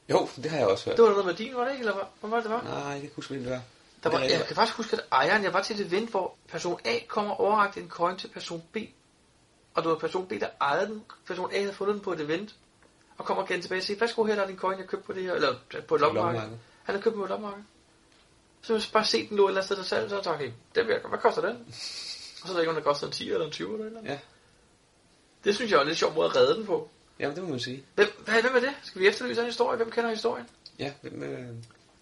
Jo, 0.09 0.29
det 0.35 0.51
har 0.51 0.57
jeg 0.57 0.67
også 0.67 0.85
hørt. 0.85 0.97
Det 0.97 1.03
var 1.03 1.09
noget 1.09 1.25
med 1.25 1.33
din, 1.33 1.55
var 1.55 1.63
det 1.63 1.71
ikke? 1.71 1.81
Eller 1.81 1.93
hvad, 1.93 2.29
var 2.29 2.37
det, 2.37 2.43
det 2.43 2.53
var? 2.53 2.61
Nej, 2.61 2.83
jeg 2.83 2.93
kan 2.93 3.03
ikke 3.03 3.15
huske, 3.15 3.33
hvad 3.33 3.43
det 3.43 3.51
var. 3.51 3.61
Der 4.03 4.09
var, 4.09 4.19
er 4.19 4.29
jeg 4.29 4.45
kan 4.47 4.55
faktisk 4.55 4.77
huske, 4.77 4.97
at 4.97 5.03
ejeren, 5.11 5.43
jeg 5.43 5.53
var 5.53 5.61
til 5.61 5.81
et 5.81 5.87
event, 5.87 6.09
hvor 6.09 6.35
person 6.47 6.79
A 6.85 6.99
kommer 7.07 7.31
og 7.31 7.39
overrakte 7.39 7.79
en 7.79 7.89
coin 7.89 8.17
til 8.17 8.27
person 8.27 8.63
B. 8.73 8.77
Og 9.73 9.83
det 9.83 9.91
var 9.91 9.97
person 9.97 10.27
B, 10.27 10.31
der 10.31 10.49
ejede 10.61 10.87
den. 10.87 11.03
Person 11.27 11.53
A 11.53 11.59
havde 11.59 11.73
fundet 11.73 11.93
den 11.93 12.03
på 12.03 12.13
et 12.13 12.21
event. 12.21 12.55
Og 13.17 13.25
kommer 13.25 13.43
igen 13.43 13.61
tilbage 13.61 13.79
og 13.79 13.83
siger, 13.83 13.99
værsgo 13.99 14.23
her, 14.23 14.35
der 14.35 14.43
er 14.43 14.47
din 14.47 14.57
coin, 14.57 14.79
jeg 14.79 14.87
købte 14.87 15.05
på 15.05 15.13
det 15.13 15.23
her, 15.23 15.33
eller 15.33 15.55
på 15.87 15.95
et 15.95 16.01
loppemarked. 16.01 16.39
Han 16.39 16.49
havde 16.85 17.01
købt 17.01 17.15
på 17.15 17.23
et 17.23 17.29
loppemarked. 17.29 17.63
Så 18.61 18.73
jeg 18.73 18.81
bare 18.93 19.05
se 19.05 19.29
den 19.29 19.37
lå 19.37 19.45
et 19.45 19.49
eller 19.49 19.61
andet 19.61 19.65
sted 19.65 19.75
til 19.75 19.85
salg, 19.85 20.09
så 20.09 20.15
jeg 20.15 20.23
tænkte, 20.23 20.37
okay, 20.37 20.51
den 20.75 20.87
virker, 20.87 21.09
hvad 21.09 21.19
koster 21.19 21.41
den? 21.41 21.55
Og 22.41 22.47
så 22.47 22.53
ved 22.53 22.55
jeg 22.55 22.61
ikke, 22.61 22.69
om 22.69 22.75
den 22.75 22.83
koster 22.83 23.07
en 23.07 23.13
10 23.13 23.31
eller 23.31 23.45
en 23.45 23.51
20 23.51 23.73
eller 23.73 23.85
et 23.85 23.87
eller 23.87 23.99
andet. 23.99 24.11
Ja. 24.11 24.19
Det 25.43 25.55
synes 25.55 25.71
jeg 25.71 25.77
er 25.77 25.81
en 25.81 25.87
lidt 25.87 25.97
sjov 25.97 26.13
måde 26.13 26.29
at 26.29 26.35
redde 26.35 26.55
den 26.55 26.65
på. 26.65 26.89
Jamen, 27.19 27.35
det 27.35 27.43
må 27.43 27.49
man 27.49 27.59
sige. 27.59 27.83
Hvem, 27.95 28.07
hvad, 28.25 28.41
hvem 28.41 28.55
er 28.55 28.59
det? 28.59 28.73
Skal 28.83 29.01
vi 29.01 29.07
efterlyse 29.07 29.41
en 29.41 29.45
historie? 29.47 29.77
Hvem 29.77 29.91
kender 29.91 30.09
historien? 30.09 30.45
Ja, 30.79 30.91
hvem, 31.01 31.23
øh, 31.23 31.47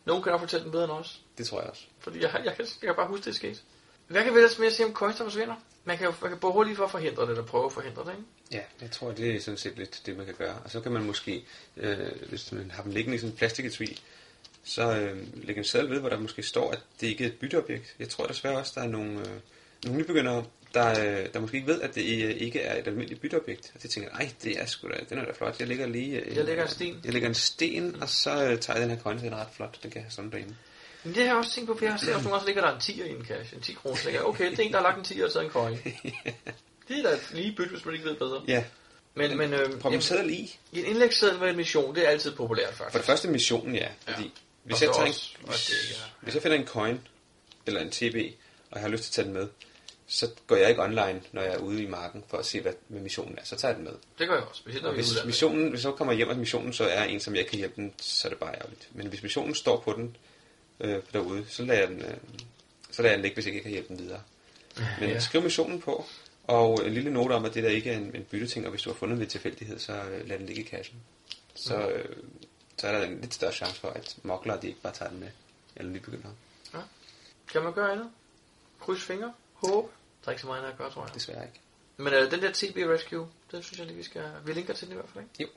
Nogen 0.05 0.23
kan 0.23 0.31
nok 0.31 0.41
fortælle 0.41 0.63
den 0.63 0.71
bedre 0.71 0.83
end 0.83 0.91
os. 0.91 1.21
det 1.37 1.47
tror 1.47 1.61
jeg 1.61 1.69
også. 1.69 1.83
Fordi 1.99 2.21
jeg, 2.21 2.41
jeg, 2.45 2.55
kan, 2.55 2.65
jeg 2.65 2.87
kan 2.87 2.95
bare 2.95 3.07
huske, 3.07 3.25
det 3.25 3.29
er 3.29 3.35
sket. 3.35 3.63
Hvad 4.07 4.23
kan 4.23 4.33
vi 4.33 4.37
ellers 4.37 4.59
mere 4.59 4.71
sige 4.71 4.85
om 4.85 4.93
coins, 4.93 5.15
der 5.17 5.23
forsvinder? 5.23 5.55
Man 5.85 5.97
kan 5.97 6.05
jo 6.05 6.13
man 6.21 6.29
kan 6.31 6.39
både 6.39 6.53
hurtigt 6.53 6.77
for 6.77 6.83
at 6.83 6.91
forhindre 6.91 7.21
det, 7.23 7.29
eller 7.29 7.43
prøve 7.45 7.65
at 7.65 7.71
forhindre 7.71 8.03
det, 8.03 8.11
ikke? 8.11 8.23
Ja, 8.51 8.61
jeg 8.81 8.91
tror, 8.91 9.11
det 9.11 9.35
er 9.35 9.39
sådan 9.41 9.57
set 9.57 9.77
lidt 9.77 10.01
det, 10.05 10.17
man 10.17 10.25
kan 10.25 10.35
gøre. 10.35 10.55
Og 10.63 10.71
så 10.71 10.79
kan 10.81 10.91
man 10.91 11.03
måske, 11.03 11.45
øh, 11.77 11.97
hvis 12.29 12.51
man 12.51 12.71
har 12.71 12.83
dem 12.83 12.91
liggende 12.91 13.15
i 13.15 13.19
sådan 13.19 13.31
en 13.31 13.37
plastiketui, 13.37 14.01
så 14.63 14.95
øh, 14.95 15.17
lægge 15.43 15.59
en 15.59 15.63
seddel 15.63 15.89
ved, 15.89 15.99
hvor 15.99 16.09
der 16.09 16.19
måske 16.19 16.43
står, 16.43 16.71
at 16.71 16.79
det 17.01 17.07
ikke 17.07 17.23
er 17.23 17.27
et 17.27 17.39
bytteobjekt. 17.39 17.95
Jeg 17.99 18.09
tror 18.09 18.25
desværre 18.25 18.57
også, 18.57 18.71
der 18.75 18.81
er 18.81 18.87
nogle, 18.87 19.19
øh, 19.19 19.39
nogle 19.85 19.99
nybegyndere, 19.99 20.45
der, 20.75 20.89
øh, 21.21 21.27
der 21.33 21.39
måske 21.39 21.55
ikke 21.57 21.67
ved, 21.67 21.81
at 21.81 21.95
det 21.95 22.23
øh, 22.25 22.35
ikke 22.37 22.59
er 22.61 22.79
et 22.79 22.87
almindeligt 22.87 23.21
bytteobjekt. 23.21 23.71
Og 23.75 23.83
de 23.83 23.87
tænker, 23.87 24.09
ej, 24.09 24.29
det 24.43 24.61
er 24.61 24.65
sgu 24.65 24.87
da, 24.87 24.93
den 25.09 25.17
er 25.17 25.25
da 25.25 25.31
flot. 25.31 25.59
Jeg 25.59 25.67
lægger 25.67 25.87
lige... 25.87 26.19
Øh, 26.19 26.35
Jeg 26.37 26.45
lægger 26.45 26.63
en 26.63 26.69
sten. 26.69 27.01
Jeg 27.05 27.13
lægger 27.13 27.29
en 27.29 27.35
sten, 27.35 28.01
og 28.01 28.09
så 28.09 28.57
tager 28.61 28.79
jeg 28.79 28.89
den 28.89 28.97
her 28.97 29.03
coin, 29.03 29.17
den 29.19 29.33
er 29.33 29.37
ret 29.37 29.47
flot. 29.55 29.77
Den 29.83 29.91
kan 29.91 29.97
jeg 29.99 30.03
have 30.05 30.11
sådan 30.11 30.31
derhjemme. 30.31 30.55
Men 31.03 31.13
det 31.15 31.21
har 31.23 31.29
jeg 31.29 31.35
også 31.35 31.51
tænkt 31.51 31.67
på, 31.67 31.77
for 31.77 31.85
jeg 31.85 31.93
har 31.93 31.97
set 31.99 32.09
også 32.15 32.23
nogle 32.23 32.35
gange, 32.37 32.45
ligger 32.47 32.61
der 32.61 32.71
en 32.75 32.77
10'er 32.81 33.03
i 33.05 33.09
en 33.09 33.25
cash. 33.25 33.53
En 33.55 33.61
10 33.61 33.73
kroner, 33.73 33.95
så 33.97 34.09
jeg, 34.09 34.21
okay, 34.25 34.51
det 34.51 34.59
er 34.59 34.63
en, 34.63 34.71
der 34.71 34.77
har 34.81 34.83
lagt 34.95 35.11
en 35.11 35.17
10'er 35.17 35.25
og 35.25 35.33
taget 35.33 35.45
en 35.45 35.51
coin. 35.51 35.77
det 36.87 36.99
er 36.99 37.03
da 37.03 37.17
lige 37.33 37.55
bytte, 37.57 37.71
hvis 37.75 37.85
man 37.85 37.93
ikke 37.95 38.05
ved 38.09 38.15
bedre. 38.15 38.41
Ja. 38.47 38.63
Men, 39.15 39.37
men 39.37 39.53
øh, 39.53 39.79
Prøv 39.79 39.93
en 39.93 40.01
seddel 40.01 40.29
i. 40.29 40.57
en 40.73 40.85
indlægsseddel 40.85 41.39
med 41.39 41.49
en 41.49 41.55
mission, 41.55 41.95
det 41.95 42.05
er 42.05 42.09
altid 42.09 42.31
populært 42.35 42.73
faktisk. 42.73 42.91
For 42.91 42.97
det 42.99 43.05
første 43.05 43.27
missionen, 43.29 43.75
ja. 43.75 43.87
Fordi 44.07 44.23
Ja. 44.23 44.29
hvis, 44.63 44.75
Og 44.81 44.81
jeg 44.87 44.95
tager 44.95 45.05
en, 45.05 45.11
også, 45.11 45.31
at 45.47 45.53
det 45.67 45.73
ikke 45.89 45.95
er- 46.03 46.09
hvis 46.21 46.33
jeg 46.33 46.43
finder 46.43 46.57
en 46.57 46.67
coin, 46.67 47.01
eller 47.67 47.81
en 47.81 47.89
TB, 47.91 48.15
og 48.71 48.75
jeg 48.75 48.81
har 48.81 48.87
lyst 48.89 49.03
til 49.03 49.09
at 49.09 49.13
tage 49.13 49.25
den 49.25 49.33
med, 49.33 49.47
så 50.07 50.29
går 50.47 50.55
jeg 50.55 50.69
ikke 50.69 50.81
online, 50.83 51.21
når 51.31 51.41
jeg 51.41 51.53
er 51.53 51.57
ude 51.57 51.83
i 51.83 51.87
marken, 51.87 52.23
for 52.27 52.37
at 52.37 52.45
se, 52.45 52.61
hvad 52.61 52.73
missionen 52.89 53.37
er. 53.37 53.43
Så 53.43 53.55
tager 53.55 53.69
jeg 53.71 53.75
den 53.77 53.83
med. 53.85 53.93
Det 54.19 54.27
gør 54.27 54.35
jeg 54.35 54.43
også, 54.43 54.59
specielt 54.61 54.83
når 54.83 54.89
Og 54.89 54.95
vi 54.95 55.01
hvis 55.01 55.09
udlandet. 55.11 55.25
missionen, 55.27 55.61
hvis 55.69 55.73
jeg 55.73 55.81
så 55.81 55.91
kommer 55.91 56.13
hjem 56.13 56.29
af 56.29 56.35
missionen, 56.35 56.73
så 56.73 56.83
er 56.87 57.03
en, 57.03 57.19
som 57.19 57.35
jeg 57.35 57.47
kan 57.47 57.57
hjælpe 57.57 57.75
den, 57.75 57.93
så 57.97 58.27
er 58.27 58.29
det 58.29 58.39
bare 58.39 58.55
ærgerligt. 58.55 58.89
Men 58.91 59.07
hvis 59.07 59.23
missionen 59.23 59.55
står 59.55 59.79
på 59.81 59.93
den 59.93 60.17
øh, 60.79 61.01
derude, 61.13 61.45
så 61.49 61.63
lader 61.65 61.79
jeg 61.79 61.87
den, 61.89 62.01
øh, 62.01 62.17
så 62.91 63.01
lader 63.01 63.11
jeg 63.13 63.17
den 63.17 63.21
ligge, 63.21 63.35
hvis 63.35 63.45
jeg 63.45 63.53
ikke 63.53 63.63
kan 63.63 63.71
hjælpe 63.71 63.87
den 63.87 63.99
videre. 63.99 64.21
Men 64.99 65.09
Ja. 65.09 65.19
skriv 65.19 65.41
missionen 65.41 65.81
på, 65.81 66.05
og 66.43 66.85
en 66.87 66.93
lille 66.93 67.11
note 67.13 67.33
om, 67.33 67.45
at 67.45 67.53
det 67.53 67.63
der 67.63 67.69
ikke 67.69 67.91
er 67.91 67.97
en, 67.97 68.15
en 68.15 68.23
bytteting, 68.23 68.65
og 68.65 68.69
hvis 68.71 68.81
du 68.81 68.89
har 68.89 68.95
fundet 68.95 69.13
den 69.15 69.19
ved 69.21 69.27
tilfældighed, 69.27 69.79
så 69.79 69.93
øh, 69.93 70.27
lad 70.27 70.37
den 70.39 70.45
ligge 70.45 70.61
i 70.61 70.65
kassen. 70.65 70.95
Så, 71.55 71.89
øh, 71.89 72.15
så 72.77 72.87
er 72.87 72.99
der 72.99 73.05
en 73.07 73.21
lidt 73.21 73.33
større 73.33 73.51
chance 73.53 73.75
for, 73.81 73.87
at 73.87 74.15
moklere 74.23 74.61
de 74.61 74.67
ikke 74.67 74.81
bare 74.81 74.93
tager 74.93 75.09
den 75.09 75.19
med, 75.19 75.27
eller 75.75 75.91
nybegyndere. 75.91 76.31
Ja. 76.73 76.79
Kan 77.51 77.63
man 77.63 77.73
gøre 77.73 77.91
andet? 77.91 78.09
Kryds 78.79 79.03
fingre? 79.03 79.33
Håbe? 79.73 79.87
Der 80.21 80.27
er 80.27 80.31
ikke 80.31 80.41
så 80.41 80.47
meget 80.47 80.63
at 80.63 80.77
gøre, 80.77 80.91
tror 80.91 81.05
jeg. 81.05 81.13
Desværre 81.13 81.45
ikke. 81.45 81.59
Men 81.97 82.13
øh, 82.13 82.31
den 82.31 82.41
der 82.41 82.51
TB 82.51 82.77
Rescue, 82.77 83.27
det 83.51 83.65
synes 83.65 83.79
jeg 83.79 83.87
lige, 83.87 83.97
vi 83.97 84.03
skal... 84.03 84.31
Vi 84.45 84.53
linker 84.53 84.73
til 84.73 84.87
den 84.87 84.93
i 84.93 84.95
hvert 84.95 85.09
fald, 85.09 85.23
ikke? 85.23 85.43
Jo. 85.43 85.47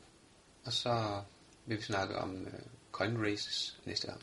Og 0.64 0.72
så 0.72 1.22
vil 1.66 1.76
vi 1.76 1.82
snakke 1.82 2.18
om 2.18 2.46
øh, 2.46 2.52
coin 2.92 3.22
races 3.22 3.76
næste 3.84 4.06
gang. 4.06 4.20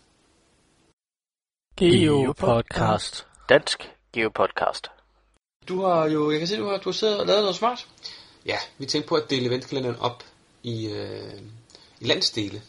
Geopodcast. 1.77 3.27
Dansk 3.49 3.91
Geopodcast. 4.13 4.87
Du 5.67 5.81
har 5.81 6.09
jo, 6.09 6.31
jeg 6.31 6.39
kan 6.39 6.47
se, 6.47 6.57
du 6.57 6.67
har, 6.67 6.77
du 6.77 6.89
har 6.89 6.93
siddet 6.93 7.19
og 7.19 7.25
lavet 7.25 7.41
noget 7.41 7.55
smart. 7.55 7.87
Ja, 8.45 8.57
vi 8.77 8.85
tænkte 8.85 9.09
på 9.09 9.15
at 9.15 9.29
dele 9.29 9.45
eventkalenderen 9.45 9.99
op 9.99 10.23
i, 10.63 10.87
øh, 10.87 11.41
i 11.99 12.05
landsdele. 12.05 12.61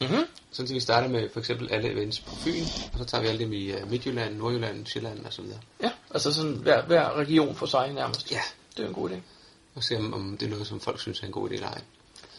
Mhm. 0.00 0.24
Sådan 0.50 0.70
at 0.70 0.74
vi 0.74 0.80
starter 0.80 1.08
med 1.08 1.30
for 1.30 1.40
eksempel 1.40 1.72
alle 1.72 1.92
events 1.92 2.20
på 2.20 2.30
Fyn, 2.34 2.62
og 2.92 2.98
så 2.98 3.04
tager 3.04 3.22
vi 3.22 3.28
alle 3.28 3.44
dem 3.44 3.52
i 3.52 3.72
uh, 3.72 3.90
Midtjylland, 3.90 4.36
Nordjylland, 4.36 4.86
Sjælland 4.86 5.26
og 5.26 5.32
så 5.32 5.42
videre. 5.42 5.60
Ja, 5.82 5.90
altså 6.10 6.32
sådan 6.32 6.52
hver, 6.52 6.86
hver 6.86 7.16
region 7.16 7.54
for 7.54 7.66
sig 7.66 7.92
nærmest. 7.92 8.30
Ja. 8.30 8.40
Det 8.76 8.84
er 8.84 8.88
en 8.88 8.94
god 8.94 9.10
idé. 9.10 9.16
Og 9.74 9.84
se 9.84 9.96
om, 9.96 10.14
om 10.14 10.36
det 10.36 10.46
er 10.46 10.50
noget, 10.50 10.66
som 10.66 10.80
folk 10.80 11.00
synes 11.00 11.20
er 11.20 11.26
en 11.26 11.32
god 11.32 11.50
idé 11.50 11.52
eller 11.52 11.68
ej. 11.68 11.82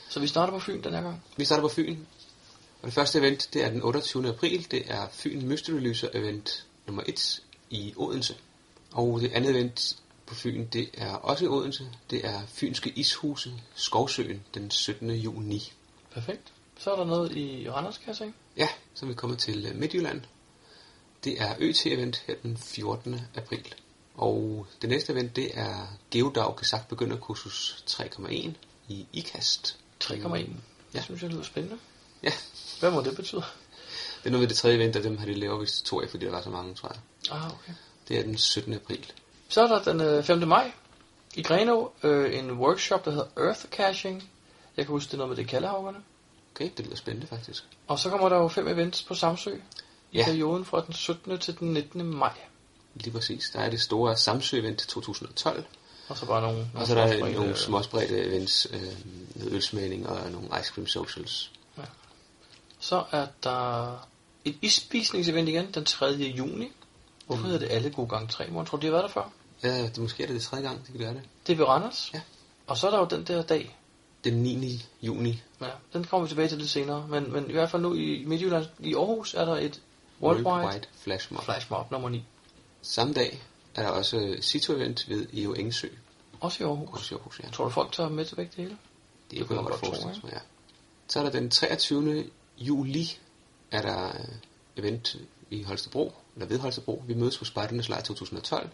Så 0.10 0.20
vi 0.20 0.28
starter 0.28 0.54
på 0.54 0.60
Fyn 0.60 0.84
den 0.84 0.94
her 0.94 1.02
gang. 1.02 1.24
Vi 1.38 1.46
starter 1.46 1.62
på 1.62 1.68
Fyn. 1.70 1.98
Og 2.82 2.86
det 2.86 2.94
første 2.94 3.20
event, 3.20 3.50
det 3.54 3.64
er 3.66 3.70
den 3.70 3.82
28. 3.82 4.30
april. 4.30 4.72
Det 4.72 4.84
er 4.92 5.08
Fyn 5.12 5.48
Mystery 5.48 5.80
Lyser 5.80 6.10
event 6.14 6.66
nummer 6.88 7.04
1 7.06 7.42
i 7.70 7.94
Odense. 7.98 8.36
Og 8.92 9.22
det 9.22 9.32
andet 9.32 9.52
event 9.52 9.98
på 10.26 10.36
Fyn, 10.36 10.68
det 10.74 10.90
er 10.94 11.14
også 11.14 11.46
i 11.46 11.48
Odense. 11.48 11.90
Det 12.10 12.26
er 12.26 12.42
Fynske 12.48 12.90
Ishuse 12.90 13.54
Skovsøen 13.76 14.44
den 14.54 14.72
17. 14.72 15.12
juni. 15.12 15.74
Perfekt. 16.12 16.54
Så 16.78 16.92
er 16.92 16.96
der 16.96 17.06
noget 17.06 17.38
i 17.38 17.70
Randers, 17.70 17.98
kan 17.98 18.08
jeg 18.08 18.16
se. 18.16 18.34
Ja, 18.58 18.68
så 18.94 19.06
er 19.06 19.08
vi 19.08 19.14
kommet 19.14 19.40
til 19.40 19.66
øh, 19.66 19.76
Midtjylland. 19.76 20.22
Det 21.24 21.42
er 21.42 21.56
ØT-event 21.60 22.24
her 22.28 22.36
den 22.44 22.58
14. 22.58 23.22
april. 23.36 23.76
Og 24.16 24.68
det 24.82 24.90
næste 24.90 25.14
event, 25.14 25.36
det 25.36 25.50
er 25.54 25.98
Geodag 26.12 26.56
Gesagt 26.56 26.88
Begynderkursus 26.88 27.84
3,1 27.90 28.50
i 28.88 29.06
IKAST. 29.14 29.78
3,1. 30.04 30.50
Jeg 30.94 31.04
synes, 31.04 31.22
det 31.22 31.32
lyder 31.34 31.44
spændende. 31.44 31.78
Ja. 32.24 32.32
Hvad 32.80 32.92
må 32.92 33.02
det 33.02 33.16
betyde? 33.16 33.44
Det 34.20 34.26
er 34.26 34.30
noget 34.30 34.42
med 34.42 34.50
det 34.50 34.58
tredje 34.58 34.76
event, 34.78 34.96
og 34.96 35.04
dem 35.04 35.18
har 35.18 35.26
de 35.26 35.34
lavet 35.34 35.62
vist 35.62 35.86
to 35.86 36.02
af, 36.02 36.10
fordi 36.10 36.26
der 36.26 36.32
var 36.32 36.42
så 36.42 36.50
mange, 36.50 36.76
tror 36.76 36.90
jeg. 36.90 37.00
Ah, 37.32 37.46
okay. 37.46 37.74
Det 38.08 38.20
er 38.20 38.24
den 38.24 38.38
17. 38.38 38.74
april. 38.74 39.12
Så 39.50 39.62
er 39.62 39.68
der 39.68 39.84
den 39.84 40.02
øh, 40.02 40.24
5. 40.24 40.48
maj 40.48 40.72
i 41.36 41.42
Grenå 41.42 41.92
øh, 42.04 42.40
en 42.40 42.52
workshop, 42.52 43.06
der 43.06 43.12
hedder 43.12 43.28
Earth 43.38 43.66
Caching. 43.66 44.30
Jeg 44.78 44.86
kan 44.86 44.94
huske, 44.94 45.08
det 45.08 45.14
er 45.14 45.18
noget 45.18 45.30
med 45.30 45.38
det 45.38 45.48
kaldehavgerne. 45.48 45.98
Okay, 46.56 46.70
det 46.78 46.86
lyder 46.86 46.96
spændende 46.96 47.28
faktisk. 47.28 47.64
Og 47.88 48.00
så 48.00 48.10
kommer 48.10 48.30
der 48.30 48.38
jo 48.38 48.48
fem 48.48 48.68
events 48.68 49.04
på 49.04 49.14
Samsø 49.14 49.52
Ja. 50.14 50.26
perioden 50.26 50.66
fra 50.66 50.82
den 50.86 50.94
17. 50.94 51.38
til 51.40 51.60
den 51.60 51.74
19. 51.74 52.06
maj. 52.06 52.34
Lige 52.96 53.12
præcis. 53.12 53.50
Der 53.54 53.60
er 53.60 53.70
det 53.70 53.82
store 53.82 54.16
Samsø-event 54.18 54.76
2012. 54.88 55.66
Og 56.08 56.18
så 56.18 56.26
bare 56.26 56.42
nogle, 56.42 56.68
Og 56.76 56.88
så 56.88 57.00
er 57.00 57.08
der 57.08 57.14
småspredte- 57.14 57.34
nogle 57.40 57.56
småspredte 57.58 58.26
events, 58.26 58.68
øh, 58.74 58.82
noget 59.36 59.54
ølsmagning 59.54 60.10
og 60.10 60.32
nogle 60.32 60.48
ice 60.62 60.74
cream 60.74 60.88
socials. 60.88 61.52
Så 62.80 63.04
er 63.12 63.28
der 63.44 64.08
et 64.46 64.56
isspisningsevent 64.62 65.50
igen 65.50 65.72
den 65.74 65.86
3. 65.86 66.06
juni. 66.38 66.72
Hvorfor 67.26 67.42
Mm. 67.44 67.46
hedder 67.50 67.60
det 67.68 67.72
alle 67.76 67.90
gode 67.90 68.08
gange 68.10 68.28
3? 68.28 68.48
Morgen, 68.50 68.68
tror 68.68 68.78
du, 68.78 68.82
de 68.82 68.86
har 68.88 68.92
været 68.92 69.04
der 69.04 69.10
før? 69.10 69.32
Ja, 69.64 69.84
det 69.88 69.98
måske 69.98 70.24
er 70.24 70.28
det 70.28 70.34
det 70.36 70.44
tredje 70.44 70.68
gang, 70.68 70.80
det 70.80 70.88
kan 70.92 71.00
være 71.00 71.14
det. 71.14 71.22
Det 71.48 71.54
er 71.54 71.58
ved 71.58 71.66
Randers. 71.66 72.12
Ja. 72.14 72.22
Og 72.68 72.78
så 72.78 72.88
er 72.88 72.92
der 72.92 73.00
jo 73.00 73.06
den 73.06 73.24
der 73.24 73.42
dag. 73.42 73.78
Den 74.24 74.34
9. 74.34 74.86
juni. 75.02 75.42
Ja, 75.62 75.68
den 75.94 76.04
kommer 76.04 76.26
vi 76.26 76.30
tilbage 76.30 76.48
til 76.48 76.58
lidt 76.58 76.70
senere. 76.70 77.08
Men, 77.10 77.34
men 77.34 77.50
i 77.50 77.54
hvert 77.54 77.70
fald 77.72 77.82
nu 77.82 77.94
i 77.94 78.24
Midtjylland, 78.28 78.66
i 78.80 78.96
Aarhus, 78.96 79.34
er 79.34 79.46
der 79.46 79.56
et 79.58 79.82
Worldwide, 80.22 80.50
Worldwide 80.50 80.88
Flash 80.94 81.34
Mob. 81.34 81.44
Flash 81.44 81.72
Mob 81.72 81.92
nummer 81.92 82.10
9. 82.10 82.24
Samme 82.82 83.14
dag 83.14 83.42
er 83.76 83.82
der 83.82 83.90
også 83.90 84.38
Cito-event 84.42 85.10
ved 85.10 85.28
EO 85.34 85.54
Engsø. 85.54 85.88
Også 86.40 86.64
i 86.64 86.68
Aarhus. 86.68 86.90
Også 87.00 87.16
i 87.16 87.18
Aarhus, 87.18 87.40
ja. 87.44 87.50
Tror 87.50 87.64
du, 87.64 87.70
folk 87.70 87.92
tager 87.92 88.10
med 88.10 88.26
til 88.26 88.36
begge 88.36 88.52
dele? 88.58 88.78
Det 89.32 89.40
Det 89.40 89.48
kunne 89.48 89.60
jeg 89.60 89.66
godt 89.66 89.80
forestille 89.80 90.22
mig, 90.24 90.34
ja. 90.34 90.40
Så 91.08 91.20
er 91.20 91.24
der 91.24 91.32
den 91.32 91.50
23. 91.50 92.26
juli, 92.58 93.20
er 93.72 93.82
der 93.82 94.08
øh, 94.08 94.26
event 94.78 95.16
i 95.50 95.64
Holstebro, 95.64 96.14
eller 96.36 96.48
ved 96.48 96.60
Holstebro. 96.60 97.04
Vi 97.08 97.14
mødes 97.14 97.38
på 97.38 97.46
Spartanes 97.46 97.90
Lejr 97.90 98.02
2012. 98.02 98.70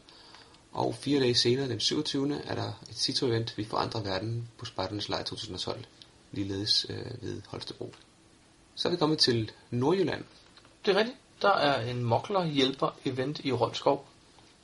Og 0.72 0.96
fire 0.96 1.20
dage 1.20 1.36
senere, 1.36 1.70
den 1.70 1.80
27. 1.80 2.42
er 2.46 2.56
der 2.56 2.72
et 2.90 2.96
Cito-event, 2.96 3.54
Vi 3.58 3.66
forandrer 3.66 4.02
verden 4.02 4.50
på 4.58 4.66
Spartanes 4.66 5.10
Lejr 5.10 5.24
2012. 5.24 5.86
Ligeledes 6.32 6.86
øh, 6.90 7.22
ved 7.22 7.42
Holstebro. 7.48 7.94
Så 8.76 8.88
er 8.88 8.92
vi 8.92 8.98
kommet 8.98 9.20
til 9.20 9.52
Nordjylland. 9.70 10.24
Det 10.86 10.96
er 10.96 11.00
rigtigt. 11.00 11.18
Der 11.42 11.52
er 11.52 11.90
en 11.90 12.04
mokler 12.04 12.46
hjælper 12.46 12.96
event 13.06 13.40
i 13.44 13.52
Rolskov. 13.52 14.08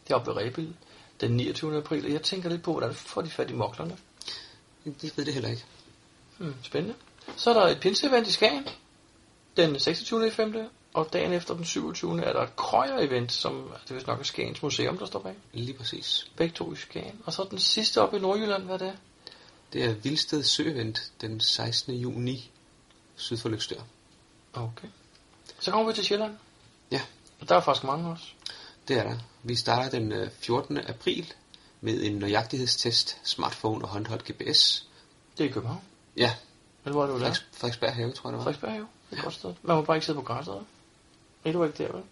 Det 0.04 0.14
er 0.14 0.16
oppe 0.16 0.32
ved 0.32 0.38
Rebild 0.38 0.74
den 1.22 1.32
29. 1.32 1.78
april. 1.78 2.06
Og 2.06 2.12
jeg 2.12 2.22
tænker 2.22 2.50
lidt 2.50 2.64
på, 2.64 2.72
hvordan 2.72 2.94
får 2.94 3.22
de 3.22 3.30
fat 3.30 3.50
i 3.50 3.54
moklerne? 3.54 3.98
Det 4.86 5.18
ved 5.18 5.26
det 5.26 5.34
heller 5.34 5.50
ikke. 5.50 5.66
Hmm, 6.38 6.56
spændende. 6.64 6.96
Så 7.36 7.50
er 7.50 7.54
der 7.54 7.68
et 7.68 7.80
pinseevent 7.80 8.28
i 8.28 8.32
Skagen 8.32 8.68
den 9.58 9.80
26. 9.80 10.32
5. 10.32 10.70
Og 10.94 11.14
dagen 11.14 11.34
efter 11.34 11.54
den 11.54 11.66
27. 11.66 12.24
er 12.24 12.34
der 12.34 12.42
et 12.42 12.56
krøjer-event, 12.56 13.32
som 13.32 13.72
det 13.88 13.96
vist 13.96 14.08
nok 14.08 14.20
er 14.20 14.24
Skagens 14.24 14.64
Museum, 14.64 14.98
der 14.98 15.06
står 15.06 15.20
bag. 15.20 15.36
Lige 15.54 15.78
præcis. 15.78 16.32
Begge 16.36 16.56
to 16.56 16.74
i 16.74 16.76
Skagen. 16.76 17.22
Og 17.26 17.34
så 17.34 17.48
den 17.52 17.60
sidste 17.60 18.02
op 18.02 18.14
i 18.14 18.20
Nordjylland, 18.20 18.64
hvad 18.64 18.82
er 18.82 18.86
det? 18.86 18.98
Det 19.74 19.84
er 19.84 19.94
Vildsted 19.94 20.44
Søevent 20.44 21.12
den 21.22 21.40
16. 21.40 21.94
juni 21.96 22.52
syd 23.16 23.38
for 23.38 23.50
Lykstør. 23.50 23.82
Okay. 24.54 24.88
Så 25.60 25.72
kommer 25.72 25.88
vi 25.88 25.96
til 25.96 26.06
Sjælland. 26.06 26.38
Ja. 26.94 27.02
Og 27.42 27.50
der 27.50 27.56
er 27.56 27.60
faktisk 27.62 27.84
mange 27.84 28.10
også. 28.10 28.26
Det 28.88 28.98
er 28.98 29.04
der. 29.04 29.16
Vi 29.44 29.56
starter 29.56 29.90
den 29.90 30.12
øh, 30.12 30.30
14. 30.40 30.78
april 30.78 31.34
med 31.82 32.04
en 32.04 32.14
nøjagtighedstest, 32.14 33.18
smartphone 33.24 33.86
og 33.86 33.90
håndholdt 33.90 34.24
GPS. 34.32 34.86
Det 35.38 35.44
er 35.44 35.50
i 35.50 35.52
København. 35.52 35.82
Ja. 36.18 36.34
Eller 36.86 36.94
hvor 36.94 37.04
er 37.04 37.08
det, 37.08 37.14
du 37.14 37.20
der? 37.20 37.26
Frederiks, 37.26 37.46
Frederiksberg 37.54 37.94
Have, 37.94 38.12
tror 38.12 38.30
jeg 38.30 38.32
det 38.32 38.38
var. 38.38 38.44
Frederiksberg 38.44 38.72
Have. 38.72 38.88
Det 39.10 39.16
er 39.16 39.18
et 39.18 39.24
godt 39.24 39.34
sted. 39.34 39.54
Man 39.62 39.76
må 39.76 39.82
bare 39.82 39.98
ikke 39.98 40.06
sidde 40.06 40.20
på 40.20 40.26
græsset. 40.26 40.56
Nej, 41.44 41.54
du 41.54 41.64
ikke 41.64 41.84
der, 41.84 41.92
vel? 41.92 42.04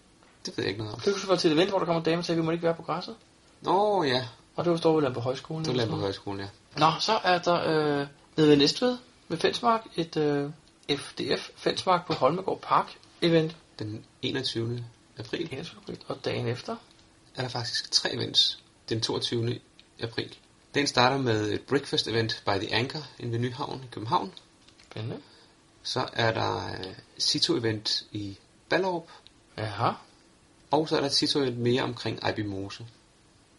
Det 0.45 0.57
ved 0.57 0.63
jeg 0.63 0.69
ikke 0.69 0.79
noget 0.79 0.93
om. 0.93 0.99
Det 0.99 1.13
kunne 1.13 1.29
være 1.29 1.37
til 1.37 1.51
et 1.51 1.55
event, 1.55 1.69
hvor 1.69 1.79
der 1.79 1.85
kommer 1.85 2.03
damer 2.03 2.23
til, 2.23 2.31
at 2.31 2.37
vi 2.37 2.43
må 2.43 2.51
ikke 2.51 2.63
være 2.63 2.73
på 2.73 2.83
græsset. 2.83 3.15
Nå 3.61 4.03
ja, 4.03 4.27
Og 4.55 4.65
det 4.65 4.71
var 4.71 4.77
står 4.77 4.99
vi 4.99 5.13
på 5.13 5.19
højskolen. 5.19 5.65
det 5.65 5.77
var 5.77 5.85
på 5.85 5.95
højskolen, 5.95 6.39
ja. 6.39 6.47
Nå, 6.77 6.91
så 6.99 7.19
er 7.23 7.39
der 7.39 7.55
øh, 8.01 8.07
nede 8.37 8.49
ved 8.49 8.57
Næstved, 8.57 8.97
ved 9.27 9.37
Fensmark, 9.37 9.81
et 9.95 10.17
øh, 10.17 10.49
FDF 10.97 11.49
Fensmark 11.55 12.07
på 12.07 12.13
Holmegård 12.13 12.61
Park 12.61 12.97
event. 13.21 13.55
Den 13.79 14.05
21. 14.21 14.85
april 15.17 15.47
21. 15.51 15.81
april. 15.81 15.97
Og 16.07 16.25
dagen 16.25 16.47
efter, 16.47 16.75
er 17.35 17.41
der 17.41 17.49
faktisk 17.49 17.91
tre 17.91 18.13
events 18.13 18.63
den 18.89 19.01
22. 19.01 19.59
april. 20.01 20.37
Den 20.73 20.87
starter 20.87 21.17
med 21.17 21.51
et 21.51 21.61
breakfast 21.61 22.07
event 22.07 22.43
by 22.45 22.49
The 22.65 22.73
Anchor 22.75 23.07
inde 23.19 23.31
ved 23.31 23.39
Nyhavn 23.39 23.81
i 23.83 23.87
København. 23.91 24.33
spændende. 24.91 25.19
Så 25.83 26.09
er 26.13 26.31
der 26.33 26.55
uh, 26.79 26.93
Cito-event 27.19 28.05
i 28.11 28.37
Ballerup. 28.69 29.07
Jaha, 29.57 29.91
Og 30.71 30.89
så 30.89 30.95
er 30.95 30.99
der 30.99 31.07
et 31.07 31.23
Cito-event 31.23 31.57
mere 31.59 31.83
omkring 31.83 32.19
Ejby 32.23 32.39
Mose. 32.39 32.85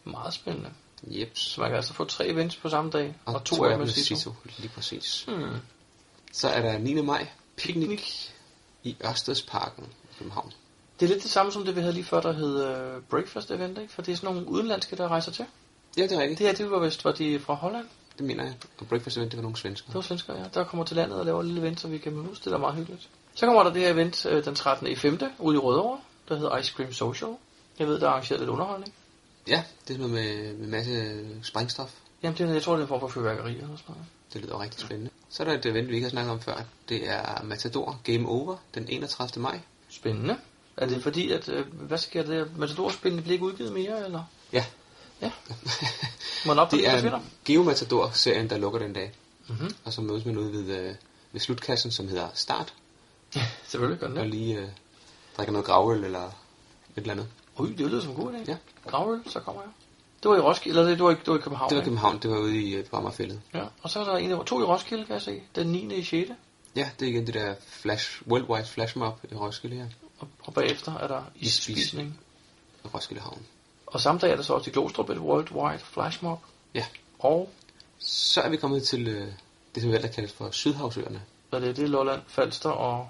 meget 0.05 0.35
spændende. 0.35 0.71
Jeps. 1.03 1.41
Så 1.41 1.61
man 1.61 1.71
kan 1.71 1.77
altså 1.77 1.93
få 1.95 2.05
tre 2.05 2.29
events 2.29 2.57
på 2.57 2.69
samme 2.69 2.91
dag, 2.91 3.15
og, 3.25 3.35
og 3.35 3.45
to, 3.45 3.57
to 3.57 3.65
af 3.65 3.71
dem 3.71 3.81
er 3.81 3.87
Cito. 3.87 4.17
Cito. 4.17 4.35
Lige 4.59 4.69
præcis. 4.69 5.25
Hmm. 5.29 5.57
Så 6.33 6.49
er 6.49 6.63
der 6.63 6.79
9. 6.79 6.95
maj 7.03 7.29
picnic 7.57 8.29
i 8.83 8.97
Ørstedsparken 9.05 9.87
København. 10.23 10.53
Det 11.01 11.07
er 11.07 11.11
lidt 11.13 11.23
det 11.23 11.31
samme 11.31 11.53
som 11.53 11.65
det, 11.65 11.77
vi 11.77 11.81
havde 11.81 11.93
lige 11.93 12.05
før, 12.05 12.21
der 12.21 12.33
hed 12.33 12.65
øh, 12.65 13.03
Breakfast 13.11 13.51
Event, 13.51 13.79
ikke? 13.79 13.93
For 13.93 14.03
det 14.03 14.13
er 14.13 14.17
sådan 14.17 14.35
nogle 14.35 14.49
udenlandske, 14.49 14.97
der 14.97 15.09
rejser 15.09 15.33
til. 15.33 15.45
Ja, 15.97 16.03
det 16.03 16.13
er 16.13 16.21
rigtigt. 16.21 16.39
Det 16.39 16.47
her, 16.47 16.55
det 16.55 16.71
var 16.71 16.79
vist, 16.79 17.05
var 17.05 17.13
de 17.13 17.41
fra 17.41 17.55
Holland. 17.55 17.87
Det 18.19 18.27
mener 18.27 18.45
jeg. 18.45 18.55
Og 18.81 18.87
breakfast 18.87 19.17
event, 19.17 19.31
det 19.33 19.37
var 19.39 19.43
nogle 19.43 19.57
svensker. 19.57 19.87
Det 19.87 19.95
var 19.95 20.01
svensker, 20.01 20.35
ja. 20.37 20.45
Der 20.55 20.65
kommer 20.65 20.85
til 20.85 20.97
landet 20.97 21.19
og 21.19 21.25
laver 21.27 21.41
et 21.41 21.47
lille 21.47 21.61
event, 21.61 21.81
så 21.81 21.89
vi 21.89 21.99
kan 21.99 22.13
mødes. 22.13 22.39
Det 22.39 22.47
er 22.47 22.51
da 22.51 22.59
meget 22.59 22.75
hyggeligt. 22.77 23.09
Så 23.35 23.47
kommer 23.47 23.63
der 23.63 23.73
det 23.73 23.83
her 23.83 23.93
event 23.93 24.27
øh, 24.27 24.45
den 24.45 24.55
13. 24.55 24.87
i 24.87 24.95
5. 24.95 25.19
ude 25.39 25.57
i 25.57 25.59
Rødovre, 25.59 25.99
der 26.29 26.35
hedder 26.37 26.57
Ice 26.57 26.73
Cream 26.73 26.93
Social. 26.93 27.31
Jeg 27.79 27.87
ved, 27.87 28.01
der 28.01 28.07
er 28.07 28.11
arrangeret 28.11 28.41
lidt 28.41 28.51
underholdning. 28.51 28.95
Ja, 29.49 29.65
det 29.89 29.95
er 29.95 29.99
noget 29.99 30.13
med, 30.15 30.55
med 30.55 30.69
masse 30.69 31.21
sprængstof. 31.43 31.95
Jamen, 32.23 32.39
det, 32.39 32.49
er- 32.49 32.53
jeg 32.53 32.63
tror, 32.63 32.73
det 32.73 32.79
er 32.81 32.85
en 32.85 32.89
form 32.89 33.01
for 33.01 33.09
fyrværkeri 33.09 33.51
eller 33.53 33.67
sådan 33.77 33.85
noget. 33.89 34.05
Det 34.33 34.41
lyder 34.43 34.61
rigtig 34.61 34.81
spændende. 34.81 35.11
Så 35.31 35.43
er 35.43 35.47
der 35.47 35.55
et 35.59 35.67
event, 35.67 35.89
vi 35.89 35.95
ikke 35.95 36.05
har 36.05 36.11
snakket 36.11 36.33
om 36.33 36.41
før. 36.41 36.63
Det 36.89 37.09
er 37.11 37.43
Matador 37.43 38.01
Game 38.05 38.29
Over 38.29 38.57
den 38.75 38.87
31. 38.89 39.43
maj. 39.43 39.61
Spændende. 39.93 40.37
Er 40.77 40.87
det 40.87 41.03
fordi, 41.03 41.31
at, 41.31 41.49
øh, 41.49 41.67
hvad 41.73 41.99
sker 41.99 42.23
der? 42.23 42.47
Matador-spillene 42.57 43.23
bliver 43.23 43.33
ikke 43.33 43.45
udgivet 43.45 43.73
mere, 43.73 44.05
eller? 44.05 44.25
Ja. 44.53 44.65
Ja. 45.23 45.31
Man 46.47 46.59
op, 46.59 46.71
Det 46.71 46.89
er 46.89 47.21
Geomatador-serien, 47.45 48.51
der 48.51 48.59
lukker 48.59 48.79
den 48.79 48.93
dag. 48.93 49.13
Mhm. 49.49 49.75
Og 49.85 49.93
så 49.93 50.01
mødes 50.01 50.25
man 50.25 50.39
ude 50.39 50.53
ved, 50.53 50.79
øh, 50.79 50.95
ved 51.33 51.41
slutkassen, 51.41 51.91
som 51.91 52.09
hedder 52.09 52.29
Start. 52.35 52.75
Selvfølgelig 53.67 53.99
gør 54.01 54.07
den 54.09 54.17
Og 54.19 54.25
det. 54.25 54.35
lige 54.35 54.59
øh, 54.59 54.69
drikker 55.37 55.53
noget 55.53 55.67
gravøl 55.67 56.05
eller 56.05 56.25
et 56.27 56.33
eller 56.97 57.13
andet. 57.13 57.27
Ui, 57.59 57.73
det 57.73 57.87
lyder 57.91 58.01
som 58.01 58.11
en 58.11 58.17
god 58.17 58.33
idé. 58.33 58.51
Ja. 58.51 58.57
Gravøl, 58.87 59.21
så 59.27 59.41
kommer 59.41 59.63
jeg. 59.63 59.71
Det 60.23 60.31
var 60.31 60.37
i 60.37 60.41
Roskilde, 60.41 60.79
eller 60.79 60.91
det, 60.91 60.99
det 60.99 61.05
var 61.05 61.11
i, 61.11 61.15
det 61.15 61.27
var 61.27 61.39
i 61.39 61.41
København. 61.41 61.71
Det 61.71 61.77
var 61.77 61.81
ikke? 61.83 61.85
København, 61.91 62.19
det 62.19 62.31
var 62.31 62.39
ude 62.39 62.61
i 62.63 62.75
øh, 62.75 62.85
Brammerfældet. 62.85 63.41
Ja, 63.55 63.65
og 63.83 63.91
så 63.91 64.01
er 64.01 64.05
der 64.05 64.17
en, 64.17 64.45
to 64.45 64.61
i 64.61 64.65
Roskilde, 64.65 65.05
kan 65.05 65.13
jeg 65.13 65.23
se. 65.23 65.43
Den 65.55 65.67
9. 65.67 65.95
i 65.95 66.05
6. 66.05 66.31
Ja, 66.77 66.91
det 67.01 67.07
er 67.07 67.11
igen 67.11 67.27
det 67.27 67.35
der 67.35 67.55
flash, 67.69 68.23
Worldwide 68.29 68.67
Flash 68.67 68.99
Mob 68.99 69.19
i 69.31 69.35
Roskilde 69.35 69.77
her. 69.77 69.87
Og, 70.19 70.29
og 70.43 70.55
bagefter 70.55 70.95
er 70.95 71.09
der 71.09 71.23
Isspisning. 71.37 72.21
I 72.85 72.89
Roskilde 72.89 73.23
Havn. 73.23 73.47
Og 73.87 74.01
samme 74.01 74.21
dag 74.21 74.31
er 74.31 74.37
der 74.37 74.43
så 74.43 74.53
også 74.55 74.71
i 74.71 74.73
Glostrup 74.73 75.11
et 75.11 75.19
Worldwide 75.19 75.79
Flash 75.79 76.25
Mob. 76.25 76.39
Ja. 76.75 76.85
Og 77.19 77.51
Så 77.99 78.41
er 78.41 78.49
vi 78.49 78.57
kommet 78.57 78.83
til 78.83 79.09
øh, 79.09 79.29
det, 79.75 79.83
som 79.83 79.93
vel 79.93 80.09
kaldes 80.09 80.33
for 80.33 80.51
Sydhavsøerne. 80.51 81.23
hvad 81.51 81.61
er 81.61 81.65
det? 81.65 81.77
Det 81.77 81.85
er 81.85 81.89
Lolland, 81.89 82.23
Falster 82.27 82.71
og 82.71 83.09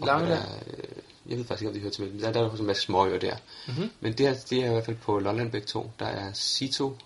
Og 0.00 0.06
Langeland. 0.06 0.42
Der, 0.42 0.58
øh, 0.66 0.84
jeg 1.26 1.38
ved 1.38 1.44
faktisk 1.44 1.62
ikke, 1.62 1.68
om 1.68 1.74
de 1.74 1.80
hører 1.80 1.92
til, 1.92 2.04
men 2.04 2.20
der, 2.20 2.32
der 2.32 2.40
er 2.40 2.50
en 2.56 2.66
masse 2.66 2.82
småøer 2.82 3.18
der. 3.18 3.36
Mhm. 3.68 3.90
Men 4.00 4.12
det, 4.12 4.28
her, 4.28 4.34
det 4.50 4.58
er 4.64 4.66
i 4.66 4.72
hvert 4.72 4.84
fald 4.84 4.96
på 4.96 5.18
Lolland 5.18 5.50
begge 5.50 5.66
to. 5.66 5.90
Der 5.98 6.06
er 6.06 6.32
Sito 6.32 6.96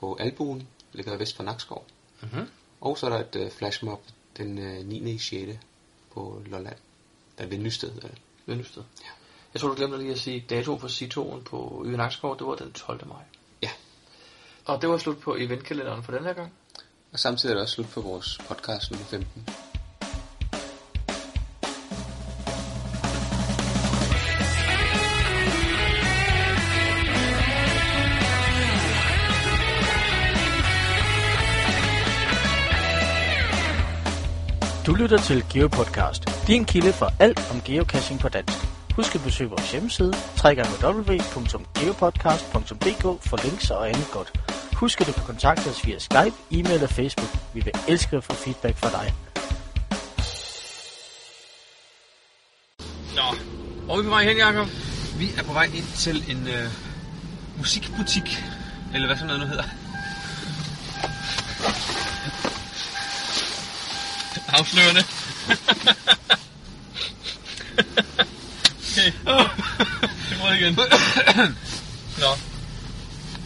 på 0.00 0.16
Albuen, 0.20 0.68
ligger 0.92 1.16
vest 1.16 1.36
for 1.36 1.42
Nakskov. 1.42 1.84
Mhm. 2.22 2.48
Og 2.80 2.98
så 2.98 3.06
er 3.06 3.10
der 3.10 3.18
et 3.18 3.36
øh, 3.36 3.50
flashmob 3.50 4.02
den 4.36 4.58
øh, 4.58 4.86
9. 4.86 5.10
i 5.10 5.18
6. 5.18 5.58
på 6.14 6.42
Lolland. 6.46 6.76
Der 7.38 7.44
er 7.44 7.48
ved 7.48 7.58
Nysted. 7.58 7.90
Er 7.96 8.00
det. 8.00 8.18
Vendested. 8.46 8.82
Ja. 9.00 9.08
Jeg 9.54 9.60
tror, 9.60 9.68
du 9.68 9.74
glemte 9.74 9.98
lige 9.98 10.12
at 10.12 10.18
sige 10.18 10.44
dato 10.50 10.78
for 10.78 10.88
Citoen 10.88 11.42
på 11.42 11.82
Øen. 11.86 11.98
Det 11.98 12.22
var 12.22 12.54
den 12.54 12.72
12. 12.72 13.06
maj. 13.06 13.22
Ja. 13.62 13.70
Og 14.64 14.82
det 14.82 14.88
var 14.88 14.98
slut 14.98 15.18
på 15.18 15.36
eventkalenderen 15.36 16.02
for 16.02 16.12
den 16.12 16.24
her 16.24 16.32
gang. 16.32 16.52
Og 17.12 17.18
samtidig 17.18 17.52
er 17.52 17.54
det 17.54 17.62
også 17.62 17.74
slut 17.74 17.88
på 17.88 18.00
vores 18.00 18.38
podcast 18.48 18.90
nummer 18.90 19.06
15. 19.06 19.48
lytter 34.96 35.18
til 35.18 35.44
GeoPodcast, 35.52 36.46
din 36.46 36.64
kilde 36.64 36.92
for 36.92 37.12
alt 37.20 37.50
om 37.52 37.60
geocaching 37.60 38.20
på 38.20 38.28
dansk. 38.28 38.58
Husk 38.96 39.14
at 39.14 39.22
besøge 39.22 39.50
vores 39.50 39.72
hjemmeside, 39.72 40.14
www.geopodcast.dk 40.44 43.02
for 43.28 43.44
links 43.44 43.70
og 43.70 43.88
andet 43.88 44.08
godt. 44.12 44.40
Husk 44.72 45.00
at 45.00 45.06
du 45.06 45.12
kan 45.12 45.24
kontakte 45.24 45.68
os 45.68 45.86
via 45.86 45.98
Skype, 45.98 46.34
e-mail 46.50 46.82
og 46.82 46.90
Facebook. 46.90 47.28
Vi 47.54 47.60
vil 47.60 47.72
elske 47.88 48.16
at 48.16 48.24
få 48.24 48.32
feedback 48.32 48.76
fra 48.76 48.90
dig. 48.90 49.14
Nå, 53.16 53.22
hvor 53.84 53.94
er 53.94 53.98
vi 53.98 54.04
på 54.04 54.10
vej 54.10 54.24
hen, 54.24 54.36
Jacob? 54.36 54.68
Vi 55.18 55.30
er 55.38 55.42
på 55.42 55.52
vej 55.52 55.64
ind 55.64 55.86
til 55.96 56.30
en 56.30 56.48
øh, 56.48 56.68
musikbutik, 57.58 58.42
eller 58.94 59.06
hvad 59.06 59.16
sådan 59.16 59.26
noget 59.26 59.40
nu 59.40 59.46
hedder. 59.46 59.64
Afslørende. 64.48 65.04
okay. 68.96 69.12
Det 70.30 70.36
det 70.50 70.56
igen. 70.56 70.78
Nå, 72.18 72.36